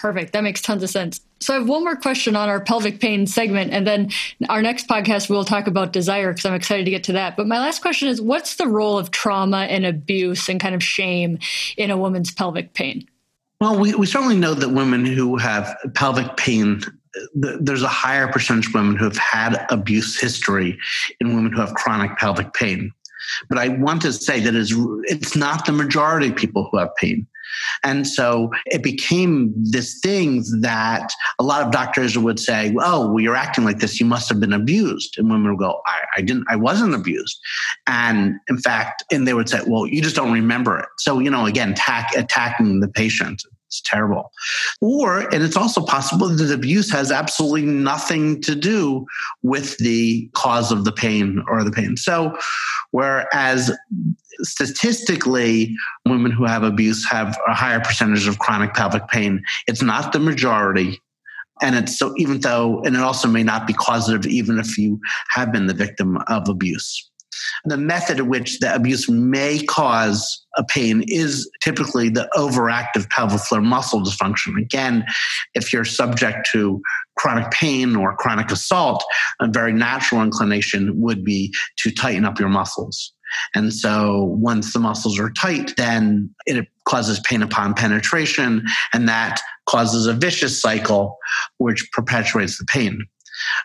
Perfect. 0.04 0.34
That 0.34 0.42
makes 0.42 0.60
tons 0.60 0.82
of 0.82 0.90
sense. 0.90 1.22
So 1.40 1.54
I 1.54 1.58
have 1.60 1.66
one 1.66 1.82
more 1.82 1.96
question 1.96 2.36
on 2.36 2.50
our 2.50 2.60
pelvic 2.60 3.00
pain 3.00 3.26
segment, 3.26 3.72
and 3.72 3.86
then 3.86 4.10
our 4.50 4.60
next 4.60 4.86
podcast 4.86 5.30
we'll 5.30 5.46
talk 5.46 5.66
about 5.66 5.94
desire 5.94 6.30
because 6.30 6.44
I'm 6.44 6.52
excited 6.52 6.84
to 6.84 6.90
get 6.90 7.04
to 7.04 7.12
that. 7.12 7.38
But 7.38 7.46
my 7.46 7.58
last 7.58 7.80
question 7.80 8.08
is, 8.08 8.20
what's 8.20 8.56
the 8.56 8.68
role 8.68 8.98
of 8.98 9.12
trauma 9.12 9.60
and 9.60 9.86
abuse 9.86 10.50
and 10.50 10.60
kind 10.60 10.74
of 10.74 10.82
shame 10.82 11.38
in 11.78 11.90
a 11.90 11.96
woman's 11.96 12.30
pelvic 12.30 12.74
pain? 12.74 13.08
Well, 13.62 13.78
we, 13.78 13.94
we 13.94 14.04
certainly 14.04 14.36
know 14.36 14.52
that 14.52 14.68
women 14.68 15.06
who 15.06 15.38
have 15.38 15.74
pelvic 15.94 16.36
pain, 16.36 16.82
there's 17.32 17.82
a 17.82 17.88
higher 17.88 18.28
percentage 18.28 18.66
of 18.66 18.74
women 18.74 18.96
who 18.96 19.04
have 19.04 19.16
had 19.16 19.64
abuse 19.70 20.20
history 20.20 20.78
in 21.18 21.34
women 21.34 21.50
who 21.50 21.62
have 21.62 21.72
chronic 21.72 22.18
pelvic 22.18 22.52
pain. 22.52 22.92
But 23.48 23.56
I 23.56 23.68
want 23.68 24.02
to 24.02 24.12
say 24.12 24.40
that 24.40 24.54
it's 24.54 25.34
not 25.34 25.64
the 25.64 25.72
majority 25.72 26.28
of 26.28 26.36
people 26.36 26.68
who 26.70 26.76
have 26.76 26.94
pain. 26.96 27.26
And 27.82 28.06
so 28.06 28.50
it 28.66 28.82
became 28.82 29.52
this 29.56 29.98
thing 30.00 30.44
that 30.60 31.12
a 31.38 31.42
lot 31.42 31.62
of 31.62 31.72
doctors 31.72 32.16
would 32.16 32.38
say, 32.40 32.74
Oh, 32.80 33.08
well, 33.08 33.20
you're 33.20 33.36
acting 33.36 33.64
like 33.64 33.78
this. 33.78 34.00
You 34.00 34.06
must 34.06 34.28
have 34.28 34.40
been 34.40 34.52
abused. 34.52 35.18
And 35.18 35.30
women 35.30 35.50
would 35.50 35.58
go, 35.58 35.80
I, 35.86 36.02
I 36.16 36.20
didn't, 36.22 36.46
I 36.48 36.56
wasn't 36.56 36.94
abused. 36.94 37.38
And 37.86 38.36
in 38.48 38.58
fact, 38.58 39.04
and 39.10 39.26
they 39.26 39.34
would 39.34 39.48
say, 39.48 39.60
Well, 39.66 39.86
you 39.86 40.02
just 40.02 40.16
don't 40.16 40.32
remember 40.32 40.78
it. 40.78 40.88
So, 40.98 41.18
you 41.18 41.30
know, 41.30 41.46
again, 41.46 41.72
attack, 41.72 42.14
attacking 42.16 42.80
the 42.80 42.88
patient. 42.88 43.42
It's 43.74 43.80
terrible. 43.80 44.30
Or, 44.80 45.20
and 45.34 45.42
it's 45.42 45.56
also 45.56 45.84
possible 45.84 46.28
that 46.28 46.52
abuse 46.52 46.92
has 46.92 47.10
absolutely 47.10 47.62
nothing 47.62 48.40
to 48.42 48.54
do 48.54 49.04
with 49.42 49.76
the 49.78 50.30
cause 50.34 50.70
of 50.70 50.84
the 50.84 50.92
pain 50.92 51.42
or 51.48 51.64
the 51.64 51.72
pain. 51.72 51.96
So, 51.96 52.38
whereas 52.94 53.76
statistically, 54.42 55.74
women 56.06 56.30
who 56.30 56.44
have 56.44 56.62
abuse 56.62 57.04
have 57.10 57.36
a 57.48 57.52
higher 57.52 57.80
percentage 57.80 58.28
of 58.28 58.38
chronic 58.38 58.72
pelvic 58.72 59.08
pain, 59.08 59.42
it's 59.66 59.82
not 59.82 60.12
the 60.12 60.20
majority. 60.20 61.02
And 61.60 61.74
it's 61.74 61.98
so, 61.98 62.14
even 62.18 62.38
though, 62.38 62.84
and 62.84 62.94
it 62.94 63.02
also 63.02 63.26
may 63.26 63.42
not 63.42 63.66
be 63.66 63.72
causative, 63.72 64.30
even 64.30 64.60
if 64.60 64.78
you 64.78 65.00
have 65.30 65.50
been 65.50 65.66
the 65.66 65.74
victim 65.74 66.18
of 66.28 66.48
abuse. 66.48 67.10
The 67.64 67.76
method 67.76 68.20
in 68.20 68.28
which 68.28 68.60
the 68.60 68.72
abuse 68.72 69.10
may 69.10 69.64
cause 69.64 70.46
a 70.56 70.62
pain 70.62 71.02
is 71.08 71.50
typically 71.60 72.10
the 72.10 72.30
overactive 72.36 73.10
pelvic 73.10 73.40
floor 73.40 73.60
muscle 73.60 74.02
dysfunction. 74.02 74.56
Again, 74.56 75.04
if 75.54 75.72
you're 75.72 75.84
subject 75.84 76.48
to 76.52 76.80
chronic 77.16 77.50
pain 77.50 77.96
or 77.96 78.16
chronic 78.16 78.50
assault, 78.50 79.04
a 79.40 79.48
very 79.48 79.72
natural 79.72 80.22
inclination 80.22 81.00
would 81.00 81.24
be 81.24 81.52
to 81.78 81.90
tighten 81.90 82.24
up 82.24 82.38
your 82.38 82.48
muscles. 82.48 83.12
And 83.54 83.72
so 83.72 84.24
once 84.38 84.72
the 84.72 84.78
muscles 84.78 85.18
are 85.18 85.30
tight, 85.30 85.74
then 85.76 86.32
it 86.46 86.66
causes 86.84 87.20
pain 87.20 87.42
upon 87.42 87.74
penetration, 87.74 88.64
and 88.92 89.08
that 89.08 89.40
causes 89.68 90.06
a 90.06 90.12
vicious 90.12 90.60
cycle 90.60 91.16
which 91.58 91.88
perpetuates 91.92 92.58
the 92.58 92.64
pain. 92.66 93.04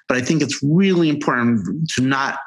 But 0.08 0.18
I 0.18 0.22
think 0.22 0.42
it's 0.42 0.60
really 0.64 1.10
important 1.10 1.90
to 1.96 2.02
not 2.02 2.40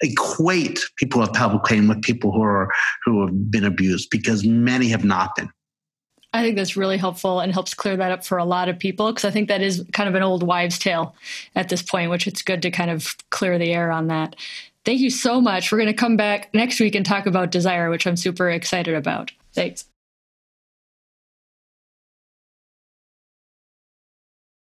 equate 0.00 0.78
people 0.96 1.20
have 1.20 1.32
pelvic 1.32 1.64
pain 1.64 1.88
with 1.88 2.00
people 2.02 2.30
who 2.30 2.42
are 2.42 2.72
who 3.04 3.26
have 3.26 3.50
been 3.50 3.64
abused 3.64 4.08
because 4.10 4.44
many 4.44 4.88
have 4.88 5.04
not 5.04 5.34
been. 5.34 5.50
I 6.32 6.42
think 6.42 6.56
that's 6.56 6.76
really 6.76 6.98
helpful 6.98 7.40
and 7.40 7.52
helps 7.52 7.72
clear 7.72 7.96
that 7.96 8.12
up 8.12 8.24
for 8.24 8.36
a 8.38 8.44
lot 8.44 8.68
of 8.68 8.78
people 8.78 9.06
because 9.08 9.24
I 9.24 9.30
think 9.30 9.48
that 9.48 9.62
is 9.62 9.84
kind 9.92 10.08
of 10.08 10.14
an 10.14 10.22
old 10.22 10.42
wives' 10.42 10.78
tale 10.78 11.14
at 11.54 11.70
this 11.70 11.82
point, 11.82 12.10
which 12.10 12.26
it's 12.26 12.42
good 12.42 12.60
to 12.62 12.70
kind 12.70 12.90
of 12.90 13.16
clear 13.30 13.58
the 13.58 13.72
air 13.72 13.90
on 13.90 14.08
that. 14.08 14.36
Thank 14.84 15.00
you 15.00 15.10
so 15.10 15.40
much. 15.40 15.72
We're 15.72 15.78
going 15.78 15.88
to 15.88 15.94
come 15.94 16.16
back 16.16 16.52
next 16.52 16.80
week 16.80 16.94
and 16.94 17.04
talk 17.04 17.26
about 17.26 17.50
desire, 17.50 17.90
which 17.90 18.06
I'm 18.06 18.16
super 18.16 18.50
excited 18.50 18.94
about. 18.94 19.32
Thanks. 19.54 19.87